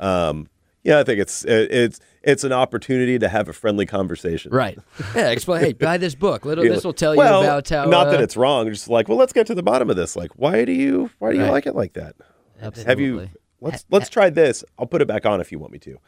um, 0.00 0.48
yeah, 0.84 1.00
I 1.00 1.04
think 1.04 1.20
it's 1.20 1.44
it, 1.44 1.72
it's 1.72 2.00
it's 2.22 2.44
an 2.44 2.52
opportunity 2.52 3.18
to 3.18 3.28
have 3.28 3.48
a 3.48 3.52
friendly 3.52 3.86
conversation. 3.86 4.52
Right. 4.52 4.78
Yeah. 5.14 5.30
Explain. 5.30 5.60
Hey, 5.60 5.72
buy 5.72 5.98
this 5.98 6.14
book. 6.14 6.44
Little, 6.44 6.64
this 6.64 6.84
will 6.84 6.92
tell 6.92 7.14
you 7.14 7.18
well, 7.18 7.42
about 7.42 7.68
how. 7.68 7.84
Not 7.86 8.10
that 8.10 8.20
uh, 8.20 8.24
it's 8.24 8.36
wrong. 8.36 8.68
Just 8.68 8.88
like, 8.88 9.08
well, 9.08 9.18
let's 9.18 9.32
get 9.32 9.46
to 9.48 9.54
the 9.54 9.62
bottom 9.62 9.90
of 9.90 9.96
this. 9.96 10.16
Like, 10.16 10.32
why 10.36 10.64
do 10.64 10.72
you 10.72 11.10
why 11.18 11.32
do 11.32 11.38
you 11.38 11.44
like 11.46 11.66
it 11.66 11.74
like 11.74 11.94
that? 11.94 12.14
Absolutely. 12.60 12.90
Have 12.90 13.00
you? 13.00 13.30
Let's 13.60 13.84
let's 13.90 14.08
try 14.08 14.30
this. 14.30 14.64
I'll 14.78 14.86
put 14.86 15.02
it 15.02 15.08
back 15.08 15.26
on 15.26 15.40
if 15.40 15.50
you 15.50 15.58
want 15.58 15.72
me 15.72 15.78
to. 15.80 15.98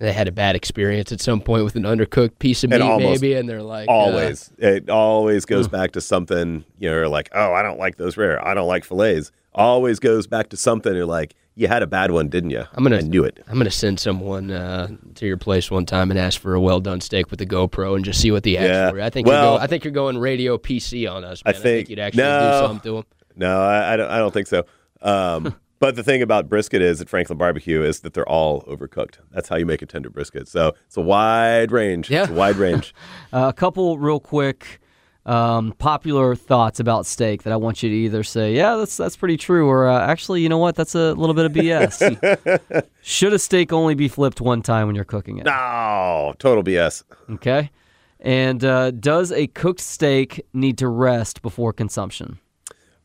They 0.00 0.12
had 0.12 0.26
a 0.26 0.32
bad 0.32 0.56
experience 0.56 1.12
at 1.12 1.20
some 1.20 1.40
point 1.40 1.62
with 1.62 1.76
an 1.76 1.84
undercooked 1.84 2.38
piece 2.40 2.64
of 2.64 2.70
meat, 2.70 2.80
And 2.80 3.02
maybe, 3.02 3.34
and 3.34 3.48
they're 3.48 3.62
like, 3.62 3.88
uh, 3.88 3.92
Always, 3.92 4.50
it 4.58 4.90
always 4.90 5.44
goes 5.44 5.68
back 5.68 5.92
to 5.92 6.00
something. 6.00 6.64
You 6.78 6.88
know, 6.90 6.96
you're 6.96 7.08
like, 7.08 7.28
oh, 7.32 7.52
I 7.52 7.62
don't 7.62 7.78
like 7.78 7.96
those 7.98 8.16
rare. 8.16 8.44
I 8.44 8.54
don't 8.54 8.66
like 8.66 8.84
fillets. 8.84 9.30
Always 9.54 10.00
goes 10.00 10.26
back 10.26 10.48
to 10.48 10.56
something. 10.56 10.94
You're 10.94 11.04
like, 11.06 11.34
you 11.54 11.68
had 11.68 11.82
a 11.82 11.86
bad 11.86 12.12
one, 12.12 12.28
didn't 12.28 12.50
you? 12.50 12.64
I'm 12.72 12.82
gonna- 12.82 12.96
I 12.98 13.00
knew 13.02 13.24
it. 13.24 13.40
I'm 13.46 13.58
gonna 13.58 13.70
send 13.70 14.00
someone 14.00 14.50
uh, 14.50 14.88
to 15.16 15.26
your 15.26 15.36
place 15.36 15.70
one 15.70 15.84
time 15.84 16.10
and 16.10 16.18
ask 16.18 16.40
for 16.40 16.54
a 16.54 16.60
well 16.60 16.80
done 16.80 17.00
steak 17.02 17.30
with 17.30 17.40
a 17.42 17.46
GoPro 17.46 17.94
and 17.96 18.04
just 18.04 18.20
see 18.20 18.30
what 18.30 18.42
the 18.42 18.52
Yeah. 18.52 18.88
ask. 18.88 18.94
I 18.96 19.10
think 19.10 19.26
Well- 19.28 19.58
go, 19.58 19.62
I 19.62 19.66
think 19.66 19.84
you're 19.84 19.92
going 19.92 20.16
radio 20.18 20.56
PC 20.56 21.06
on 21.06 21.24
us. 21.24 21.42
I 21.44 21.52
Man. 21.52 21.60
think- 21.60 21.88
you'd 21.90 21.98
actually 21.98 22.22
no. 22.22 22.40
do 22.62 22.66
something 22.68 22.90
to 22.90 22.96
them. 22.96 23.04
No, 23.36 23.60
I, 23.60 23.92
I 23.92 23.96
don't. 23.96 24.10
I 24.10 24.18
don't 24.18 24.32
think 24.32 24.46
so. 24.46 24.64
Um, 25.02 25.54
but 25.80 25.96
the 25.96 26.04
thing 26.04 26.22
about 26.22 26.48
brisket 26.48 26.82
is 26.82 27.00
at 27.00 27.08
Franklin 27.08 27.38
Barbecue 27.38 27.82
is 27.82 28.00
that 28.00 28.14
they're 28.14 28.28
all 28.28 28.62
overcooked. 28.62 29.16
That's 29.32 29.48
how 29.48 29.56
you 29.56 29.66
make 29.66 29.82
a 29.82 29.86
tender 29.86 30.10
brisket. 30.10 30.46
So 30.46 30.74
it's 30.86 30.96
a 30.96 31.00
wide 31.00 31.72
range. 31.72 32.10
Yeah. 32.10 32.22
It's 32.22 32.30
a 32.30 32.34
wide 32.34 32.56
range. 32.56 32.94
Uh, 33.32 33.46
a 33.48 33.52
couple 33.52 33.96
real 33.96 34.18
quick 34.18 34.80
um, 35.24 35.72
popular 35.78 36.34
thoughts 36.34 36.80
about 36.80 37.06
steak 37.06 37.44
that 37.44 37.52
I 37.52 37.56
want 37.56 37.80
you 37.82 37.88
to 37.88 37.94
either 37.94 38.24
say, 38.24 38.54
yeah, 38.54 38.74
that's 38.74 38.96
that's 38.96 39.16
pretty 39.16 39.36
true, 39.36 39.68
or 39.68 39.88
uh, 39.88 40.00
actually, 40.00 40.40
you 40.40 40.48
know 40.48 40.58
what, 40.58 40.74
that's 40.74 40.96
a 40.96 41.12
little 41.12 41.34
bit 41.34 41.44
of 41.46 41.52
BS. 41.52 42.84
Should 43.02 43.32
a 43.32 43.38
steak 43.38 43.72
only 43.72 43.94
be 43.94 44.08
flipped 44.08 44.40
one 44.40 44.62
time 44.62 44.88
when 44.88 44.96
you're 44.96 45.04
cooking 45.04 45.38
it? 45.38 45.44
no, 45.44 46.34
total 46.38 46.64
BS. 46.64 47.04
Okay. 47.30 47.70
And 48.18 48.64
uh, 48.64 48.90
does 48.90 49.30
a 49.30 49.46
cooked 49.46 49.80
steak 49.80 50.44
need 50.52 50.76
to 50.78 50.88
rest 50.88 51.40
before 51.40 51.72
consumption? 51.72 52.38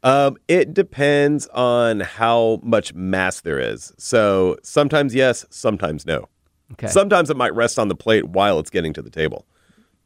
Um, 0.05 0.37
it 0.47 0.73
depends 0.73 1.47
on 1.47 1.99
how 1.99 2.59
much 2.63 2.93
mass 2.93 3.41
there 3.41 3.59
is. 3.59 3.91
So 3.97 4.57
sometimes 4.63 5.15
yes, 5.15 5.45
sometimes 5.49 6.05
no. 6.05 6.29
Okay. 6.73 6.87
Sometimes 6.87 7.29
it 7.29 7.37
might 7.37 7.53
rest 7.55 7.77
on 7.79 7.87
the 7.87 7.95
plate 7.95 8.25
while 8.29 8.59
it's 8.59 8.69
getting 8.69 8.93
to 8.93 9.01
the 9.01 9.09
table. 9.09 9.45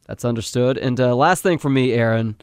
That's 0.06 0.24
understood. 0.24 0.76
And 0.78 0.98
uh, 1.00 1.14
last 1.14 1.42
thing 1.42 1.58
for 1.58 1.70
me, 1.70 1.92
Aaron. 1.92 2.36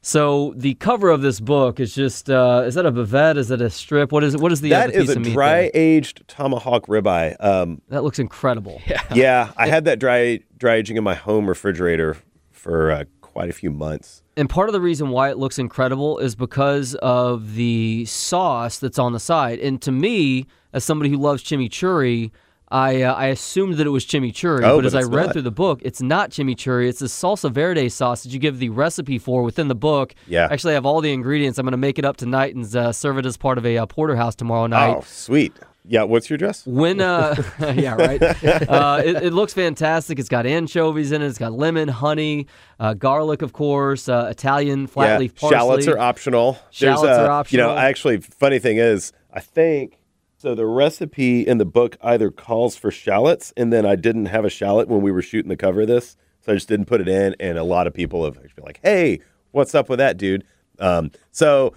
So 0.00 0.54
the 0.56 0.74
cover 0.74 1.10
of 1.10 1.22
this 1.22 1.40
book 1.40 1.78
is 1.78 1.94
just 1.94 2.30
uh, 2.30 2.62
is 2.66 2.74
that 2.74 2.86
a 2.86 2.92
bavette? 2.92 3.36
Is 3.36 3.50
it 3.50 3.60
a 3.60 3.68
strip? 3.68 4.10
What 4.10 4.24
is 4.24 4.34
it? 4.34 4.40
What 4.40 4.52
is 4.52 4.60
the 4.60 4.70
That 4.70 4.92
the 4.92 5.00
is 5.00 5.06
piece 5.08 5.16
a 5.16 5.18
of 5.20 5.26
dry 5.26 5.70
aged 5.74 6.26
tomahawk 6.28 6.86
ribeye. 6.86 7.36
Um, 7.44 7.82
That 7.88 8.02
looks 8.02 8.18
incredible. 8.18 8.80
yeah, 9.14 9.52
I 9.56 9.68
had 9.68 9.84
that 9.84 9.98
dry 9.98 10.40
dry 10.56 10.76
aging 10.76 10.96
in 10.96 11.04
my 11.04 11.14
home 11.14 11.48
refrigerator 11.48 12.16
for 12.52 12.90
uh, 12.90 13.04
quite 13.20 13.50
a 13.50 13.52
few 13.52 13.70
months. 13.70 14.22
And 14.38 14.48
part 14.48 14.68
of 14.68 14.72
the 14.72 14.80
reason 14.80 15.08
why 15.10 15.30
it 15.30 15.36
looks 15.36 15.58
incredible 15.58 16.18
is 16.18 16.36
because 16.36 16.94
of 16.96 17.54
the 17.56 18.04
sauce 18.04 18.78
that's 18.78 18.98
on 18.98 19.12
the 19.12 19.18
side. 19.18 19.58
And 19.58 19.82
to 19.82 19.90
me, 19.90 20.46
as 20.72 20.84
somebody 20.84 21.10
who 21.10 21.16
loves 21.16 21.42
chimichurri, 21.42 22.30
I 22.70 23.02
uh, 23.02 23.14
I 23.14 23.26
assumed 23.28 23.74
that 23.78 23.86
it 23.86 23.90
was 23.90 24.04
chimichurri, 24.06 24.62
Oh, 24.62 24.76
but 24.76 24.82
but 24.82 24.84
as 24.86 24.94
I 24.94 25.02
read 25.02 25.26
not. 25.26 25.32
through 25.32 25.42
the 25.42 25.50
book, 25.50 25.80
it's 25.82 26.00
not 26.02 26.30
chimichurri. 26.30 26.88
It's 26.88 27.00
the 27.00 27.06
salsa 27.06 27.50
verde 27.50 27.88
sauce 27.88 28.22
that 28.22 28.32
you 28.32 28.38
give 28.38 28.58
the 28.58 28.68
recipe 28.68 29.18
for 29.18 29.42
within 29.42 29.68
the 29.68 29.74
book. 29.74 30.14
Yeah. 30.28 30.48
Actually, 30.50 30.72
I 30.72 30.74
have 30.74 30.86
all 30.86 31.00
the 31.00 31.12
ingredients. 31.12 31.58
I'm 31.58 31.64
going 31.64 31.72
to 31.72 31.76
make 31.78 31.98
it 31.98 32.04
up 32.04 32.16
tonight 32.16 32.54
and 32.54 32.76
uh, 32.76 32.92
serve 32.92 33.18
it 33.18 33.26
as 33.26 33.36
part 33.36 33.58
of 33.58 33.66
a 33.66 33.78
uh, 33.78 33.86
porterhouse 33.86 34.34
tomorrow 34.36 34.66
night. 34.68 34.96
Oh, 34.98 35.04
sweet. 35.06 35.52
Yeah, 35.88 36.02
what's 36.02 36.28
your 36.28 36.36
dress? 36.36 36.66
When, 36.66 37.00
uh, 37.00 37.34
yeah, 37.74 37.94
right. 37.94 38.22
Uh, 38.68 39.02
it, 39.04 39.16
it 39.16 39.32
looks 39.32 39.54
fantastic. 39.54 40.18
It's 40.18 40.28
got 40.28 40.44
anchovies 40.44 41.12
in 41.12 41.22
it. 41.22 41.26
It's 41.26 41.38
got 41.38 41.52
lemon, 41.52 41.88
honey, 41.88 42.46
uh, 42.78 42.94
garlic, 42.94 43.40
of 43.40 43.52
course, 43.52 44.08
uh, 44.08 44.28
Italian 44.30 44.86
flat 44.86 45.06
yeah, 45.06 45.18
leaf 45.18 45.34
parsley. 45.34 45.56
shallots 45.56 45.86
are 45.88 45.98
optional. 45.98 46.58
Shallots 46.70 47.02
There's, 47.02 47.18
uh, 47.18 47.30
are 47.30 47.44
You 47.48 47.58
know, 47.58 47.76
actually, 47.76 48.18
funny 48.18 48.58
thing 48.58 48.76
is, 48.76 49.12
I 49.32 49.40
think 49.40 49.98
so. 50.36 50.54
The 50.54 50.66
recipe 50.66 51.46
in 51.46 51.58
the 51.58 51.64
book 51.64 51.96
either 52.02 52.30
calls 52.30 52.76
for 52.76 52.90
shallots, 52.90 53.52
and 53.56 53.72
then 53.72 53.86
I 53.86 53.96
didn't 53.96 54.26
have 54.26 54.44
a 54.44 54.50
shallot 54.50 54.88
when 54.88 55.00
we 55.00 55.10
were 55.10 55.22
shooting 55.22 55.48
the 55.48 55.56
cover 55.56 55.82
of 55.82 55.88
this, 55.88 56.16
so 56.40 56.52
I 56.52 56.56
just 56.56 56.68
didn't 56.68 56.86
put 56.86 57.00
it 57.00 57.08
in. 57.08 57.34
And 57.40 57.56
a 57.56 57.64
lot 57.64 57.86
of 57.86 57.94
people 57.94 58.24
have 58.24 58.34
been 58.34 58.64
like, 58.64 58.80
"Hey, 58.82 59.20
what's 59.52 59.74
up 59.74 59.88
with 59.88 59.98
that, 59.98 60.16
dude?" 60.16 60.44
Um, 60.78 61.10
so. 61.30 61.72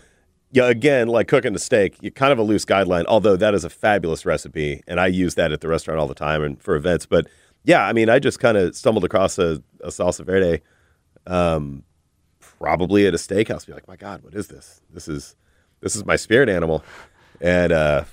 Yeah, 0.54 0.68
again, 0.68 1.08
like 1.08 1.28
cooking 1.28 1.54
the 1.54 1.60
steak, 1.60 1.96
you 2.02 2.12
kind 2.12 2.34
of 2.34 2.40
a 2.40 2.44
loose 2.44 2.66
guideline. 2.66 3.06
Although 3.08 3.38
that 3.38 3.54
is 3.54 3.64
a 3.64 3.70
fabulous 3.70 4.26
recipe, 4.26 4.84
and 4.88 5.00
I 5.00 5.08
use 5.08 5.36
that 5.36 5.52
at 5.52 5.62
the 5.62 5.70
restaurant 5.70 6.00
all 6.00 6.08
the 6.08 6.14
time 6.14 6.44
and 6.44 6.62
for 6.62 6.76
events. 6.76 7.06
But 7.06 7.28
yeah, 7.64 7.86
I 7.86 7.94
mean, 7.94 8.10
I 8.10 8.20
just 8.20 8.40
kind 8.40 8.58
of 8.58 8.76
stumbled 8.76 9.06
across 9.06 9.38
a, 9.40 9.64
a 9.82 9.88
salsa 9.88 10.26
verde 10.26 10.62
um, 11.26 11.84
probably 12.40 13.08
at 13.08 13.14
a 13.14 13.18
steakhouse. 13.18 13.66
Be 13.66 13.74
like, 13.74 13.88
my 13.88 13.96
God, 13.96 14.24
what 14.24 14.34
is 14.34 14.48
this? 14.48 14.82
This 14.94 15.08
is 15.08 15.36
this 15.80 15.96
is 15.96 16.06
my 16.06 16.16
spirit 16.16 16.50
animal, 16.50 16.84
and 17.40 17.72
uh, 17.72 18.04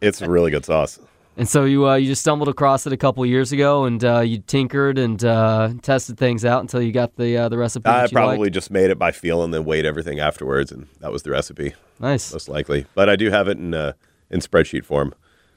it's 0.00 0.20
a 0.20 0.28
really 0.28 0.50
good 0.50 0.64
sauce. 0.64 0.98
And 1.40 1.48
so 1.48 1.64
you 1.64 1.88
uh, 1.88 1.94
you 1.94 2.06
just 2.06 2.20
stumbled 2.20 2.50
across 2.50 2.86
it 2.86 2.92
a 2.92 2.98
couple 2.98 3.24
years 3.24 3.50
ago, 3.50 3.86
and 3.86 4.04
uh, 4.04 4.20
you 4.20 4.40
tinkered 4.40 4.98
and 4.98 5.24
uh, 5.24 5.72
tested 5.80 6.18
things 6.18 6.44
out 6.44 6.60
until 6.60 6.82
you 6.82 6.92
got 6.92 7.16
the 7.16 7.34
uh, 7.34 7.48
the 7.48 7.56
recipe. 7.56 7.88
I 7.88 8.02
that 8.02 8.12
you 8.12 8.14
probably 8.14 8.40
liked. 8.40 8.52
just 8.52 8.70
made 8.70 8.90
it 8.90 8.98
by 8.98 9.10
feel 9.10 9.42
and 9.42 9.54
then 9.54 9.64
weighed 9.64 9.86
everything 9.86 10.20
afterwards, 10.20 10.70
and 10.70 10.86
that 11.00 11.10
was 11.10 11.22
the 11.22 11.30
recipe, 11.30 11.72
nice. 11.98 12.30
most 12.30 12.50
likely. 12.50 12.84
But 12.94 13.08
I 13.08 13.16
do 13.16 13.30
have 13.30 13.48
it 13.48 13.56
in 13.56 13.72
uh, 13.72 13.94
in 14.28 14.40
spreadsheet 14.40 14.84
form. 14.84 15.14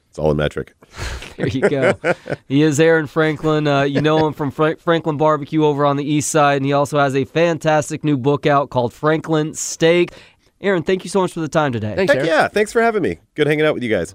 It's 0.08 0.18
all 0.18 0.30
in 0.30 0.38
metric. 0.38 0.72
There 1.36 1.48
you 1.48 1.68
go. 1.68 1.94
he 2.46 2.62
is 2.62 2.78
Aaron 2.78 3.08
Franklin. 3.08 3.66
Uh, 3.66 3.82
you 3.82 4.00
know 4.00 4.24
him 4.24 4.32
from 4.32 4.52
Fra- 4.52 4.76
Franklin 4.76 5.16
Barbecue 5.16 5.64
over 5.64 5.84
on 5.84 5.96
the 5.96 6.04
east 6.04 6.30
side, 6.30 6.58
and 6.58 6.64
he 6.64 6.72
also 6.72 6.96
has 6.98 7.16
a 7.16 7.24
fantastic 7.24 8.04
new 8.04 8.16
book 8.16 8.46
out 8.46 8.70
called 8.70 8.94
Franklin 8.94 9.52
Steak. 9.52 10.12
Aaron, 10.60 10.82
thank 10.82 11.04
you 11.04 11.10
so 11.10 11.20
much 11.20 11.32
for 11.32 11.40
the 11.40 11.48
time 11.48 11.72
today. 11.72 11.94
Thanks, 11.94 12.10
Heck 12.10 12.20
Aaron. 12.20 12.28
yeah! 12.28 12.48
Thanks 12.48 12.72
for 12.72 12.80
having 12.80 13.02
me. 13.02 13.18
Good 13.34 13.48
hanging 13.48 13.66
out 13.66 13.74
with 13.74 13.82
you 13.82 13.90
guys. 13.90 14.12